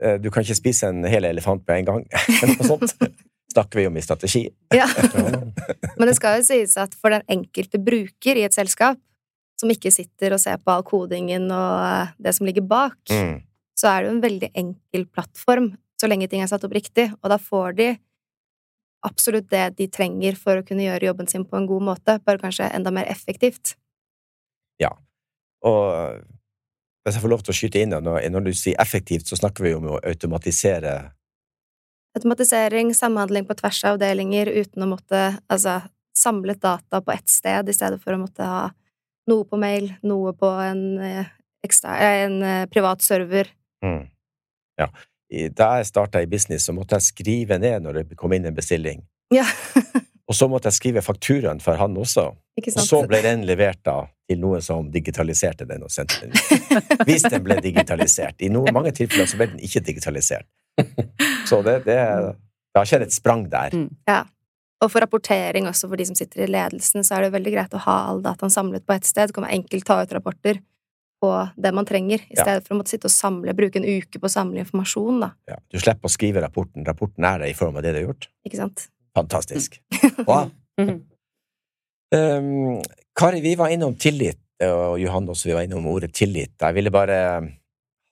Eh, 0.00 0.16
Du 0.22 0.30
kan 0.30 0.42
ikke 0.46 0.56
spise 0.56 0.88
en 0.88 1.04
hel 1.04 1.24
elefant 1.28 1.64
på 1.66 1.74
en 1.74 1.84
gang. 1.88 2.04
Noe 2.48 2.68
sånt 2.68 2.94
snakker 3.56 3.80
vi 3.82 3.86
om 3.90 3.96
i 3.96 4.04
strategi. 4.04 4.46
Ja. 4.74 4.86
Ja. 5.16 5.82
Men 5.98 6.08
det 6.10 6.14
skal 6.18 6.38
jo 6.38 6.44
sies 6.46 6.76
at 6.78 6.92
for 6.94 7.10
den 7.10 7.22
enkelte 7.32 7.78
bruker 7.82 8.36
i 8.38 8.44
et 8.46 8.54
selskap, 8.54 8.98
som 9.58 9.70
ikke 9.72 9.90
sitter 9.90 10.34
og 10.36 10.40
ser 10.42 10.58
på 10.60 10.70
all 10.70 10.84
kodingen 10.86 11.46
og 11.50 11.76
eh, 11.82 12.10
det 12.22 12.34
som 12.36 12.46
ligger 12.46 12.62
bak, 12.68 12.98
Mm. 13.10 13.40
så 13.76 13.88
er 13.90 14.02
det 14.02 14.08
jo 14.10 14.14
en 14.16 14.22
veldig 14.24 14.50
enkel 14.54 15.06
plattform, 15.12 15.70
så 16.00 16.08
lenge 16.08 16.28
ting 16.28 16.42
er 16.44 16.48
satt 16.50 16.64
opp 16.68 16.72
riktig, 16.76 17.08
og 17.22 17.30
da 17.32 17.38
får 17.40 17.76
de 17.78 17.88
absolutt 19.06 19.48
det 19.52 19.64
de 19.78 19.88
trenger 19.92 20.38
for 20.38 20.60
å 20.60 20.64
kunne 20.66 20.84
gjøre 20.86 21.08
jobben 21.08 21.28
sin 21.30 21.46
på 21.48 21.58
en 21.58 21.68
god 21.68 21.84
måte, 21.90 22.18
bare 22.26 22.42
kanskje 22.42 22.70
enda 22.74 22.92
mer 22.94 23.08
effektivt. 23.12 23.76
Ja, 24.82 24.92
Og 25.64 26.22
hvis 27.06 27.16
jeg 27.16 27.22
får 27.22 27.30
lov 27.30 27.42
til 27.46 27.52
å 27.52 27.56
skyte 27.56 27.80
inn, 27.80 27.94
når, 28.02 28.42
du 28.44 28.52
sier 28.54 28.76
effektivt, 28.82 29.28
så 29.30 29.38
snakker 29.38 29.64
vi 29.64 29.76
om 29.78 29.92
å 29.94 30.00
automatisere 30.02 31.12
Automatisering, 32.16 32.94
samhandling 32.96 33.44
på 33.44 33.54
tvers 33.58 33.82
av 33.84 33.98
avdelinger 33.98 34.48
uten 34.48 34.86
å 34.86 34.88
måtte 34.88 35.18
altså, 35.52 35.82
samlet 36.16 36.62
data 36.62 37.02
på 37.04 37.12
ett 37.12 37.28
sted, 37.28 37.68
i 37.68 37.74
stedet 37.76 38.00
for 38.00 38.16
å 38.16 38.20
måtte 38.22 38.46
ha 38.48 38.62
noe 39.28 39.44
på 39.44 39.58
mail, 39.60 39.90
noe 40.06 40.32
på 40.32 40.48
en 40.64 40.80
eh, 41.04 41.28
en 41.92 42.42
eh, 42.42 42.66
privat 42.72 43.02
server. 43.02 43.50
Mm. 43.84 44.08
Ja. 44.76 44.88
Da 45.28 45.72
jeg 45.80 45.88
starta 45.88 46.22
i 46.22 46.28
business, 46.30 46.68
så 46.68 46.74
måtte 46.76 47.00
jeg 47.00 47.08
skrive 47.08 47.58
ned 47.58 47.82
når 47.82 48.02
det 48.02 48.18
kom 48.18 48.32
inn 48.36 48.46
en 48.46 48.54
bestilling. 48.54 49.02
Ja, 49.34 49.46
Og 50.26 50.34
så 50.34 50.48
måtte 50.50 50.70
jeg 50.70 50.78
skrive 50.80 51.02
fakturaen 51.06 51.60
for 51.62 51.78
han 51.78 51.96
også. 51.98 52.30
Og 52.34 52.78
så 52.82 53.02
ble 53.06 53.20
den 53.22 53.44
levert 53.46 53.78
da 53.86 54.00
til 54.26 54.40
noen 54.42 54.62
som 54.64 54.88
digitaliserte 54.90 55.68
den 55.68 55.84
og 55.86 55.92
sendte 55.94 56.26
den. 56.26 56.32
Hvis 57.06 57.26
den 57.28 57.44
ble 57.46 57.60
digitalisert. 57.62 58.40
I 58.42 58.50
noen, 58.50 58.72
mange 58.74 58.90
tilfeller 58.96 59.28
så 59.30 59.38
ble 59.38 59.52
den 59.52 59.62
ikke 59.62 59.84
digitalisert. 59.86 60.48
Så 61.46 61.60
det, 61.62 61.84
det, 61.86 61.94
det 61.94 62.80
har 62.80 62.88
skjedd 62.90 63.06
et 63.06 63.14
sprang 63.14 63.46
der. 63.52 63.76
Mm. 63.76 63.92
Ja. 64.08 64.24
Og 64.82 64.90
for 64.92 65.00
rapportering 65.00 65.70
også 65.70 65.88
for 65.88 65.96
de 65.96 66.08
som 66.08 66.18
sitter 66.18 66.42
i 66.44 66.50
ledelsen, 66.50 67.06
så 67.06 67.16
er 67.16 67.26
det 67.26 67.36
veldig 67.36 67.52
greit 67.54 67.76
å 67.78 67.84
ha 67.86 67.94
all 68.10 68.18
dataen 68.24 68.52
samlet 68.52 68.84
på 68.84 68.96
ett 68.96 69.06
sted. 69.08 69.30
Det 69.30 69.36
kan 69.36 69.46
man 69.46 69.54
enkelt 69.54 69.86
ta 69.88 70.00
ut 70.02 70.16
rapporter 70.16 70.58
på 71.22 71.30
det 71.56 71.72
man 71.74 71.86
trenger, 71.88 72.20
i 72.28 72.34
Ja. 72.36 72.42
stedet 72.44 72.66
for 72.66 72.74
å 72.74 72.78
måtte 72.80 72.92
sitte 72.92 73.08
og 73.08 73.14
samle, 73.14 73.54
bruke 73.56 73.76
en 73.80 73.84
uke 73.84 74.18
på 74.20 74.28
å 74.28 74.32
samle 74.32 74.60
informasjon, 74.62 75.20
da. 75.20 75.30
Ja, 75.48 75.56
du 75.72 75.78
slipper 75.78 76.08
å 76.08 76.12
skrive 76.12 76.42
rapporten. 76.44 76.84
Rapporten 76.84 77.24
er 77.24 77.38
der 77.38 77.46
i 77.50 77.54
form 77.56 77.76
av 77.76 77.82
det 77.82 77.92
du 77.94 78.00
har 78.00 78.12
gjort. 78.12 78.28
Ikke 78.46 78.56
sant? 78.56 78.88
Fantastisk. 79.16 79.80
Wow. 80.28 80.50
Mhm. 80.78 81.02
Um, 82.14 82.82
Kari, 83.18 83.40
vi 83.40 83.54
var 83.56 83.68
innom 83.72 83.96
tillit, 83.98 84.38
og 84.62 85.00
Johan 85.00 85.26
også, 85.28 85.48
vi 85.48 85.54
var 85.56 85.64
innom 85.66 85.86
ordet 85.90 86.12
tillit. 86.14 86.52
Jeg 86.60 86.74
ville 86.76 86.90
bare 86.90 87.16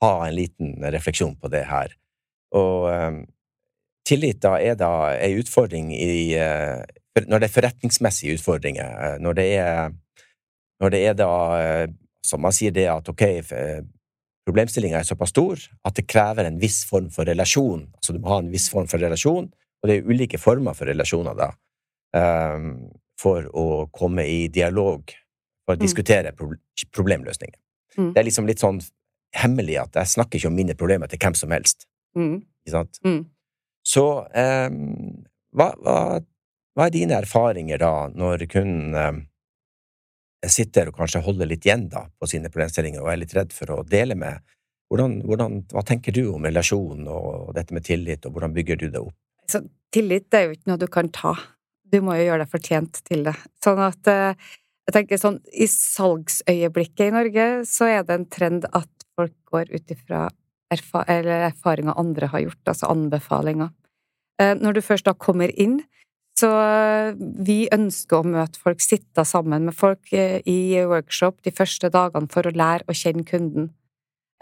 ha 0.03 0.13
en 0.27 0.35
liten 0.35 0.75
refleksjon 0.93 1.37
på 1.41 1.49
det 1.53 1.65
her. 1.69 1.95
Og 2.55 2.89
um, 2.91 3.21
tillit 4.07 4.41
da 4.43 4.57
er 4.61 4.75
da 4.81 4.91
en 5.15 5.39
utfordring 5.41 5.93
i 5.95 6.35
uh, 6.39 6.83
Når 7.15 7.39
det 7.39 7.47
er 7.47 7.55
forretningsmessige 7.55 8.35
utfordringer, 8.35 8.89
eh, 8.91 9.19
når 9.23 9.35
det 9.39 9.45
er 9.55 9.93
Når 10.83 10.91
det 10.91 11.01
er 11.07 11.15
da 11.15 11.29
eh, 11.61 11.87
Som 12.25 12.41
man 12.41 12.53
sier 12.57 12.73
det 12.73 12.87
at 12.89 13.09
ok, 13.13 13.23
problemstillinga 14.47 14.99
er 15.01 15.09
såpass 15.09 15.33
stor 15.33 15.61
at 15.85 15.97
det 15.99 16.07
krever 16.11 16.49
en 16.49 16.59
viss 16.61 16.83
form 16.89 17.11
for 17.13 17.29
relasjon. 17.29 17.87
Altså 17.99 18.15
du 18.17 18.21
må 18.23 18.33
ha 18.33 18.39
en 18.43 18.51
viss 18.53 18.71
form 18.73 18.89
for 18.91 19.01
relasjon, 19.03 19.51
og 19.51 19.89
det 19.91 19.99
er 19.99 20.09
ulike 20.09 20.41
former 20.41 20.77
for 20.77 20.89
relasjoner 20.89 21.37
da 21.37 21.51
um, 22.17 22.71
for 23.21 23.47
å 23.57 23.67
komme 23.95 24.25
i 24.29 24.49
dialog, 24.49 25.13
for 25.67 25.75
å 25.77 25.79
Mm. 25.79 25.83
diskutere 25.85 26.33
proble- 26.37 26.61
problemløsninger. 26.93 27.59
Mm. 27.97 28.13
Det 28.15 28.21
er 28.21 28.25
liksom 28.27 28.47
litt 28.49 28.61
sånn 28.61 28.81
hemmelig 29.35 29.77
at 29.83 29.93
jeg 30.01 30.07
snakker 30.15 30.39
ikke 30.39 30.49
om 30.51 30.57
mine 30.57 30.75
problemer 30.75 31.07
til 31.09 31.19
hvem 31.19 31.35
som 31.37 31.51
helst. 31.51 31.87
Mm. 32.17 32.43
Ikke 32.65 32.71
sant? 32.75 32.99
Mm. 33.05 33.25
Så 33.85 34.05
um, 34.35 35.25
hva, 35.55 35.71
hva, 35.81 36.21
hva 36.77 36.87
er 36.87 36.91
dine 36.95 37.17
erfaringer 37.21 37.79
da, 37.79 38.09
når 38.09 38.47
kunden 38.51 38.95
um, 38.95 39.23
sitter 40.53 40.91
og 40.91 40.99
kanskje 40.99 41.23
holder 41.25 41.49
litt 41.51 41.67
igjen 41.67 41.89
da 41.93 42.05
på 42.19 42.29
sine 42.31 42.51
problemstillinger 42.51 43.03
og 43.03 43.13
er 43.13 43.21
litt 43.23 43.35
redd 43.37 43.55
for 43.55 43.73
å 43.75 43.83
dele 43.89 44.17
med? 44.19 44.43
Hvordan, 44.93 45.21
hvordan, 45.25 45.63
hva 45.73 45.83
tenker 45.87 46.15
du 46.15 46.27
om 46.35 46.45
relasjonen 46.45 47.09
og 47.11 47.55
dette 47.57 47.75
med 47.75 47.87
tillit, 47.87 48.27
og 48.27 48.35
hvordan 48.35 48.53
bygger 48.55 48.79
du 48.79 48.89
det 48.91 49.01
opp? 49.01 49.17
Så 49.51 49.63
tillit 49.95 50.35
er 50.37 50.47
jo 50.47 50.57
ikke 50.57 50.71
noe 50.71 50.81
du 50.81 50.87
kan 50.93 51.09
ta. 51.15 51.35
Du 51.91 52.01
må 52.05 52.17
jo 52.19 52.29
gjøre 52.29 52.45
deg 52.45 52.53
fortjent 52.53 53.01
til 53.09 53.25
det. 53.27 53.35
Sånn 53.65 53.81
at 53.83 54.11
eh, 54.11 54.37
jeg 54.89 54.97
tenker 54.99 55.21
sånn 55.21 55.41
i 55.53 55.69
salgsøyeblikket 55.71 57.09
i 57.09 57.15
Norge 57.15 57.47
så 57.69 57.89
er 57.89 58.05
det 58.07 58.19
en 58.19 58.29
trend 58.29 58.69
at 58.73 58.91
folk 59.17 59.35
går 59.53 59.73
ut 59.73 59.95
ifra 59.95 60.27
erfaringer 60.75 61.99
andre 62.01 62.29
har 62.33 62.43
gjort, 62.43 62.63
altså 62.69 62.91
anbefalinger. 62.91 63.71
Eh, 64.43 64.55
Når 64.59 64.79
du 64.79 64.83
først 64.83 65.07
da 65.07 65.15
kommer 65.15 65.53
inn, 65.61 65.81
så 66.39 66.51
eh, 66.51 67.15
vi 67.47 67.65
ønsker 67.73 68.19
å 68.19 68.27
møte 68.27 68.59
folk, 68.59 68.83
sitte 68.83 69.23
sammen 69.29 69.69
med 69.69 69.77
folk 69.79 70.11
eh, 70.13 70.41
i 70.51 70.83
workshop 70.91 71.45
de 71.47 71.53
første 71.55 71.91
dagene 71.95 72.31
for 72.33 72.47
å 72.47 72.55
lære 72.55 72.89
å 72.91 72.97
kjenne 72.97 73.27
kunden. 73.29 73.71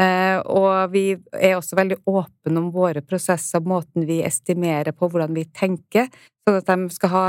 Eh, 0.01 0.38
og 0.49 0.95
vi 0.95 1.05
er 1.36 1.59
også 1.59 1.76
veldig 1.76 2.01
åpne 2.09 2.62
om 2.62 2.70
våre 2.72 3.05
prosesser, 3.05 3.61
måten 3.61 4.09
vi 4.09 4.22
estimerer 4.24 4.97
på, 4.97 5.11
hvordan 5.12 5.36
vi 5.36 5.45
tenker, 5.53 6.09
sånn 6.49 6.62
at 6.62 6.72
de 6.72 6.97
skal 6.97 7.12
ha 7.12 7.26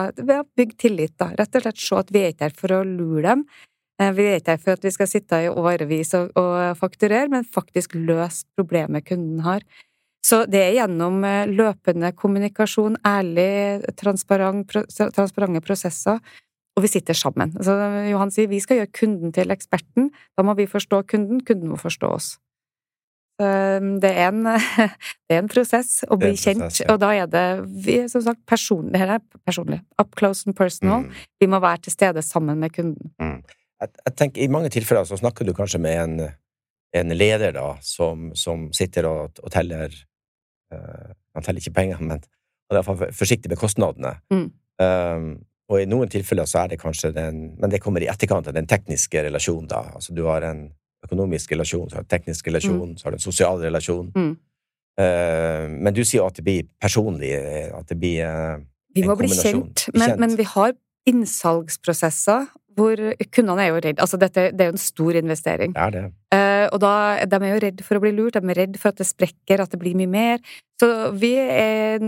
bygd 0.56 0.80
tillit, 0.80 1.18
da. 1.20 1.34
Rett 1.36 1.60
og 1.60 1.68
slett 1.68 1.84
se 1.84 2.00
at 2.00 2.16
vi 2.16 2.24
er 2.24 2.34
ikke 2.34 2.48
her 2.48 2.60
for 2.64 2.78
å 2.80 2.84
lure 2.88 3.28
dem. 3.28 3.46
Vi 4.16 4.24
er 4.26 4.40
ikke 4.40 4.56
her 4.56 4.64
for 4.64 4.80
at 4.80 4.88
vi 4.88 4.92
skal 4.96 5.08
sitte 5.12 5.38
i 5.44 5.52
årevis 5.52 6.16
og, 6.18 6.32
og 6.40 6.80
fakturere, 6.80 7.28
men 7.30 7.46
faktisk 7.46 7.94
løse 8.00 8.48
problemet 8.58 9.06
kunden 9.12 9.44
har. 9.46 9.68
Så 10.24 10.44
det 10.48 10.62
er 10.62 10.78
gjennom 10.78 11.24
eh, 11.28 11.50
løpende 11.52 12.14
kommunikasjon, 12.16 12.96
ærlig, 13.08 13.84
transparent, 14.00 14.72
transparente 15.16 15.64
prosesser, 15.66 16.22
og 16.74 16.86
vi 16.86 16.90
sitter 16.90 17.18
sammen. 17.18 17.52
Så 17.62 17.76
Johan 18.10 18.32
sier 18.34 18.50
vi 18.50 18.62
skal 18.64 18.82
gjøre 18.82 18.94
kunden 18.96 19.34
til 19.36 19.54
eksperten. 19.54 20.10
Da 20.38 20.46
må 20.48 20.56
vi 20.58 20.66
forstå 20.70 21.04
kunden, 21.12 21.44
kunden 21.46 21.70
må 21.70 21.78
forstå 21.78 22.10
oss. 22.16 22.32
Det 23.38 24.10
er 24.10 24.28
en, 24.30 24.46
det 25.28 25.36
er 25.36 25.42
en 25.42 25.50
prosess 25.52 26.04
å 26.06 26.18
bli 26.22 26.32
prosess, 26.36 26.46
kjent, 26.46 26.80
ja. 26.84 26.88
og 26.94 27.02
da 27.02 27.10
er 27.18 27.30
det 27.30 27.46
vi, 27.86 27.98
som 28.10 28.24
sagt 28.26 28.44
personlig. 28.50 29.02
Her 29.02 29.16
er 29.18 29.26
personlig. 29.44 29.82
Up 30.02 30.14
close 30.18 30.48
and 30.48 30.58
personal. 30.58 31.06
Mm. 31.08 31.26
Vi 31.42 31.50
må 31.50 31.60
være 31.64 31.86
til 31.88 31.96
stede 31.96 32.24
sammen 32.26 32.62
med 32.62 32.74
kunden. 32.76 33.14
jeg, 33.20 33.92
jeg 34.06 34.16
tenker, 34.16 34.42
I 34.46 34.52
mange 34.54 34.72
tilfeller 34.74 35.06
så 35.10 35.20
snakker 35.20 35.46
du 35.46 35.54
kanskje 35.58 35.82
med 35.82 36.00
en, 36.00 36.34
en 36.94 37.16
leder 37.18 37.54
da, 37.58 37.68
som, 37.86 38.32
som 38.38 38.70
sitter 38.74 39.10
og, 39.10 39.42
og 39.44 39.54
teller 39.54 39.94
eh, 39.94 40.08
Han 41.34 41.46
teller 41.46 41.64
ikke 41.64 41.76
penger, 41.76 42.02
men 42.02 42.22
han 42.72 42.80
er 42.80 43.12
forsiktig 43.16 43.52
med 43.52 43.60
kostnadene. 43.62 44.16
Mm. 44.34 44.46
Um, 44.82 45.28
og 45.72 45.82
i 45.82 45.88
noen 45.88 46.12
tilfeller 46.12 46.48
så 46.50 46.64
er 46.64 46.74
det 46.74 46.80
kanskje 46.82 47.14
den 47.16 47.44
Men 47.62 47.72
det 47.72 47.80
kommer 47.82 48.04
i 48.04 48.08
etterkant 48.12 48.48
av 48.50 48.56
den 48.56 48.66
tekniske 48.68 49.22
relasjonen, 49.28 49.70
da. 49.72 49.84
Altså 49.96 50.16
du 50.16 50.26
har 50.28 50.44
en 50.48 50.66
økonomisk 51.04 51.52
relasjon, 51.52 51.90
så 51.90 51.98
har 51.98 52.04
du 52.04 52.08
en 52.08 52.16
teknisk 52.16 52.48
relasjon, 52.48 52.98
så 52.98 53.08
har 53.08 53.16
du 53.16 53.20
en 53.20 53.24
sosial 53.24 53.62
relasjon. 53.64 54.12
Mm. 54.16 54.34
Uh, 55.00 55.66
men 55.74 55.96
du 55.96 56.04
sier 56.04 56.22
jo 56.22 56.30
at 56.30 56.38
det 56.38 56.46
blir 56.46 56.68
personlig, 56.82 57.34
eh, 57.34 57.70
at 57.74 57.90
det 57.90 57.98
blir 57.98 58.22
eh, 58.28 58.62
Vi 58.94 59.06
må 59.08 59.16
bli 59.18 59.30
kjent, 59.32 59.88
men, 59.94 60.04
kjent. 60.06 60.20
men 60.22 60.36
vi 60.38 60.46
har 60.46 60.76
innsalgsprosesser 61.10 62.46
hvor 62.78 63.00
kundene 63.34 63.66
er 63.66 63.72
jo 63.72 63.82
redd. 63.84 64.02
Altså, 64.04 64.20
dette, 64.22 64.50
det 64.54 64.66
er 64.66 64.72
jo 64.72 64.76
en 64.78 64.86
stor 64.86 65.20
investering. 65.20 65.76
Det 65.76 65.84
er 65.88 65.94
det. 65.96 66.06
Eh, 66.36 66.66
og 66.70 66.80
da, 66.84 66.94
de 67.30 67.40
er 67.42 67.54
jo 67.54 67.62
redd 67.68 67.84
for 67.86 68.00
å 68.00 68.04
bli 68.04 68.14
lurt, 68.16 68.40
de 68.40 68.54
er 68.54 68.62
redd 68.64 68.80
for 68.82 68.94
at 68.94 69.02
det 69.02 69.10
sprekker, 69.10 69.64
at 69.64 69.74
det 69.74 69.82
blir 69.82 69.98
mye 70.00 70.12
mer. 70.12 70.58
Så 70.82 70.90
vi 71.18 71.36
er 71.40 72.02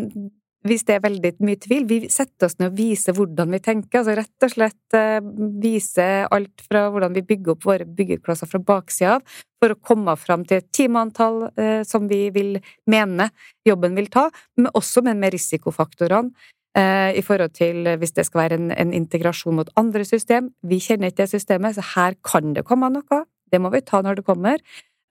hvis 0.65 0.85
det 0.87 0.95
er 0.97 1.03
veldig 1.03 1.31
mye 1.45 1.59
tvil, 1.61 1.83
vi 1.89 1.97
setter 2.09 2.47
oss 2.47 2.57
ned 2.57 2.71
og 2.71 2.79
viser 2.79 3.15
hvordan 3.15 3.53
vi 3.53 3.61
tenker. 3.63 4.01
Altså 4.01 4.15
rett 4.17 4.45
og 4.47 4.53
slett 4.53 4.97
eh, 4.97 5.19
vise 5.61 6.07
alt 6.25 6.63
fra 6.65 6.87
hvordan 6.93 7.13
vi 7.17 7.25
bygger 7.27 7.53
opp 7.53 7.67
våre 7.69 7.85
byggeklosser 7.85 8.49
fra 8.49 8.61
baksida 8.65 9.17
av, 9.19 9.35
for 9.61 9.75
å 9.75 9.79
komme 9.85 10.15
fram 10.17 10.45
til 10.47 10.63
et 10.63 10.69
timeantall 10.73 11.45
eh, 11.53 11.83
som 11.87 12.09
vi 12.09 12.23
vil 12.33 12.57
mene 12.89 13.29
jobben 13.67 13.97
vil 13.97 14.09
ta, 14.13 14.27
men 14.57 14.73
også 14.73 15.05
med, 15.05 15.21
med 15.21 15.35
risikofaktorene. 15.37 16.33
Eh, 16.77 17.11
I 17.17 17.23
forhold 17.25 17.53
til 17.57 17.87
hvis 17.99 18.15
det 18.17 18.25
skal 18.27 18.45
være 18.45 18.59
en, 18.59 18.71
en 18.71 18.93
integrasjon 18.93 19.55
mot 19.59 19.71
andre 19.79 20.05
system. 20.07 20.51
Vi 20.63 20.81
kjenner 20.83 21.11
ikke 21.11 21.23
det 21.23 21.33
systemet, 21.35 21.77
så 21.77 21.85
her 21.95 22.17
kan 22.25 22.53
det 22.55 22.65
komme 22.67 22.91
noe. 22.93 23.23
Det 23.51 23.61
må 23.61 23.71
vi 23.73 23.83
ta 23.85 24.01
når 24.03 24.19
det 24.19 24.27
kommer. 24.27 24.61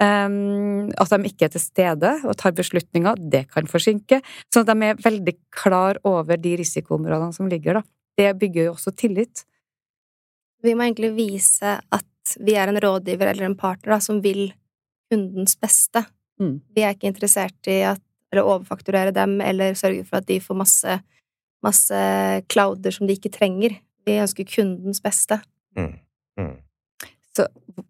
Um, 0.02 0.90
at 0.98 1.12
de 1.12 1.28
ikke 1.28 1.46
er 1.46 1.52
til 1.54 1.62
stede 1.62 2.10
og 2.26 2.34
tar 2.36 2.54
beslutninger, 2.56 3.20
det 3.30 3.44
kan 3.54 3.68
forsinke. 3.70 4.18
Sånn 4.52 4.64
at 4.64 4.72
de 4.72 4.88
er 4.88 5.02
veldig 5.04 5.34
klar 5.54 6.00
over 6.08 6.40
de 6.40 6.56
risikoområdene 6.58 7.36
som 7.36 7.46
ligger, 7.50 7.78
da. 7.78 7.84
Det 8.18 8.32
bygger 8.40 8.68
jo 8.68 8.72
også 8.74 8.92
tillit. 8.98 9.44
Vi 10.64 10.74
må 10.74 10.86
egentlig 10.86 11.12
vise 11.14 11.76
at 11.78 12.34
vi 12.40 12.56
er 12.58 12.70
en 12.70 12.80
rådgiver 12.80 13.30
eller 13.30 13.46
en 13.46 13.56
partner 13.58 13.96
da, 13.96 14.00
som 14.02 14.20
vil 14.24 14.48
kundens 15.12 15.56
beste. 15.60 16.04
Mm. 16.40 16.58
Vi 16.74 16.82
er 16.82 16.94
ikke 16.96 17.10
interessert 17.10 17.70
i 17.70 17.80
å 17.86 17.94
overfakturere 18.42 19.14
dem 19.14 19.38
eller 19.44 19.76
sørge 19.78 20.06
for 20.08 20.18
at 20.18 20.28
de 20.30 20.40
får 20.42 20.58
masse, 20.58 20.98
masse 21.64 21.98
clouder 22.52 22.94
som 22.94 23.08
de 23.08 23.16
ikke 23.16 23.32
trenger. 23.34 23.78
Vi 24.04 24.20
ønsker 24.20 24.48
kundens 24.48 25.00
beste. 25.04 25.40
Mm. 25.78 25.94
Mm. 26.40 26.56
Så, 27.34 27.48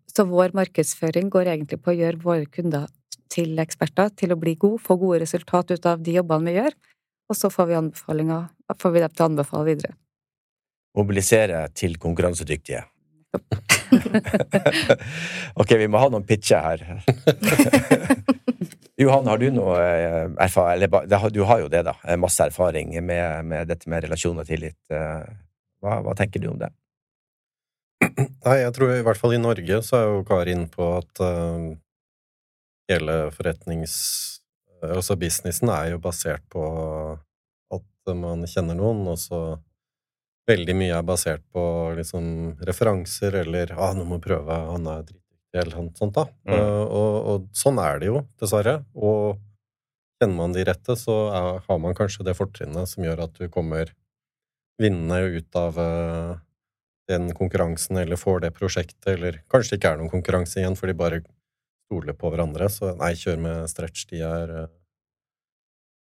så 0.08 0.26
vår 0.28 0.54
markedsføring 0.56 1.30
går 1.32 1.50
egentlig 1.52 1.80
på 1.82 1.92
å 1.92 1.98
gjøre 1.98 2.22
våre 2.22 2.46
kunder 2.48 2.86
til 3.34 3.58
eksperter, 3.58 4.12
til 4.14 4.32
å 4.34 4.38
bli 4.40 4.54
gode, 4.60 4.80
få 4.82 4.96
gode 5.00 5.20
resultat 5.24 5.74
ut 5.74 5.86
av 5.90 6.02
de 6.04 6.16
jobbene 6.16 6.50
vi 6.50 6.56
gjør, 6.60 6.76
og 7.30 7.38
så 7.38 7.50
får 7.50 7.70
vi 7.70 7.78
anbefalinger, 7.80 8.48
får 8.78 8.94
vi 8.94 9.02
dem 9.02 9.14
til 9.14 9.24
å 9.24 9.28
anbefale 9.32 9.68
videre. 9.72 9.96
Mobilisere 10.94 11.64
til 11.74 11.96
konkurransedyktige. 11.98 12.84
ok, 15.61 15.74
vi 15.80 15.88
må 15.90 16.00
ha 16.02 16.09
noen 16.12 16.26
pitcher 16.28 16.61
her. 16.64 16.84
Johan, 19.00 19.26
har 19.26 19.40
du 19.42 19.48
noe 19.50 19.74
eh, 19.82 20.28
erfaring 20.44 21.32
du 21.34 21.42
har 21.48 21.64
jo 21.64 21.68
det, 21.72 21.82
da. 21.88 21.96
eh, 22.07 22.18
Masse 22.20 22.46
erfaring 22.46 22.94
med, 23.05 23.44
med 23.50 23.66
dette 23.70 23.90
med 23.90 24.05
relasjon 24.07 24.38
og 24.38 24.46
tillit. 24.48 24.78
Eh, 24.94 25.24
Hva, 25.84 25.98
hva 26.05 26.14
tenker 26.16 26.40
du 26.40 26.46
om 26.52 26.61
det? 26.62 26.70
Nei, 28.46 28.59
jeg 28.62 28.72
tror 28.76 28.94
i 28.94 29.02
hvert 29.05 29.20
fall 29.20 29.34
i 29.36 29.42
Norge 29.42 29.80
så 29.84 29.98
er 29.98 30.07
jo 30.09 30.22
Karin 30.28 30.66
på 30.72 30.86
at 31.00 31.20
uh, 31.24 31.74
hele 32.90 33.18
forretnings... 33.34 33.96
Altså 34.84 35.16
businessen 35.16 35.70
er 35.72 35.94
jo 35.94 35.98
basert 36.05 36.42
på 36.52 36.62
at 37.72 38.11
man 38.20 38.44
kjenner 38.44 38.76
noen, 38.76 38.98
og 39.09 39.16
så 39.16 39.38
veldig 40.49 40.76
mye 40.76 40.99
er 40.99 41.07
basert 41.07 41.45
på 41.55 41.64
liksom 41.99 42.26
referanser 42.68 43.40
eller 43.45 43.72
ah, 43.76 43.95
'nå 43.97 44.05
må 44.09 44.20
prøve, 44.22 44.59
han 44.70 44.86
er 44.92 45.03
dritdyktig', 45.07 45.61
eller 45.62 45.76
noe 45.80 45.99
sånt, 45.99 46.14
da. 46.18 46.26
Mm. 46.45 46.55
Uh, 46.55 46.84
og, 46.84 47.12
og 47.32 47.49
sånn 47.57 47.80
er 47.80 48.01
det 48.03 48.11
jo, 48.11 48.22
dessverre. 48.40 48.78
Og 48.95 49.38
kjenner 50.20 50.40
man 50.40 50.57
de 50.57 50.64
rette, 50.68 50.97
så 51.01 51.18
er, 51.32 51.61
har 51.68 51.78
man 51.80 51.97
kanskje 51.97 52.26
det 52.28 52.36
fortrinnet 52.38 52.90
som 52.90 53.07
gjør 53.07 53.26
at 53.26 53.38
du 53.40 53.49
kommer 53.53 53.92
vinnende 54.80 55.38
ut 55.38 55.57
av 55.59 55.78
uh, 55.78 56.36
den 57.09 57.30
konkurransen, 57.36 58.01
eller 58.01 58.20
får 58.20 58.45
det 58.45 58.55
prosjektet, 58.57 59.07
eller 59.16 59.40
kanskje 59.53 59.74
det 59.74 59.80
ikke 59.80 59.95
er 59.95 60.01
noen 60.03 60.12
konkurranse 60.12 60.61
igjen, 60.61 60.76
for 60.76 60.90
de 60.90 60.99
bare 60.99 61.24
stoler 61.86 62.16
på 62.16 62.30
hverandre. 62.32 62.68
Så 62.72 62.95
nei, 62.99 63.14
kjør 63.16 63.40
med 63.45 63.68
stretch, 63.72 64.09
de 64.12 64.24
er 64.26 64.57
uh, 64.64 64.72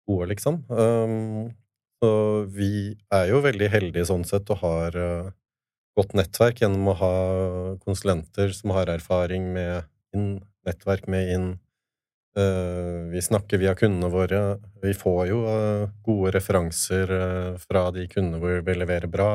gode, 0.09 0.33
liksom. 0.35 0.63
Um, 0.73 1.53
så 2.03 2.43
vi 2.51 2.97
er 3.15 3.29
jo 3.31 3.43
veldig 3.45 3.69
heldige 3.71 4.09
sånn 4.09 4.25
sett 4.27 4.49
og 4.51 4.59
har 4.65 4.97
eh, 4.99 5.29
godt 5.95 6.17
nettverk 6.19 6.65
gjennom 6.65 6.89
å 6.91 6.99
ha 6.99 7.17
konsulenter 7.85 8.51
som 8.57 8.73
har 8.75 8.91
erfaring 8.91 9.47
med 9.55 9.87
inn, 10.17 10.41
nettverk 10.67 11.07
med 11.13 11.31
inn. 11.37 11.47
Eh, 12.35 13.07
vi 13.13 13.23
snakker 13.23 13.63
via 13.63 13.77
kundene 13.79 14.11
våre. 14.11 14.41
Vi 14.83 14.97
får 14.99 15.23
jo 15.31 15.45
eh, 15.53 15.85
gode 16.03 16.35
referanser 16.35 17.15
fra 17.63 17.85
de 17.95 18.09
kundene 18.11 18.43
hvor 18.43 18.67
vi 18.67 18.77
leverer 18.81 19.11
bra. 19.11 19.33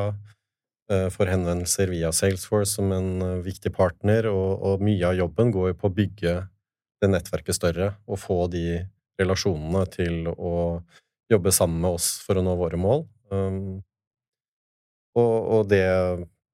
Får 0.88 1.28
henvendelser 1.28 1.90
via 1.92 2.14
Salesforce 2.16 2.78
som 2.78 2.94
en 2.96 3.42
viktig 3.44 3.74
partner, 3.76 4.30
og, 4.32 4.62
og 4.64 4.84
mye 4.88 5.10
av 5.10 5.18
jobben 5.20 5.50
går 5.52 5.74
jo 5.74 5.80
på 5.82 5.90
å 5.90 5.96
bygge 5.98 6.36
det 7.04 7.10
nettverket 7.12 7.58
større 7.58 7.90
og 8.08 8.22
få 8.22 8.38
de 8.54 8.86
relasjonene 9.20 9.82
til 9.92 10.30
å 10.32 10.54
jobbe 11.32 11.52
sammen 11.56 11.82
med 11.84 11.98
oss 12.00 12.18
for 12.24 12.40
å 12.40 12.46
nå 12.46 12.56
våre 12.60 12.80
mål. 12.80 13.06
Um, 13.34 13.80
og, 15.18 15.36
og 15.58 15.70
det, 15.72 15.84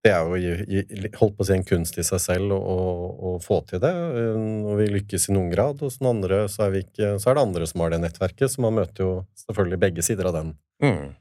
det 0.04 0.12
er 0.12 0.28
jo 0.28 0.84
holdt 1.20 1.38
på 1.38 1.46
å 1.46 1.48
si 1.48 1.56
en 1.56 1.68
kunst 1.68 2.00
i 2.00 2.06
seg 2.06 2.22
selv 2.24 2.56
å, 2.56 2.78
å, 3.14 3.34
få 3.44 3.62
til 3.70 3.82
det. 3.84 3.92
Når 3.94 4.80
vi 4.82 4.88
lykkes 4.98 5.30
i 5.30 5.36
noen 5.36 5.52
grad. 5.52 5.84
Hos 5.84 6.00
den 6.02 6.10
andre 6.12 6.46
så 6.52 6.68
er, 6.68 6.74
vi 6.76 6.84
ikke, 6.84 7.14
så 7.22 7.32
er 7.32 7.38
det 7.38 7.46
andre 7.48 7.68
som 7.70 7.84
har 7.84 7.94
det 7.94 8.02
nettverket, 8.04 8.52
så 8.52 8.64
man 8.66 8.80
møter 8.82 9.06
jo 9.06 9.12
selvfølgelig 9.46 9.82
begge 9.88 10.06
sider 10.06 10.32
av 10.32 10.40
den 10.42 10.56
Mm. 10.84 11.14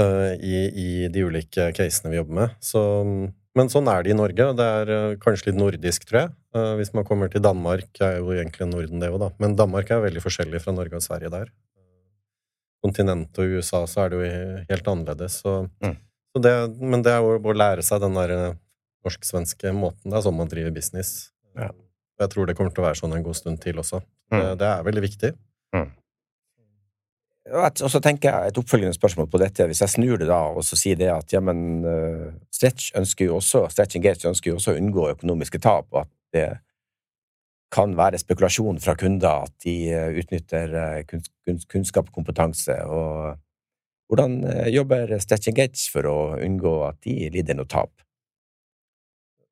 uh, 0.00 0.32
i, 0.42 0.56
i 0.74 0.88
de 1.12 1.22
ulike 1.22 1.68
casene 1.76 2.10
vi 2.10 2.18
jobber 2.18 2.38
med. 2.40 2.54
Så, 2.64 2.80
men 3.54 3.70
sånn 3.70 3.90
er 3.92 4.02
det 4.02 4.10
i 4.10 4.16
Norge. 4.18 4.46
Det 4.58 4.66
er 4.78 4.90
eh, 4.90 5.18
kanskje 5.22 5.50
litt 5.50 5.60
nordisk, 5.60 6.06
tror 6.08 6.18
jeg. 6.22 6.32
Uh, 6.56 6.72
hvis 6.80 6.90
man 6.96 7.06
kommer 7.06 7.30
til 7.30 7.44
Danmark, 7.44 7.90
er 8.00 8.16
jo 8.18 8.32
egentlig 8.34 8.66
Norden 8.70 9.02
det 9.02 9.12
òg, 9.12 9.20
da. 9.22 9.28
Men 9.44 9.54
Danmark 9.60 9.92
er 9.92 10.02
veldig 10.02 10.24
forskjellig 10.24 10.62
fra 10.64 10.74
Norge 10.74 10.98
og 10.98 11.04
Sverige 11.04 11.30
der. 11.30 11.52
Kontinentet 12.82 13.38
og 13.38 13.56
USA 13.58 13.84
så 13.86 14.04
er 14.04 14.10
det 14.10 14.18
jo 14.18 14.64
helt 14.70 14.88
annerledes. 14.90 15.40
Så, 15.44 15.68
Mm. 15.82 15.96
så 16.34 16.42
det, 16.42 16.54
men 16.80 17.02
det 17.02 17.12
er 17.12 17.20
jo 17.22 17.38
å 17.38 17.54
lære 17.54 17.82
seg 17.86 18.00
den 18.02 18.14
der 18.18 18.30
eh, 18.30 18.54
norsk-svenske 19.06 19.72
måten. 19.74 20.10
Det 20.10 20.18
er 20.18 20.22
sånn 20.26 20.36
man 20.36 20.48
driver 20.50 20.70
business. 20.74 21.30
Ja. 21.56 21.70
Jeg 22.20 22.30
tror 22.30 22.46
det 22.46 22.56
kommer 22.56 22.70
til 22.74 22.82
å 22.84 22.86
være 22.88 22.98
sånn 23.00 23.14
en 23.16 23.22
god 23.26 23.36
stund 23.38 23.60
til 23.60 23.78
også. 23.82 24.00
Det, 24.30 24.38
Mm. 24.42 24.58
det 24.58 24.66
er 24.68 24.82
veldig 24.86 25.02
viktig. 25.02 25.32
Og 27.52 27.82
og 27.82 27.90
så 27.90 28.00
tenker 28.00 28.30
jeg 28.30 28.48
et 28.52 28.58
oppfølgende 28.60 28.94
spørsmål 28.94 29.26
på 29.28 29.38
dette. 29.42 29.66
Hvis 29.66 29.80
jeg 29.82 29.90
snur 29.90 30.16
det 30.20 30.28
da, 30.30 30.38
og 30.54 30.62
så 30.64 30.76
sier 30.78 30.96
det 30.96 31.08
at 31.10 31.32
ja, 31.34 31.40
men 31.42 31.84
eh, 31.84 32.28
Stretch 32.54 32.92
ønsker 32.96 33.26
jo 33.26 33.40
også, 33.40 33.64
Stretch 33.72 33.96
Engage 33.98 34.28
ønsker 34.30 34.52
jo 34.52 34.56
også 34.60 34.74
å 34.76 34.78
unngå 34.78 35.08
økonomiske 35.16 35.58
tap, 35.60 35.88
og 35.92 36.04
at 36.04 36.12
det 36.32 36.46
kan 37.72 37.94
være 37.96 38.20
spekulasjon 38.20 38.80
fra 38.82 38.94
kunder 39.00 39.46
at 39.46 39.54
de 39.64 39.76
eh, 39.92 40.18
utnytter 40.20 40.74
eh, 40.76 41.00
kunns, 41.08 41.30
kunns, 41.46 41.66
kunnskap 41.70 42.10
og 42.10 42.20
kompetanse. 42.20 42.76
Og 42.84 44.12
hvordan 44.12 44.42
eh, 44.50 44.68
jobber 44.74 45.14
Stretch 45.22 45.50
Engage 45.52 45.88
for 45.92 46.08
å 46.08 46.16
unngå 46.42 46.76
at 46.90 47.00
de 47.06 47.16
lider 47.32 47.58
noe 47.58 47.70
tap? 47.70 47.94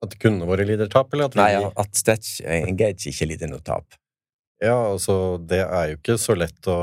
At 0.05 0.17
kundene 0.21 0.49
våre 0.49 0.65
lider 0.69 0.89
tap, 0.93 1.13
eller 1.13 1.29
at 1.29 1.37
vi 1.37 1.43
Nei, 1.43 1.73
at 1.85 1.97
Stretch 1.97 2.41
Engage 2.45 3.11
ikke 3.13 3.29
lider 3.33 3.53
noe 3.53 3.65
tap. 3.65 3.99
Ja, 4.61 4.77
altså, 4.91 5.39
det 5.41 5.63
er 5.65 5.93
jo 5.93 5.99
ikke 6.01 6.19
så 6.21 6.37
lett 6.37 6.69
å 6.69 6.81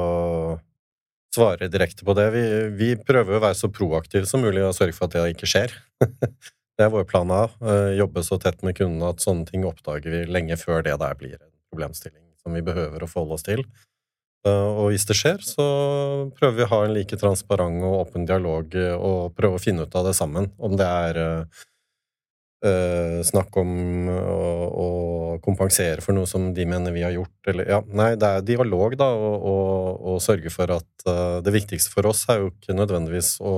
svare 1.34 1.70
direkte 1.70 2.06
på 2.06 2.16
det. 2.18 2.32
Vi, 2.34 2.44
vi 2.78 2.94
prøver 2.98 3.38
å 3.38 3.44
være 3.44 3.58
så 3.58 3.70
proaktive 3.70 4.26
som 4.30 4.42
mulig 4.42 4.64
og 4.66 4.74
sørge 4.74 4.98
for 4.98 5.06
at 5.06 5.18
det 5.18 5.36
ikke 5.36 5.50
skjer. 5.50 5.76
det 6.78 6.86
er 6.86 6.94
vår 6.94 7.08
plan 7.10 7.32
A. 7.34 7.44
Jobbe 7.98 8.22
så 8.26 8.38
tett 8.42 8.62
med 8.66 8.78
kundene 8.78 9.10
at 9.10 9.24
sånne 9.24 9.50
ting 9.50 9.66
oppdager 9.66 10.14
vi 10.14 10.24
lenge 10.30 10.58
før 10.62 10.86
det 10.86 10.94
der 11.02 11.18
blir 11.18 11.36
en 11.40 11.54
problemstilling 11.72 12.24
som 12.42 12.54
vi 12.56 12.64
behøver 12.64 13.04
å 13.04 13.10
forholde 13.12 13.38
oss 13.40 13.48
til. 13.48 13.66
Eh, 14.48 14.68
Og 14.80 14.92
hvis 14.92 15.08
det 15.10 15.18
skjer, 15.18 15.42
så 15.44 15.66
prøver 16.38 16.60
vi 16.60 16.68
å 16.68 16.74
ha 16.74 16.84
en 16.86 16.94
like 16.96 17.18
transparent 17.20 17.84
og 17.86 18.04
åpen 18.04 18.28
dialog 18.30 18.76
eh, 18.78 18.94
og 18.96 19.34
prøve 19.38 19.58
å 19.58 19.64
finne 19.64 19.88
ut 19.88 19.98
av 19.98 20.08
det 20.08 20.16
sammen. 20.18 20.52
Om 20.58 20.78
det 20.80 20.88
er 20.88 21.20
eh, 22.66 23.20
snakk 23.28 23.58
om 23.62 23.72
å, 24.12 24.38
å 24.84 24.88
kompensere 25.46 26.04
for 26.06 26.18
noe 26.18 26.30
som 26.30 26.52
de 26.58 26.66
mener 26.70 26.96
vi 26.96 27.06
har 27.06 27.16
gjort, 27.16 27.38
eller 27.52 27.70
ja, 27.70 27.82
Nei, 27.94 28.12
det 28.20 28.30
er 28.30 28.48
dialog, 28.48 28.96
da, 29.00 29.10
og, 29.14 29.36
og, 29.52 30.00
og 30.14 30.24
sørge 30.26 30.50
for 30.54 30.72
at 30.74 31.06
uh, 31.06 31.38
Det 31.46 31.54
viktigste 31.54 31.94
for 31.94 32.10
oss 32.10 32.24
er 32.34 32.42
jo 32.42 32.50
ikke 32.50 32.74
nødvendigvis 32.74 33.36
å 33.46 33.54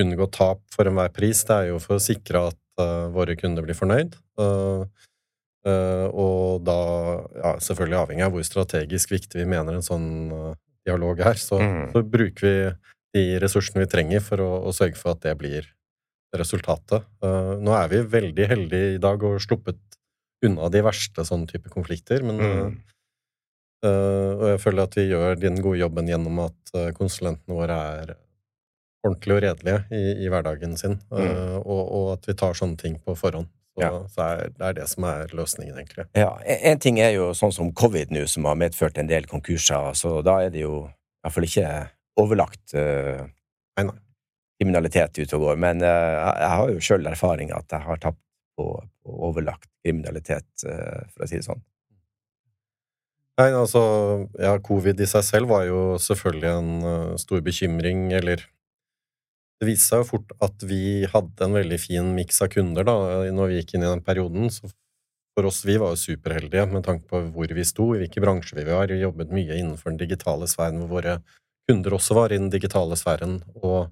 unngå 0.00 0.26
tap 0.34 0.60
for 0.74 0.88
enhver 0.90 1.12
pris, 1.14 1.44
det 1.46 1.54
er 1.54 1.68
jo 1.72 1.80
for 1.82 1.96
å 1.98 2.02
sikre 2.02 2.48
at 2.50 2.58
uh, 2.82 3.06
våre 3.14 3.36
kunder 3.38 3.62
blir 3.66 3.76
fornøyd. 3.78 4.16
Uh, 4.40 4.82
uh, 5.68 6.06
og 6.10 6.64
da, 6.66 6.78
ja, 7.38 7.52
selvfølgelig 7.62 8.00
avhengig 8.00 8.26
av 8.26 8.34
hvor 8.34 8.46
strategisk 8.46 9.14
viktig 9.14 9.38
vi 9.38 9.46
mener 9.46 9.78
en 9.78 9.86
sånn 9.86 10.08
dialog 10.84 11.22
er, 11.24 11.38
så, 11.40 11.60
Mm. 11.62 11.92
så 11.94 12.02
bruker 12.02 12.44
vi 12.44 12.56
de 13.14 13.38
ressursene 13.40 13.84
vi 13.84 13.90
trenger 13.92 14.20
for 14.20 14.42
å, 14.42 14.50
å 14.68 14.72
sørge 14.74 14.98
for 14.98 15.14
at 15.14 15.22
det 15.22 15.36
blir 15.38 15.70
resultatet. 16.34 17.06
Nå 17.22 17.70
er 17.78 17.86
vi 17.92 18.00
veldig 18.02 18.46
heldige 18.50 18.96
i 18.96 18.98
dag 18.98 19.22
og 19.22 19.38
sluppet 19.40 19.78
unna 20.44 20.66
de 20.68 20.82
verste 20.82 21.22
sånne 21.24 21.46
type 21.46 21.70
konflikter, 21.70 22.26
men 22.26 22.42
Mm. 22.42 22.74
Uh, 23.84 24.32
Og 24.40 24.44
jeg 24.48 24.60
føler 24.62 24.82
at 24.82 24.94
vi 24.96 25.02
gjør 25.10 25.34
den 25.36 25.58
gode 25.60 25.76
jobben 25.78 26.06
gjennom 26.08 26.38
at 26.46 26.70
konsulentene 26.96 27.52
våre 27.52 27.74
er 28.00 28.14
ordentlige 29.04 29.36
og 29.36 29.42
redelige 29.44 29.80
i, 29.92 30.02
i 30.24 30.30
hverdagen 30.32 30.76
sin, 30.80 30.98
eh, 31.12 31.56
og, 31.60 31.82
og 31.84 32.06
at 32.16 32.28
vi 32.30 32.34
tar 32.40 32.56
sånne 32.56 32.80
ting 32.80 32.96
på 33.04 33.16
forhånd. 33.18 33.50
Så, 33.74 33.82
Ja. 33.82 33.90
så 34.06 34.22
er, 34.22 34.52
det 34.54 34.66
er 34.68 34.74
det 34.76 34.84
som 34.86 35.04
er 35.10 35.32
løsningen, 35.34 35.74
egentlig. 35.80 36.04
Ja, 36.14 36.28
en 36.46 36.78
ting 36.78 37.00
er 37.02 37.10
jo 37.16 37.32
sånn 37.34 37.50
som 37.52 37.72
covid 37.74 38.12
nå, 38.14 38.22
som 38.30 38.46
har 38.46 38.54
medført 38.60 39.00
en 39.02 39.10
del 39.10 39.26
konkurser, 39.26 39.90
så 39.98 40.20
da 40.22 40.36
er 40.44 40.52
det 40.54 40.62
jo 40.62 40.84
i 40.86 41.26
hvert 41.26 41.34
fall 41.34 41.46
ikke 41.48 41.70
overlagt 42.22 42.76
uh, 42.78 43.24
Nei, 43.74 43.84
nei. 43.88 43.96
kriminalitet 44.60 45.18
ute 45.18 45.34
og 45.34 45.42
går. 45.48 45.58
Men 45.58 45.82
uh, 45.82 45.90
jeg 46.38 46.50
har 46.54 46.70
jo 46.70 46.84
sjøl 46.86 47.10
erfaring 47.10 47.50
at 47.50 47.66
jeg 47.74 47.82
har 47.88 47.98
tapt 47.98 48.20
på, 48.54 48.68
på 49.02 49.18
overlagt 49.26 49.66
kriminalitet, 49.82 50.46
uh, 50.70 51.02
for 51.10 51.26
å 51.26 51.30
si 51.32 51.40
det 51.40 51.48
sånn. 51.48 51.64
Nei, 53.40 53.48
altså, 53.58 53.82
ja, 54.38 54.54
covid 54.62 55.00
i 55.02 55.08
seg 55.10 55.24
selv 55.26 55.50
var 55.50 55.64
jo 55.66 55.96
selvfølgelig 55.98 56.50
en 56.52 56.70
uh, 56.86 57.14
stor 57.18 57.42
bekymring, 57.42 58.12
eller 58.14 58.46
Det 59.64 59.70
viste 59.70 59.94
seg 59.94 60.02
jo 60.02 60.06
fort 60.10 60.32
at 60.44 60.60
vi 60.68 61.06
hadde 61.08 61.46
en 61.46 61.54
veldig 61.56 61.78
fin 61.80 62.08
miks 62.12 62.42
av 62.44 62.50
kunder 62.52 62.84
da, 62.84 62.92
når 63.32 63.48
vi 63.48 63.54
gikk 63.62 63.70
inn 63.78 63.86
i 63.86 63.88
den 63.88 64.02
perioden. 64.04 64.50
Så 64.52 64.68
for 65.32 65.48
oss, 65.48 65.62
vi 65.64 65.78
var 65.80 65.94
jo 65.94 66.02
superheldige 66.02 66.66
med 66.68 66.84
tanke 66.84 67.08
på 67.08 67.22
hvor 67.32 67.48
vi 67.56 67.64
sto, 67.64 67.86
i 67.94 68.00
hvilken 68.02 68.24
bransje 68.26 68.58
vi 68.58 68.66
var. 68.68 68.92
Vi 68.92 69.00
jobbet 69.00 69.32
mye 69.32 69.56
innenfor 69.56 69.88
den 69.88 69.96
digitale 70.02 70.44
sfæren, 70.52 70.82
hvor 70.82 70.90
våre 70.98 71.14
kunder 71.64 71.96
også 71.96 72.12
var 72.18 72.28
i 72.34 72.40
den 72.42 72.52
digitale 72.52 72.92
sfæren. 73.00 73.38
Og 73.62 73.88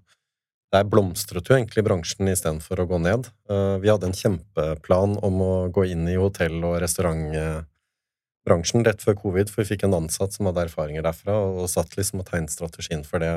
der 0.76 0.84
blomstret 0.92 1.48
jo 1.48 1.56
egentlig 1.56 1.86
bransjen 1.88 2.28
istedenfor 2.28 2.84
å 2.84 2.88
gå 2.92 3.00
ned. 3.00 3.32
Eh, 3.48 3.80
Vi 3.80 3.88
hadde 3.88 4.12
en 4.12 4.20
kjempeplan 4.20 5.16
om 5.24 5.40
å 5.40 5.72
gå 5.72 5.88
inn 5.88 6.04
i 6.04 6.20
hotell- 6.20 6.68
og 6.68 6.84
restaurantbransjen 6.84 8.84
rett 8.84 9.00
før 9.00 9.16
covid, 9.24 9.48
for 9.48 9.64
vi 9.64 9.72
fikk 9.72 9.88
en 9.88 10.04
ansatt 10.04 10.36
som 10.36 10.52
hadde 10.52 10.68
erfaringer 10.68 11.08
derfra, 11.08 11.32
og 11.32 11.64
satt 11.72 11.96
liksom 11.96 12.20
og 12.20 12.28
tegnet 12.28 12.52
strategien 12.52 13.08
for 13.08 13.24
det 13.24 13.32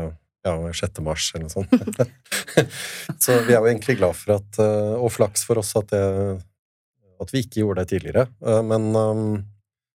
ja, 0.45 0.73
6. 0.79 1.01
mars 1.05 1.31
eller 1.33 1.47
noe 1.47 1.53
sånt. 1.53 1.73
Så 3.23 3.39
vi 3.47 3.55
er 3.55 3.59
jo 3.59 3.69
egentlig 3.69 3.97
glad 3.99 4.17
for 4.17 4.37
at 4.37 4.59
eh, 4.61 4.93
Og 4.99 5.11
flaks 5.15 5.45
for 5.47 5.61
oss 5.61 5.73
at, 5.79 5.89
det, 5.91 6.01
at 7.21 7.33
vi 7.33 7.43
ikke 7.45 7.63
gjorde 7.63 7.83
det 7.83 7.95
tidligere. 7.95 8.27
Eh, 8.45 8.61
Men 8.65 8.89
um, 8.95 9.25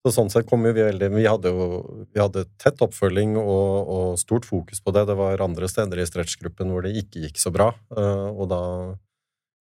så 0.05 0.11
sånn 0.13 0.29
sett 0.29 0.45
kom 0.45 0.61
vi 0.61 0.75
veldig 0.77 1.07
Vi 1.15 1.25
hadde 1.25 1.49
jo 1.49 1.67
vi 2.13 2.21
hadde 2.21 2.45
tett 2.61 2.83
oppfølging 2.85 3.39
og, 3.41 3.89
og 3.95 4.19
stort 4.21 4.45
fokus 4.45 4.83
på 4.85 4.93
det. 4.93 5.07
Det 5.09 5.17
var 5.17 5.41
andre 5.41 5.69
steder 5.71 5.99
i 6.01 6.05
stretch-gruppen 6.05 6.69
hvor 6.69 6.85
det 6.85 6.93
ikke 7.01 7.25
gikk 7.25 7.41
så 7.41 7.49
bra, 7.53 7.71
eh, 7.97 8.27
og 8.29 8.45
da 8.53 8.61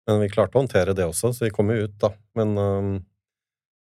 Men 0.04 0.20
vi 0.20 0.28
klarte 0.28 0.58
å 0.58 0.60
håndtere 0.60 0.92
det 0.92 1.08
også, 1.08 1.32
så 1.32 1.46
vi 1.46 1.52
kom 1.54 1.72
jo 1.72 1.86
ut, 1.88 1.96
da. 2.02 2.12
Men 2.36 2.52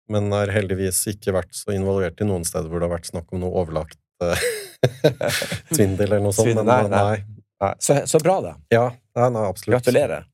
men 0.08 0.32
har 0.32 0.50
heldigvis 0.52 1.02
ikke 1.12 1.34
vært 1.36 1.54
så 1.56 1.74
involvert 1.76 2.20
i 2.22 2.28
noen 2.28 2.46
steder 2.48 2.70
hvor 2.70 2.80
det 2.80 2.88
har 2.88 2.96
vært 2.96 3.10
snakk 3.10 3.32
om 3.32 3.42
noe 3.42 3.62
overlagt 3.62 4.00
eh, 4.24 4.44
svindel 5.74 6.06
eller 6.06 6.24
noe 6.24 6.34
sånt. 6.34 6.48
Svindel, 6.48 6.66
nei, 6.68 6.82
nei. 6.92 7.22
nei. 7.62 7.72
Så, 7.82 8.00
så 8.10 8.20
bra, 8.22 8.38
da. 8.44 8.54
Ja, 8.72 8.84
nei, 9.18 9.30
nei, 9.34 9.46
absolutt. 9.48 9.78
Gratulerer. 9.78 10.28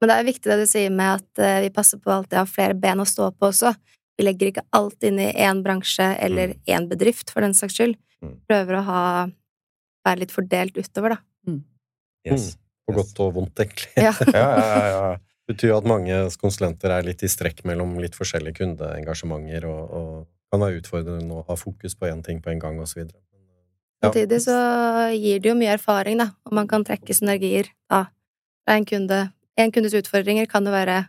Men 0.00 0.10
det 0.10 0.16
er 0.20 0.26
viktig 0.26 0.50
det 0.50 0.58
du 0.60 0.68
sier 0.68 0.92
med 0.92 1.20
at 1.20 1.42
eh, 1.42 1.60
vi 1.64 1.70
passer 1.72 2.00
på 2.00 2.10
å 2.10 2.18
alltid 2.18 2.40
ha 2.40 2.46
flere 2.48 2.76
ben 2.76 3.00
å 3.00 3.08
stå 3.08 3.30
på 3.36 3.48
også. 3.50 3.72
Vi 4.18 4.26
legger 4.26 4.50
ikke 4.50 4.66
alt 4.76 5.06
inn 5.06 5.20
i 5.22 5.30
én 5.46 5.62
bransje 5.64 6.06
eller 6.22 6.56
én 6.70 6.88
bedrift, 6.90 7.32
for 7.32 7.44
den 7.44 7.56
saks 7.56 7.78
skyld. 7.78 7.96
Mm. 8.24 8.34
Prøver 8.48 8.78
å 8.78 8.82
ha 8.88 9.04
være 10.04 10.24
litt 10.24 10.34
fordelt 10.34 10.76
utover, 10.76 11.16
da. 11.16 11.22
Yes. 12.24 12.54
På 12.84 12.96
godt 12.96 13.20
og 13.24 13.34
vondt, 13.38 13.60
egentlig. 13.60 13.92
Ja. 14.06 14.12
Ja, 14.32 14.48
ja, 14.58 14.84
ja. 14.92 15.16
Det 15.44 15.54
betyr 15.54 15.74
jo 15.74 15.76
at 15.76 15.88
mange 15.88 16.20
konsulenter 16.40 16.92
er 16.94 17.04
litt 17.04 17.22
i 17.24 17.28
strekk 17.28 17.64
mellom 17.68 17.98
litt 18.00 18.16
forskjellige 18.16 18.62
kundeengasjementer, 18.62 19.66
og, 19.68 19.82
og 19.92 20.52
kan 20.52 20.62
være 20.64 20.80
utfordrende 20.80 21.40
å 21.40 21.44
ha 21.48 21.56
fokus 21.60 21.96
på 21.98 22.08
én 22.08 22.22
ting 22.24 22.40
på 22.40 22.52
en 22.52 22.62
gang, 22.62 22.80
osv. 22.80 23.04
Ja. 24.04 24.10
Samtidig 24.10 24.40
så 24.44 24.56
gir 25.16 25.40
det 25.40 25.48
jo 25.50 25.56
mye 25.58 25.72
erfaring, 25.78 26.18
da, 26.20 26.30
og 26.44 26.52
man 26.60 26.68
kan 26.68 26.84
trekke 26.84 27.14
synergier 27.16 27.70
da, 27.90 28.04
fra 28.66 28.76
en 28.78 28.84
kunde. 28.88 29.20
En 29.56 29.72
kundes 29.72 29.94
utfordringer 29.96 30.46
kan 30.50 30.66
jo 30.66 30.72
være 30.74 31.06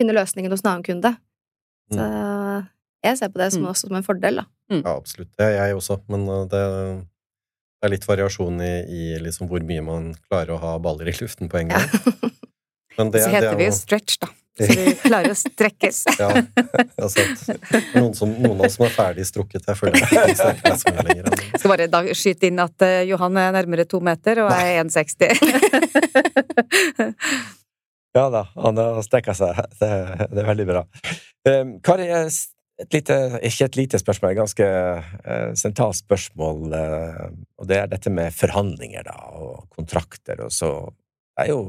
finne 0.00 0.14
løsningen 0.16 0.52
hos 0.54 0.62
en 0.64 0.70
annen 0.72 0.86
kunde. 0.86 1.14
Så 1.92 2.04
jeg 3.04 3.18
ser 3.18 3.28
på 3.34 3.38
det 3.42 3.52
som 3.52 3.62
Mm. 3.64 3.68
også 3.72 3.88
som 3.88 3.96
en 3.98 4.06
fordel, 4.06 4.36
da. 4.40 4.44
Ja, 4.72 4.96
absolutt. 4.96 5.28
Det 5.36 5.44
er 5.46 5.66
jeg 5.66 5.74
også, 5.76 6.00
men 6.08 6.28
uh, 6.28 6.44
det 6.48 6.62
det 7.82 7.88
er 7.88 7.90
litt 7.96 8.06
variasjon 8.06 8.60
i, 8.62 8.74
i 8.86 9.18
liksom 9.18 9.48
hvor 9.50 9.60
mye 9.66 9.82
man 9.82 10.04
klarer 10.30 10.52
å 10.54 10.60
ha 10.62 10.76
baller 10.78 11.08
i 11.10 11.14
luften 11.18 11.48
på 11.50 11.58
en 11.58 11.72
gang. 11.74 11.82
Men 12.98 13.10
det, 13.12 13.24
Så 13.24 13.28
det 13.30 13.36
heter 13.36 13.52
er 13.54 13.60
vi 13.60 13.68
jo 13.68 13.74
stretch, 13.76 14.20
da. 14.22 14.28
Så 14.58 14.66
vi 14.68 14.92
klarer 15.06 15.32
å 15.32 15.36
strekkes. 15.38 16.02
Ja, 16.20 16.28
har 16.32 17.08
sett 17.12 17.96
noen, 17.96 18.12
som, 18.16 18.34
noen 18.36 18.58
av 18.60 18.66
oss 18.68 18.76
som 18.76 18.86
er 18.86 18.92
ferdig 18.94 19.24
strukket. 19.28 19.64
Jeg 19.68 19.78
føler 19.78 20.02
jeg 20.02 20.36
ikke 20.36 20.76
så 20.82 20.92
mye 20.92 21.06
lenger. 21.08 21.30
Jeg. 21.32 21.48
Skal 21.56 21.72
bare 21.72 21.88
da 21.92 22.02
skyte 22.18 22.50
inn 22.50 22.60
at 22.62 22.84
uh, 22.84 23.00
Johan 23.08 23.40
er 23.40 23.56
nærmere 23.56 23.88
to 23.88 24.02
meter, 24.04 24.44
og 24.44 24.52
er 24.52 24.84
1,60. 24.84 25.40
Ja 28.12 28.26
da, 28.28 28.42
han 28.60 28.76
har 28.76 28.98
strekka 29.00 29.32
seg. 29.32 29.56
Det, 29.80 29.88
det 30.28 30.42
er 30.42 30.48
veldig 30.50 30.66
bra. 30.68 30.82
Um, 31.48 31.70
Kari, 31.80 32.10
et 32.12 32.92
lite, 32.92 33.16
ikke 33.48 33.68
et 33.70 33.78
lite 33.78 34.00
spørsmål, 34.02 34.34
et 34.34 34.40
ganske 34.42 34.66
uh, 34.68 35.52
sentralt 35.56 35.96
spørsmål. 36.02 36.74
Uh, 36.76 37.30
og 37.56 37.70
det 37.70 37.78
er 37.80 37.88
dette 37.88 38.12
med 38.12 38.34
forhandlinger 38.36 39.06
da, 39.08 39.16
og 39.40 39.64
kontrakter. 39.72 40.44
Og 40.44 40.52
så 40.52 40.74
er 41.40 41.54
jo 41.54 41.62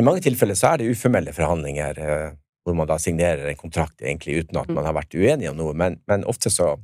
I 0.00 0.04
mange 0.06 0.22
tilfeller 0.24 0.56
så 0.58 0.72
er 0.72 0.80
det 0.80 0.92
uformelle 0.92 1.34
forhandlinger 1.36 2.00
eh, 2.00 2.28
hvor 2.62 2.76
man 2.78 2.88
da 2.88 2.96
signerer 3.02 3.50
en 3.50 3.58
kontrakt 3.58 4.02
egentlig 4.02 4.44
uten 4.44 4.60
at 4.60 4.70
man 4.70 4.86
har 4.86 4.94
vært 4.96 5.16
uenig 5.18 5.50
om 5.50 5.58
noe, 5.58 5.74
men, 5.76 5.98
men 6.08 6.26
ofte 6.30 6.52
så 6.52 6.76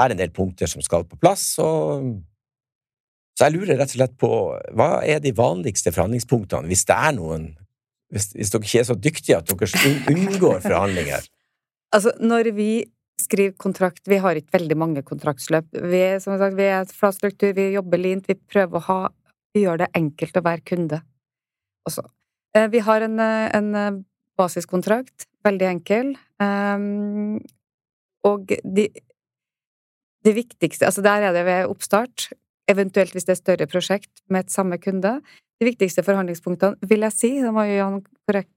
er 0.00 0.08
det 0.10 0.16
en 0.16 0.22
del 0.24 0.32
punkter 0.34 0.70
som 0.70 0.82
skal 0.82 1.04
på 1.06 1.18
plass. 1.20 1.52
og 1.62 2.16
så 3.34 3.48
jeg 3.48 3.56
lurer 3.56 3.78
rett 3.78 3.90
og 3.90 3.98
slett 3.98 4.16
på 4.18 4.30
hva 4.78 4.88
er 5.02 5.20
de 5.22 5.34
vanligste 5.34 5.92
forhandlingspunktene, 5.94 6.70
hvis 6.70 6.86
det 6.88 6.96
er 6.96 7.14
noen 7.16 7.52
hvis, 8.14 8.28
hvis 8.36 8.52
dere 8.52 8.68
ikke 8.68 8.80
er 8.80 8.86
så 8.86 8.94
dyktige 8.94 9.38
at 9.40 9.48
dere 9.50 9.94
unngår 10.14 10.60
forhandlinger? 10.66 11.30
Altså, 11.94 12.10
når 12.18 12.48
vi 12.56 12.82
skriver 13.22 13.52
kontrakt 13.54 14.08
Vi 14.10 14.16
har 14.18 14.34
ikke 14.34 14.56
veldig 14.56 14.76
mange 14.76 15.02
kontraktsløp. 15.06 15.68
Vi 15.78 16.00
er, 16.02 16.16
som 16.18 16.34
sagt, 16.40 16.56
vi 16.58 16.64
er 16.66 16.80
et 16.80 16.90
flat 16.90 17.14
struktur, 17.14 17.52
vi 17.54 17.68
jobber 17.76 18.00
lint, 18.02 18.26
vi 18.26 18.34
prøver 18.34 18.80
å 18.80 18.82
ha 18.88 18.96
Vi 19.54 19.62
gjør 19.62 19.84
det 19.84 19.88
enkelt 19.94 20.40
å 20.40 20.42
være 20.42 20.64
kunde 20.66 20.98
også. 21.86 22.02
Eh, 22.54 22.68
Vi 22.68 22.78
har 22.78 23.00
en, 23.00 23.20
eh, 23.20 23.56
en 23.56 23.74
eh, 23.74 24.02
basiskontrakt, 24.38 25.26
veldig 25.44 25.66
enkel, 25.68 26.14
ehm, 26.40 27.38
og 28.24 28.46
de, 28.48 28.88
det 30.24 30.34
viktigste 30.34 30.86
Altså, 30.86 31.02
der 31.02 31.22
er 31.22 31.32
det 31.32 31.44
ved 31.44 31.68
oppstart, 31.68 32.32
eventuelt 32.68 33.12
hvis 33.12 33.24
det 33.24 33.34
er 33.34 33.42
større 33.42 33.66
prosjekt 33.66 34.22
med 34.28 34.46
et 34.46 34.50
samme 34.50 34.78
kunde. 34.78 35.20
De 35.60 35.68
viktigste 35.68 36.02
forhandlingspunktene, 36.02 36.76
vil 36.82 37.00
jeg 37.00 37.12
si, 37.12 37.30
da 37.42 37.52
må 37.52 37.66
jo 37.68 37.76
Jan 37.76 38.00
korrekt 38.26 38.50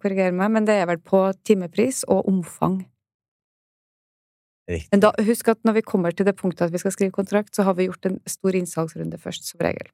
korrigere 0.00 0.32
meg, 0.32 0.50
men 0.50 0.64
det 0.64 0.74
er 0.74 0.86
vel 0.86 0.98
på 0.98 1.32
timepris 1.44 2.04
og 2.08 2.28
omfang. 2.28 2.86
Riktig. 4.68 4.88
Men 4.92 5.00
da, 5.00 5.12
husk 5.26 5.48
at 5.48 5.62
når 5.64 5.78
vi 5.78 5.82
kommer 5.86 6.10
til 6.10 6.26
det 6.26 6.36
punktet 6.36 6.66
at 6.66 6.72
vi 6.72 6.78
skal 6.78 6.92
skrive 6.92 7.14
kontrakt, 7.14 7.54
så 7.54 7.62
har 7.62 7.74
vi 7.74 7.86
gjort 7.86 8.06
en 8.06 8.20
stor 8.26 8.56
innsalgsrunde 8.56 9.18
først, 9.18 9.46
som 9.48 9.60
regel. 9.60 9.90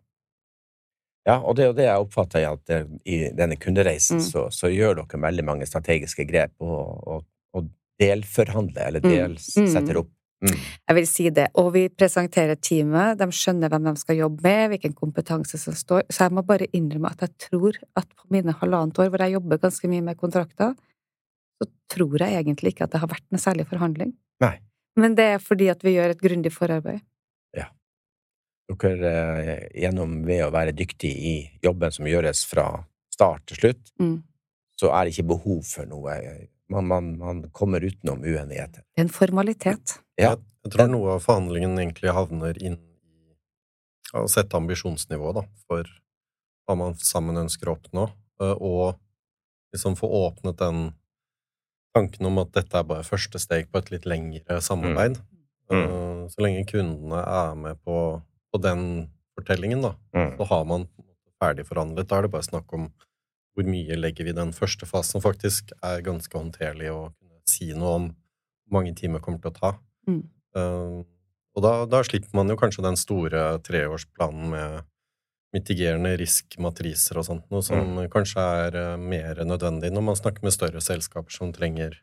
Ja, 1.27 1.37
og 1.39 1.55
det 1.57 1.63
er 1.65 1.69
jo 1.71 1.77
det 1.79 1.85
jeg 1.87 2.03
oppfatter 2.03 2.47
at 2.49 2.71
eh, 2.75 2.89
i 3.07 3.19
denne 3.39 3.57
kundereisen 3.57 4.19
Mm. 4.19 4.25
så, 4.27 4.49
så 4.51 4.67
gjør 4.73 4.97
dere 5.03 5.21
veldig 5.23 5.45
mange 5.47 5.67
strategiske 5.71 6.25
grep 6.27 6.53
og, 6.61 7.07
og, 7.07 7.25
og 7.55 7.69
delforhandler, 8.03 8.89
eller 8.89 9.01
Mm. 9.05 9.37
delsetter 9.37 10.01
opp. 10.03 10.11
Mm. 10.43 10.57
Jeg 10.89 10.95
vil 10.97 11.07
si 11.07 11.29
det. 11.31 11.45
Og 11.55 11.69
vi 11.77 11.85
presenterer 11.89 12.57
teamet, 12.59 13.19
de 13.21 13.29
skjønner 13.31 13.71
hvem 13.71 13.85
de 13.87 13.93
skal 14.01 14.17
jobbe 14.19 14.43
med, 14.43 14.73
hvilken 14.73 14.93
kompetanse 14.99 15.59
som 15.63 15.73
står. 15.79 16.03
Så 16.11 16.25
jeg 16.27 16.33
må 16.35 16.43
bare 16.43 16.67
innrømme 16.75 17.13
at 17.15 17.21
jeg 17.23 17.31
tror 17.47 17.79
at 17.97 18.09
på 18.19 18.27
mine 18.35 18.51
halvannet 18.59 18.99
år, 18.99 19.09
hvor 19.13 19.23
jeg 19.23 19.37
jobber 19.37 19.59
ganske 19.63 19.87
mye 19.93 20.03
med 20.03 20.19
kontrakter, 20.19 20.75
så 21.63 21.69
tror 21.95 22.19
jeg 22.19 22.35
egentlig 22.43 22.73
ikke 22.75 22.89
at 22.89 22.91
det 22.97 23.01
har 23.05 23.13
vært 23.15 23.23
noe 23.31 23.39
særlig 23.39 23.69
forhandling. 23.71 24.17
Nei. 24.43 24.57
Men 24.99 25.15
det 25.15 25.29
er 25.37 25.39
fordi 25.39 25.71
at 25.71 25.85
vi 25.87 25.95
gjør 25.95 26.11
et 26.17 26.21
grundig 26.21 26.51
forarbeid. 26.53 27.01
Dere 28.81 29.13
eh, 29.43 29.65
gjennom 29.83 30.21
ved 30.27 30.45
å 30.47 30.53
være 30.55 30.73
dyktig 30.77 31.11
i 31.13 31.35
jobben 31.65 31.93
som 31.95 32.07
gjøres 32.09 32.45
fra 32.49 32.67
start 33.13 33.47
til 33.47 33.57
slutt, 33.61 33.93
Mm. 34.01 34.23
så 34.81 34.91
er 34.93 35.05
det 35.05 35.13
ikke 35.15 35.29
behov 35.35 35.63
for 35.69 35.87
noe 35.87 36.49
Man, 36.73 36.87
man, 36.89 37.19
man 37.19 37.43
kommer 37.53 37.85
utenom 37.85 38.23
uenigheter. 38.25 38.81
Er 38.97 39.03
en 39.05 39.11
formalitet. 39.13 39.99
Ja. 40.17 40.31
Jeg, 40.31 40.39
jeg 40.65 40.73
tror 40.73 40.89
noe 40.89 41.17
av 41.19 41.21
forhandlingen 41.21 41.77
egentlig 41.77 42.15
havner 42.17 42.57
inn 42.57 42.79
i 42.79 44.17
å 44.17 44.25
sette 44.31 44.57
ambisjonsnivået, 44.57 45.37
da, 45.37 45.43
for 45.69 45.85
hva 46.65 46.77
man 46.79 46.95
sammen 46.97 47.37
ønsker 47.43 47.69
å 47.69 47.75
oppnå, 47.77 48.07
eh, 48.41 48.57
og 48.57 48.97
liksom 49.75 49.99
få 50.01 50.09
åpnet 50.23 50.57
den 50.63 50.95
tanken 51.93 52.27
om 52.31 52.41
at 52.41 52.55
dette 52.57 52.79
er 52.79 52.89
bare 52.89 53.05
første 53.05 53.37
steg 53.43 53.69
på 53.69 53.83
et 53.83 53.91
litt 53.93 54.09
lengre 54.09 54.61
samarbeid. 54.65 55.19
Mm. 55.69 55.83
Mm. 55.83 56.25
Så 56.33 56.41
lenge 56.45 56.65
kundene 56.69 57.21
er 57.21 57.55
med 57.59 57.81
på, 57.85 57.99
på 58.53 58.61
den 58.63 59.09
fortellingen, 59.39 59.83
da, 59.83 59.95
Mm. 60.15 60.37
så 60.37 60.45
har 60.51 60.65
man 60.69 60.87
ferdigforhandlet, 60.87 61.33
ferdig 61.41 61.67
forhandlet. 61.67 62.09
Da 62.09 62.19
er 62.19 62.23
det 62.23 62.31
bare 62.33 62.49
snakk 62.51 62.73
om 62.77 62.93
hvor 63.55 63.65
mye 63.69 63.97
legger 63.97 64.25
vi 64.25 64.31
i 64.31 64.37
den 64.37 64.53
første 64.53 64.87
fasen, 64.87 65.21
som 65.21 65.25
faktisk 65.25 65.73
er 65.83 66.05
ganske 66.05 66.33
håndterlig 66.33 66.89
å 66.93 67.13
kunne 67.19 67.41
si 67.49 67.73
noe 67.73 67.95
om 67.97 68.07
hvor 68.09 68.79
mange 68.79 68.95
timer 68.97 69.21
kommer 69.21 69.41
til 69.43 69.51
å 69.51 69.59
ta. 69.59 69.73
Mm. 70.09 70.23
Uh, 70.57 71.05
og 71.57 71.63
da, 71.65 71.73
da 71.87 72.01
slipper 72.05 72.33
man 72.33 72.49
jo 72.49 72.57
kanskje 72.57 72.85
den 72.85 72.97
store 72.97 73.59
treårsplanen 73.65 74.49
med 74.55 74.85
mitigerende 75.53 76.15
riskmatriser 76.17 77.19
og 77.21 77.27
sånt, 77.29 77.45
noe 77.53 77.61
som 77.61 77.99
kanskje 78.09 78.41
er 78.41 78.77
eh, 78.81 78.97
mer 78.97 79.43
nødvendig 79.45 79.91
når 79.93 80.05
man 80.07 80.17
snakker 80.17 80.47
med 80.47 80.55
større 80.55 80.81
selskaper 80.81 81.35
som 81.35 81.53
trenger 81.53 81.99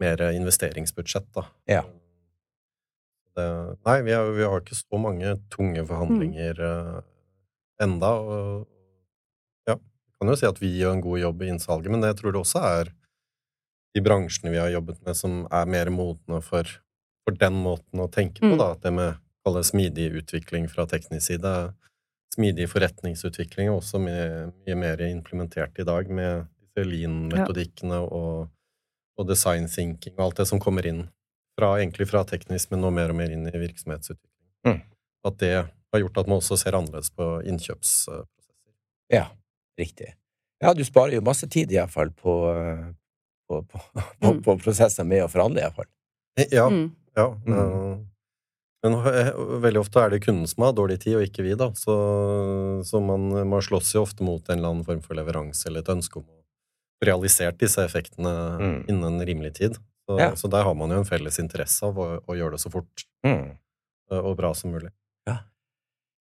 mer 0.00 0.22
investeringsbudsjett, 0.32 1.28
da. 1.36 1.44
Ja. 1.68 1.82
Det, 3.36 3.46
nei, 3.84 3.98
vi 4.06 4.14
har, 4.16 4.30
vi 4.32 4.46
har 4.48 4.62
ikke 4.62 4.78
så 4.78 5.00
mange 5.00 5.34
tunge 5.52 5.82
forhandlinger 5.84 6.60
mm. 6.62 7.02
enda, 7.84 8.12
og 8.16 9.68
ja, 9.68 9.76
kan 10.16 10.32
jo 10.32 10.36
si 10.40 10.48
at 10.48 10.60
vi 10.62 10.72
gjør 10.78 10.96
en 10.96 11.04
god 11.04 11.20
jobb 11.20 11.44
i 11.44 11.50
innsalget, 11.52 11.92
men 11.92 12.06
jeg 12.08 12.16
tror 12.20 12.32
det 12.32 12.40
også 12.40 12.62
er 12.64 12.92
de 13.96 14.02
bransjene 14.04 14.52
vi 14.52 14.60
har 14.60 14.72
jobbet 14.72 15.02
med, 15.04 15.16
som 15.16 15.42
er 15.52 15.68
mer 15.72 15.90
modne 15.92 16.40
for, 16.44 16.68
for 17.24 17.36
den 17.40 17.60
måten 17.64 18.00
å 18.00 18.10
tenke 18.12 18.40
på, 18.44 18.54
Mm. 18.54 18.60
da, 18.60 18.72
at 18.72 18.82
det 18.84 18.92
med 18.92 19.20
kalle 19.46 19.62
smidig 19.64 20.10
utvikling 20.22 20.66
fra 20.68 20.86
teknisk 20.90 21.26
side, 21.28 21.52
smidig 22.34 22.66
forretningsutvikling 22.72 23.68
er 23.68 23.76
også 23.76 24.00
mye, 24.02 24.50
mye 24.66 24.76
mer 24.80 25.00
implementert 25.06 25.78
i 25.78 25.86
dag, 25.86 26.08
med 26.08 26.48
disse 26.60 26.88
lean-metodikkene 26.88 28.00
og, 28.04 28.48
og 29.16 29.28
design 29.28 29.68
thinking 29.68 30.16
og 30.18 30.24
alt 30.26 30.42
det 30.42 30.48
som 30.50 30.60
kommer 30.60 30.88
inn 30.88 31.06
fra, 31.58 31.72
egentlig 31.80 32.08
fra 32.10 32.24
teknisk, 32.28 32.70
men 32.70 32.80
nå 32.84 32.90
mer 32.92 33.10
og 33.12 33.16
mer 33.16 33.32
inn 33.32 33.46
i 33.48 33.58
virksomhetsutvikling. 33.58 34.48
Mm. 34.66 34.80
At 35.26 35.38
det 35.40 35.52
har 35.56 36.00
gjort 36.02 36.18
at 36.22 36.28
man 36.28 36.38
også 36.42 36.58
ser 36.60 36.76
annerledes 36.76 37.10
på 37.16 37.28
innkjøpsprosesser. 37.48 38.26
Ja, 39.12 39.26
riktig. 39.80 40.12
Ja, 40.62 40.72
du 40.76 40.84
sparer 40.84 41.16
jo 41.18 41.24
masse 41.24 41.48
tid 41.52 41.72
iallfall 41.72 42.10
på, 42.16 42.34
eh, 42.52 42.84
på, 43.48 43.62
på, 43.70 43.80
på, 44.20 44.32
Mm. 44.34 44.42
på 44.44 44.56
prosesser 44.62 45.04
med 45.04 45.24
å 45.24 45.28
forhandle, 45.32 45.60
iallfall. 45.64 45.88
Ja, 46.52 46.68
Mm. 46.68 46.90
ja. 47.16 47.30
Mm. 47.46 47.56
eh, 47.56 47.96
Men 48.84 48.92
eh, 49.08 49.32
veldig 49.64 49.80
ofte 49.80 49.98
er 50.04 50.10
det 50.12 50.20
kunden 50.22 50.46
som 50.46 50.62
har 50.62 50.72
dårlig 50.76 51.00
tid, 51.02 51.16
og 51.16 51.22
ikke 51.26 51.42
vi, 51.42 51.54
da. 51.58 51.70
Så, 51.74 51.94
så 52.86 53.00
man, 53.02 53.24
man 53.48 53.62
slåss 53.64 53.94
jo 53.96 54.02
ofte 54.04 54.22
mot 54.22 54.46
en 54.48 54.58
eller 54.58 54.68
annen 54.68 54.84
form 54.86 55.00
for 55.02 55.16
leveranse 55.18 55.66
eller 55.66 55.80
et 55.82 55.88
ønske 55.90 56.20
om 56.20 56.24
å 56.28 56.34
realisere 57.02 57.50
realisert 57.50 57.58
disse 57.60 57.82
effektene 57.84 58.30
Mm. 58.60 58.84
innen 58.88 59.18
rimelig 59.26 59.54
tid. 59.58 59.76
Så, 60.06 60.18
Ja. 60.20 60.30
så 60.38 60.48
der 60.50 60.62
har 60.62 60.74
man 60.74 60.90
jo 60.90 60.98
en 61.02 61.04
felles 61.08 61.38
interesse 61.42 61.82
av 61.86 61.96
å, 61.98 62.20
å 62.26 62.36
gjøre 62.38 62.52
det 62.56 62.60
så 62.62 62.70
fort 62.70 63.04
Mm. 63.26 63.56
eh, 64.12 64.18
og 64.18 64.36
bra 64.36 64.52
som 64.54 64.70
mulig. 64.72 64.90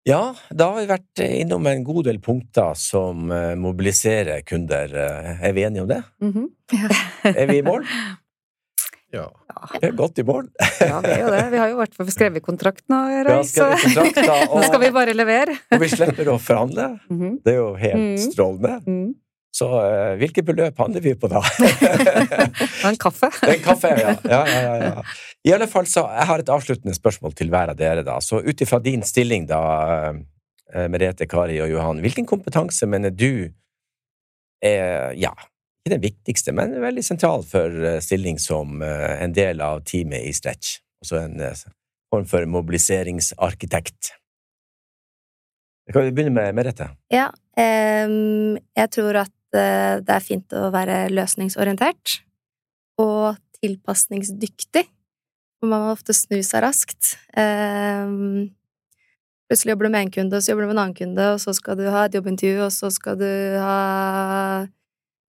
Ja, 0.06 0.34
da 0.52 0.66
har 0.68 0.82
vi 0.82 0.88
vært 0.90 1.22
innom 1.24 1.64
en 1.72 1.84
god 1.88 2.04
del 2.10 2.18
punkter 2.20 2.74
som 2.76 3.30
eh, 3.32 3.54
mobiliserer 3.56 4.42
kunder. 4.44 4.92
Eh, 4.92 5.46
Er 5.48 5.54
vi 5.56 5.64
enige 5.64 5.82
om 5.86 5.88
det? 5.88 6.02
Mhm. 6.20 6.50
Er 7.24 7.48
vi 7.48 7.58
i 7.62 7.64
mål? 7.64 7.86
Ja. 9.14 9.30
Vi 9.80 9.88
er 9.88 9.94
godt 9.96 10.20
i 10.20 10.24
mål. 10.28 10.50
Ja, 10.82 11.00
vi 11.00 11.08
er 11.14 11.22
jo 11.22 11.30
det. 11.32 11.44
Vi 11.54 11.58
har 11.62 11.70
jo 11.72 11.76
i 11.78 11.80
hvert 11.80 11.96
fall 11.96 12.08
skrevet 12.12 12.44
kontrakt 12.44 12.84
nå, 12.92 13.00
Vi 13.30 13.48
så 13.48 13.70
nå 14.52 14.64
skal 14.66 14.82
vi 14.82 14.90
bare 14.92 15.14
levere. 15.16 15.56
og 15.72 15.80
vi 15.80 15.88
slipper 15.88 16.34
å 16.34 16.40
forhandle. 16.42 17.00
Mhm. 17.08 17.38
Det 17.46 17.54
er 17.54 17.60
jo 17.62 17.74
helt 17.76 18.04
Mm. 18.04 18.18
strålende. 18.28 19.16
Så 19.54 19.68
uh, 19.70 20.16
hvilke 20.18 20.41
beløp 20.45 20.80
handler 20.82 21.04
vi 21.06 21.14
på 21.20 21.30
da? 21.30 21.43
En 22.89 22.97
kaffe. 22.99 23.30
En 23.54 23.62
kaffe, 23.62 23.93
ja. 23.99 24.16
Ja, 24.26 24.41
ja, 24.49 24.62
ja, 24.66 24.76
ja. 24.88 25.04
I 25.45 25.54
alle 25.54 25.68
fall 25.70 25.86
så, 25.89 26.08
Jeg 26.10 26.30
har 26.32 26.41
et 26.41 26.49
avsluttende 26.49 26.95
spørsmål 26.97 27.36
til 27.38 27.51
hver 27.54 27.74
av 27.74 27.78
dere. 27.78 28.04
da. 28.08 28.18
Så 28.24 28.41
ut 28.41 28.66
ifra 28.66 28.80
din 28.82 29.06
stilling, 29.06 29.45
da, 29.51 29.62
eh, 30.74 30.88
Merete, 30.89 31.30
Kari 31.30 31.60
og 31.62 31.70
Johan, 31.70 32.01
hvilken 32.01 32.26
kompetanse 32.26 32.89
mener 32.89 33.14
du 33.14 33.51
er, 34.64 35.12
ja, 35.20 35.34
ikke 35.84 35.97
den 35.97 36.04
viktigste, 36.06 36.54
men 36.56 36.78
veldig 36.80 37.04
sentral 37.04 37.43
for 37.43 37.68
eh, 37.84 37.99
stilling 38.01 38.39
som 38.39 38.82
eh, 38.82 39.22
en 39.24 39.34
del 39.36 39.62
av 39.62 39.84
teamet 39.84 40.30
i 40.30 40.34
Stretch. 40.36 40.78
Altså 41.04 41.20
en 41.20 41.41
eh, 41.43 41.64
form 42.14 42.28
for 42.30 42.47
mobiliseringsarkitekt. 42.47 44.14
Kan 45.91 46.06
vi 46.06 46.14
begynne 46.16 46.32
med 46.38 46.56
Merete? 46.56 46.88
Ja, 47.12 47.28
um, 47.60 48.56
jeg 48.56 48.91
tror 48.95 49.20
at 49.26 49.34
eh, 49.34 49.43
det 49.54 50.14
er 50.16 50.24
fint 50.26 50.54
å 50.58 50.68
være 50.74 51.06
løsningsorientert 51.14 52.20
og 53.01 53.38
tilpasningsdyktig. 53.62 54.84
For 55.62 55.72
man 55.72 55.86
må 55.86 55.93
ofte 55.93 56.14
snu 56.18 56.41
seg 56.43 56.64
raskt. 56.66 57.14
Plutselig 59.47 59.74
jobber 59.74 59.88
du 59.88 59.93
med 59.93 60.08
en 60.08 60.14
kunde, 60.18 60.36
og 60.38 60.43
så 60.43 60.51
jobber 60.51 60.66
du 60.66 60.70
med 60.72 60.76
en 60.78 60.84
annen 60.84 60.97
kunde, 60.97 61.28
og 61.36 61.39
så 61.43 61.54
skal 61.56 61.78
du 61.80 61.86
ha 61.93 62.06
et 62.08 62.16
jobbintervju, 62.18 62.58
og 62.66 62.72
så 62.74 62.89
skal 62.91 63.20
du 63.20 63.30
ha 63.62 63.78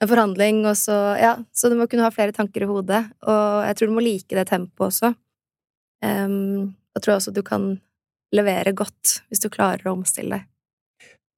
en 0.03 0.11
forhandling, 0.11 0.65
og 0.67 0.77
så 0.81 0.97
Ja, 1.21 1.37
så 1.55 1.71
du 1.71 1.77
må 1.79 1.87
kunne 1.91 2.07
ha 2.07 2.15
flere 2.15 2.35
tanker 2.35 2.65
i 2.65 2.71
hodet. 2.71 3.05
Og 3.23 3.65
jeg 3.69 3.77
tror 3.77 3.91
du 3.91 3.97
må 3.97 4.05
like 4.05 4.35
det 4.35 4.49
tempoet 4.51 4.89
også. 4.91 5.15
Da 6.03 7.01
tror 7.01 7.13
jeg 7.13 7.21
også 7.21 7.35
du 7.35 7.43
kan 7.47 7.81
levere 8.35 8.75
godt 8.75 9.21
hvis 9.31 9.43
du 9.45 9.49
klarer 9.53 9.87
å 9.87 9.95
omstille 9.95 10.41
deg. 10.41 10.51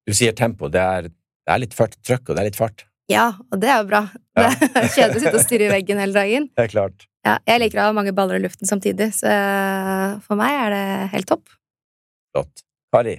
Du 0.07 0.13
sier 0.15 0.33
tempo. 0.33 0.69
Det 0.71 0.81
er, 0.81 1.09
det 1.47 1.53
er 1.55 1.63
litt 1.63 1.75
fart, 1.77 1.95
trøkk, 2.03 2.25
og 2.27 2.35
det 2.35 2.41
er 2.41 2.49
litt 2.49 2.59
fart. 2.59 2.83
Ja, 3.07 3.29
og 3.53 3.61
det 3.61 3.69
er 3.71 3.77
jo 3.79 3.87
bra. 3.87 4.01
Ja. 4.35 4.49
Det 4.51 4.81
er 4.81 4.89
kjedelig 4.91 5.21
å 5.21 5.23
sitte 5.23 5.39
og 5.39 5.45
stirre 5.45 5.69
i 5.69 5.71
veggen 5.71 6.01
hele 6.03 6.15
dagen. 6.17 6.49
Det 6.59 6.65
er 6.65 6.73
klart. 6.73 7.05
Ja, 7.23 7.37
jeg 7.47 7.61
liker 7.63 7.79
å 7.81 7.85
ha 7.89 7.95
mange 7.95 8.13
baller 8.15 8.39
i 8.39 8.43
luften 8.43 8.67
samtidig, 8.67 9.09
så 9.15 9.31
for 10.23 10.39
meg 10.39 10.53
er 10.65 10.75
det 10.75 10.83
helt 11.15 11.27
topp. 11.31 11.55
Flott. 12.35 12.63
Kari? 12.93 13.17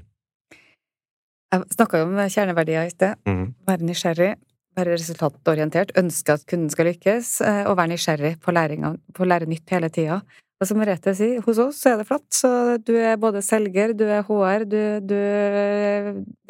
Jeg 1.52 1.64
snakka 1.72 2.00
jo 2.00 2.08
om 2.08 2.20
kjerneverdier 2.20 2.88
i 2.88 2.92
sted. 2.92 3.20
Mm. 3.28 3.44
Være 3.68 3.88
nysgjerrig, 3.88 4.30
være 4.76 4.96
resultatorientert, 4.96 5.94
ønske 6.00 6.36
at 6.36 6.44
kunden 6.48 6.72
skal 6.72 6.88
lykkes, 6.90 7.32
eh, 7.48 7.62
og 7.68 7.78
være 7.80 7.94
nysgjerrig 7.94 8.34
på, 8.44 8.52
læring 8.56 8.84
på 9.16 9.24
å 9.24 9.28
lære 9.28 9.48
nytt 9.48 9.72
hele 9.72 9.92
tida. 9.92 10.20
Og 10.58 10.66
som 10.66 10.80
Merete 10.80 11.12
sier, 11.14 11.38
hos 11.44 11.58
oss 11.62 11.78
er 11.86 12.00
det 12.00 12.08
flatt, 12.08 12.26
så 12.34 12.50
du 12.82 12.96
er 12.98 13.18
både 13.20 13.44
selger, 13.46 13.92
du 13.94 14.04
er 14.10 14.24
HR, 14.26 14.64
du, 14.66 14.80
du 15.06 15.18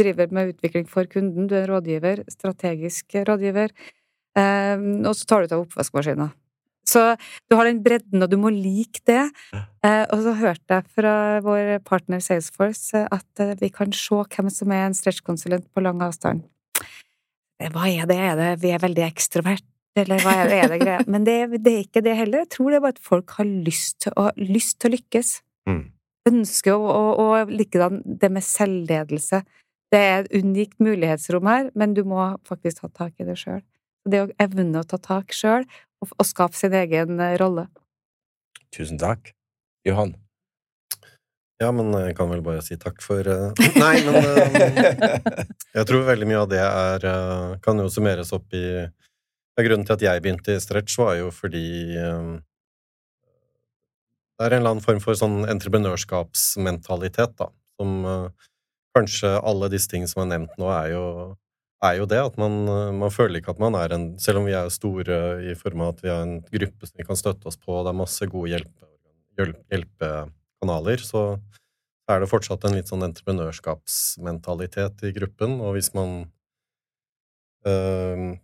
driver 0.00 0.32
med 0.32 0.54
utvikling 0.54 0.88
for 0.88 1.08
kunden, 1.12 1.48
du 1.50 1.52
er 1.58 1.68
rådgiver, 1.68 2.22
strategisk 2.32 3.18
rådgiver, 3.28 3.74
eh, 4.40 4.86
og 5.04 5.12
så 5.12 5.28
tar 5.28 5.44
du 5.44 5.50
ut 5.50 5.56
av 5.58 5.66
oppvaskmaskina. 5.66 6.30
Så 6.88 7.02
du 7.50 7.56
har 7.58 7.68
den 7.68 7.82
bredden, 7.84 8.22
og 8.24 8.30
du 8.32 8.38
må 8.40 8.48
like 8.54 9.02
det. 9.08 9.26
Eh, 9.52 10.04
og 10.08 10.22
så 10.24 10.32
hørte 10.40 10.78
jeg 10.78 10.94
fra 10.96 11.14
vår 11.44 11.74
partner 11.84 12.22
Salesforce 12.24 13.04
at 13.12 13.42
eh, 13.44 13.56
vi 13.60 13.68
kan 13.74 13.92
se 13.92 14.22
hvem 14.24 14.48
som 14.52 14.72
er 14.72 14.86
en 14.86 14.96
stretchkonsulent 14.96 15.68
på 15.74 15.84
lang 15.84 16.00
avstand. 16.04 16.46
Hva 17.58 17.90
er 17.90 18.08
det? 18.08 18.16
Er 18.16 18.38
det 18.38 18.50
vi 18.62 18.72
er 18.72 18.80
veldig 18.80 19.04
ekstrovert, 19.04 19.66
eller 19.96 20.22
hva 20.22 20.34
er 20.42 20.50
det, 20.50 20.58
er 20.62 20.72
det 20.72 20.80
greia? 20.82 21.04
Men 21.10 21.24
det, 21.26 21.36
det 21.64 21.72
er 21.72 21.86
ikke 21.86 22.02
det 22.04 22.16
heller. 22.18 22.44
Jeg 22.44 22.52
tror 22.54 22.70
det 22.70 22.78
er 22.78 22.84
bare 22.84 22.96
at 22.96 23.06
folk 23.10 23.32
har 23.38 23.48
lyst 23.48 24.00
til 24.04 24.14
å, 24.20 24.28
lyst 24.38 24.78
til 24.78 24.90
å 24.90 24.94
lykkes. 24.96 25.32
Mm. 25.70 25.80
Ønsker 26.28 26.76
å, 26.76 26.92
og, 26.92 27.22
og 27.24 27.54
likedan 27.54 28.02
det 28.04 28.30
med 28.34 28.46
selvledelse. 28.46 29.42
Det 29.88 29.98
er 30.04 30.20
et 30.20 30.30
unikt 30.36 30.76
mulighetsrom 30.84 31.48
her, 31.48 31.72
men 31.78 31.96
du 31.96 32.04
må 32.06 32.20
faktisk 32.48 32.84
ta 32.84 32.92
tak 33.04 33.14
i 33.18 33.26
det 33.28 33.38
sjøl. 33.40 33.62
Det 34.08 34.22
å 34.24 34.30
evne 34.40 34.82
å 34.82 34.88
ta 34.88 35.00
tak 35.00 35.34
sjøl, 35.36 35.64
og, 36.04 36.14
og 36.14 36.28
skape 36.28 36.56
sin 36.56 36.76
egen 36.76 37.18
eh, 37.24 37.36
rolle. 37.40 37.66
Tusen 38.74 39.00
takk. 39.00 39.32
Johan? 39.88 40.14
Ja, 41.58 41.72
men 41.74 41.90
jeg 41.96 42.14
kan 42.14 42.28
vel 42.30 42.42
bare 42.44 42.62
si 42.62 42.76
takk 42.78 43.00
for 43.02 43.26
eh, 43.26 43.62
Nei, 43.80 43.96
men 44.06 44.18
eh, 44.20 45.40
jeg 45.80 45.88
tror 45.88 46.06
veldig 46.06 46.28
mye 46.28 46.42
av 46.44 46.50
det 46.52 46.60
er 46.62 47.06
Kan 47.64 47.80
jo 47.82 47.88
summeres 47.90 48.30
opp 48.36 48.54
i 48.54 48.84
Grunnen 49.58 49.86
til 49.86 49.96
at 49.96 50.04
jeg 50.04 50.22
begynte 50.22 50.54
i 50.54 50.60
Stretch, 50.62 50.94
var 51.00 51.16
jo 51.18 51.32
fordi 51.34 51.96
eh, 51.98 52.28
det 54.38 54.46
er 54.46 54.54
en 54.54 54.60
eller 54.60 54.76
annen 54.76 54.84
form 54.84 55.00
for 55.02 55.18
sånn 55.18 55.42
entreprenørskapsmentalitet, 55.50 57.34
da, 57.40 57.48
som 57.74 57.96
eh, 58.06 58.46
kanskje 58.94 59.32
alle 59.42 59.70
disse 59.72 59.90
tingene 59.90 60.10
som 60.10 60.22
er 60.22 60.30
nevnt 60.30 60.54
nå, 60.60 60.68
er 60.70 60.92
jo, 60.92 61.04
er 61.82 61.98
jo 61.98 62.06
det. 62.10 62.20
At 62.30 62.38
man, 62.38 62.60
eh, 62.70 62.94
man 63.00 63.10
føler 63.14 63.40
ikke 63.40 63.56
at 63.56 63.62
man 63.62 63.74
er 63.80 63.96
en 63.96 64.06
Selv 64.22 64.38
om 64.42 64.46
vi 64.46 64.54
er 64.54 64.70
store 64.70 65.18
i 65.42 65.58
form 65.58 65.82
av 65.82 65.96
at 65.96 66.06
vi 66.06 66.12
har 66.14 66.22
en 66.22 66.38
gruppe 66.46 66.86
som 66.86 67.02
vi 67.02 67.08
kan 67.10 67.18
støtte 67.18 67.50
oss 67.50 67.58
på, 67.58 67.74
og 67.74 67.82
det 67.86 67.90
er 67.90 68.02
masse 68.04 68.30
gode 68.30 68.54
hjelpe, 68.54 68.86
hjelp, 69.40 69.60
hjelpekanaler, 69.74 71.02
så 71.02 71.24
er 72.08 72.22
det 72.22 72.30
fortsatt 72.30 72.62
en 72.64 72.78
litt 72.78 72.88
sånn 72.88 73.04
entreprenørskapsmentalitet 73.10 75.02
i 75.10 75.16
gruppen, 75.18 75.58
og 75.60 75.74
hvis 75.76 75.90
man 75.98 76.20
øh, 77.68 78.38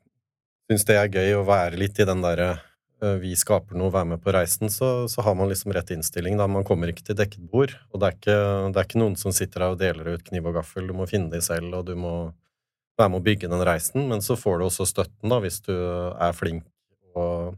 syns 0.69 0.87
det 0.89 0.97
er 0.99 1.13
gøy 1.13 1.35
å 1.39 1.49
være 1.49 1.79
litt 1.81 1.99
i 2.01 2.07
den 2.09 2.23
derre 2.25 2.55
øh, 3.03 3.19
vi 3.23 3.35
skaper 3.37 3.77
noe, 3.79 3.93
være 3.93 4.15
med 4.15 4.23
på 4.25 4.33
reisen, 4.35 4.71
så, 4.73 5.09
så 5.11 5.25
har 5.27 5.37
man 5.39 5.51
liksom 5.51 5.75
rett 5.77 5.93
innstilling. 5.95 6.39
Da. 6.41 6.49
Man 6.51 6.67
kommer 6.67 6.91
ikke 6.91 7.05
til 7.11 7.19
dekket 7.19 7.51
bord, 7.51 7.75
og 7.93 8.01
det 8.01 8.09
er 8.09 8.17
ikke, 8.19 8.39
det 8.71 8.81
er 8.81 8.89
ikke 8.89 9.03
noen 9.03 9.19
som 9.21 9.35
sitter 9.37 9.67
her 9.67 9.75
og 9.75 9.83
deler 9.83 10.15
ut 10.15 10.25
kniv 10.29 10.49
og 10.51 10.57
gaffel. 10.61 10.89
Du 10.89 10.97
må 10.97 11.09
finne 11.11 11.33
de 11.33 11.43
selv, 11.45 11.75
og 11.81 11.89
du 11.91 11.95
må 11.99 12.15
være 12.99 13.11
med 13.11 13.21
å 13.21 13.27
bygge 13.27 13.51
den 13.51 13.67
reisen, 13.67 14.07
men 14.11 14.23
så 14.23 14.37
får 14.39 14.61
du 14.61 14.69
også 14.69 14.87
støtten, 14.87 15.29
da, 15.33 15.41
hvis 15.43 15.61
du 15.67 15.75
er 15.75 16.35
flink 16.37 16.65
og, 17.19 17.57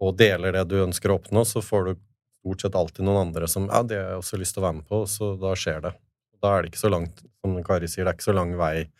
og 0.00 0.14
deler 0.20 0.54
det 0.56 0.66
du 0.68 0.78
ønsker 0.84 1.12
å 1.12 1.16
oppnå, 1.20 1.44
så 1.48 1.62
får 1.64 1.86
du 1.86 1.92
stort 2.40 2.64
sett 2.64 2.76
alltid 2.76 3.04
noen 3.04 3.26
andre 3.26 3.48
som 3.48 3.68
ja, 3.68 3.82
det 3.84 3.98
har 3.98 4.14
jeg 4.14 4.22
også 4.22 4.40
lyst 4.40 4.56
til 4.56 4.62
å 4.62 4.66
være 4.68 4.78
med 4.80 4.88
på, 4.88 5.02
så 5.08 5.34
da 5.40 5.52
skjer 5.58 5.82
det. 5.84 5.94
Da 6.40 6.54
er 6.54 6.62
det 6.62 6.72
ikke 6.72 6.80
så 6.80 6.92
langt, 6.92 7.20
som 7.40 7.56
Kari 7.64 7.88
sier, 7.88 8.06
det 8.06 8.14
er 8.14 8.16
ikke 8.16 8.30
så 8.30 8.36
lang 8.36 8.54
vei 8.56 8.74
å 8.86 8.90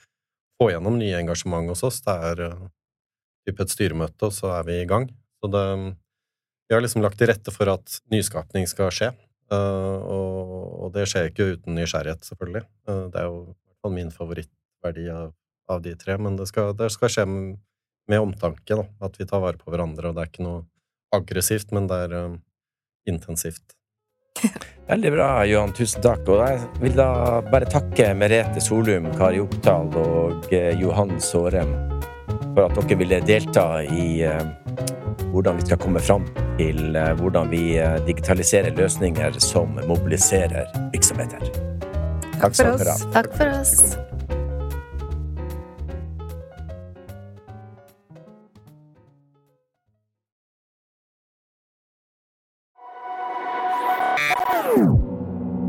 få 0.61 0.69
gjennom 0.75 0.99
nye 1.01 1.21
engasjement 1.21 1.73
hos 1.73 1.85
oss. 1.89 2.03
Det 2.05 2.17
er 2.33 2.43
uh, 3.51 3.51
typ 3.51 3.65
et 3.65 3.75
styremøte, 3.75 4.29
og 4.29 4.33
så 4.35 4.55
er 4.59 4.69
vi 4.69 4.79
i 4.81 4.87
gang. 4.89 5.09
Så 5.41 5.51
det, 5.51 5.65
vi 6.69 6.77
har 6.77 6.85
liksom 6.85 7.03
lagt 7.03 7.19
til 7.19 7.31
rette 7.31 7.51
for 7.51 7.71
at 7.73 7.99
nyskapning 8.13 8.69
skal 8.71 8.93
skje, 8.95 9.11
uh, 9.53 9.99
og, 9.99 10.55
og 10.87 10.93
det 10.95 11.09
skjer 11.11 11.31
ikke 11.31 11.49
uten 11.57 11.75
nysgjerrighet, 11.75 12.23
selvfølgelig. 12.31 12.65
Uh, 12.89 13.09
det 13.11 13.25
er 13.25 13.29
jo 13.29 13.91
min 13.91 14.13
favorittverdi 14.15 15.09
av, 15.11 15.33
av 15.71 15.83
de 15.83 15.97
tre, 15.99 16.19
men 16.21 16.37
det 16.39 16.47
skal, 16.51 16.75
det 16.77 16.93
skal 16.95 17.11
skje 17.11 17.27
med, 17.27 17.59
med 18.11 18.23
omtanke, 18.23 18.77
da. 18.77 18.87
At 19.03 19.19
vi 19.19 19.27
tar 19.27 19.43
vare 19.43 19.59
på 19.59 19.73
hverandre, 19.73 20.11
og 20.11 20.17
det 20.17 20.23
er 20.23 20.33
ikke 20.33 20.47
noe 20.47 20.65
aggressivt, 21.17 21.75
men 21.75 21.91
det 21.91 22.05
er 22.07 22.17
uh, 22.17 22.41
intensivt. 23.11 23.75
Veldig 24.91 25.13
bra, 25.13 25.45
Johan. 25.47 25.73
Tusen 25.77 26.03
takk. 26.03 26.27
Og 26.29 26.43
jeg 26.43 26.61
vil 26.83 26.97
da 26.99 27.11
bare 27.51 27.69
takke 27.71 28.11
Merete 28.19 28.63
Solum, 28.63 29.11
Kari 29.19 29.43
Oppdal 29.43 29.91
og 30.01 30.53
eh, 30.55 30.75
Johan 30.81 31.19
Sårem 31.23 32.00
for 32.55 32.67
at 32.67 32.77
dere 32.77 32.99
ville 32.99 33.21
delta 33.27 33.67
i 33.83 34.23
eh, 34.27 34.43
hvordan 35.33 35.57
vi 35.57 35.67
skal 35.67 35.79
komme 35.79 36.01
fram 36.01 36.27
til 36.59 36.97
eh, 36.97 37.13
hvordan 37.21 37.51
vi 37.51 37.79
eh, 37.79 37.99
digitaliserer 38.07 38.75
løsninger 38.77 39.39
som 39.39 39.79
mobiliserer 39.89 40.67
virksomheter. 40.93 41.45
Takk 42.41 42.57
for 42.57 42.73
oss. 42.73 43.07
Takk 43.13 43.37
for 43.37 43.61
oss. 43.61 43.97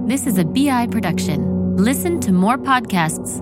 This 0.07 0.27
is 0.27 0.37
a 0.37 0.43
BI 0.43 0.87
production. 0.91 1.75
Listen 1.77 2.19
to 2.21 2.33
more 2.33 2.57
podcasts. 2.57 3.41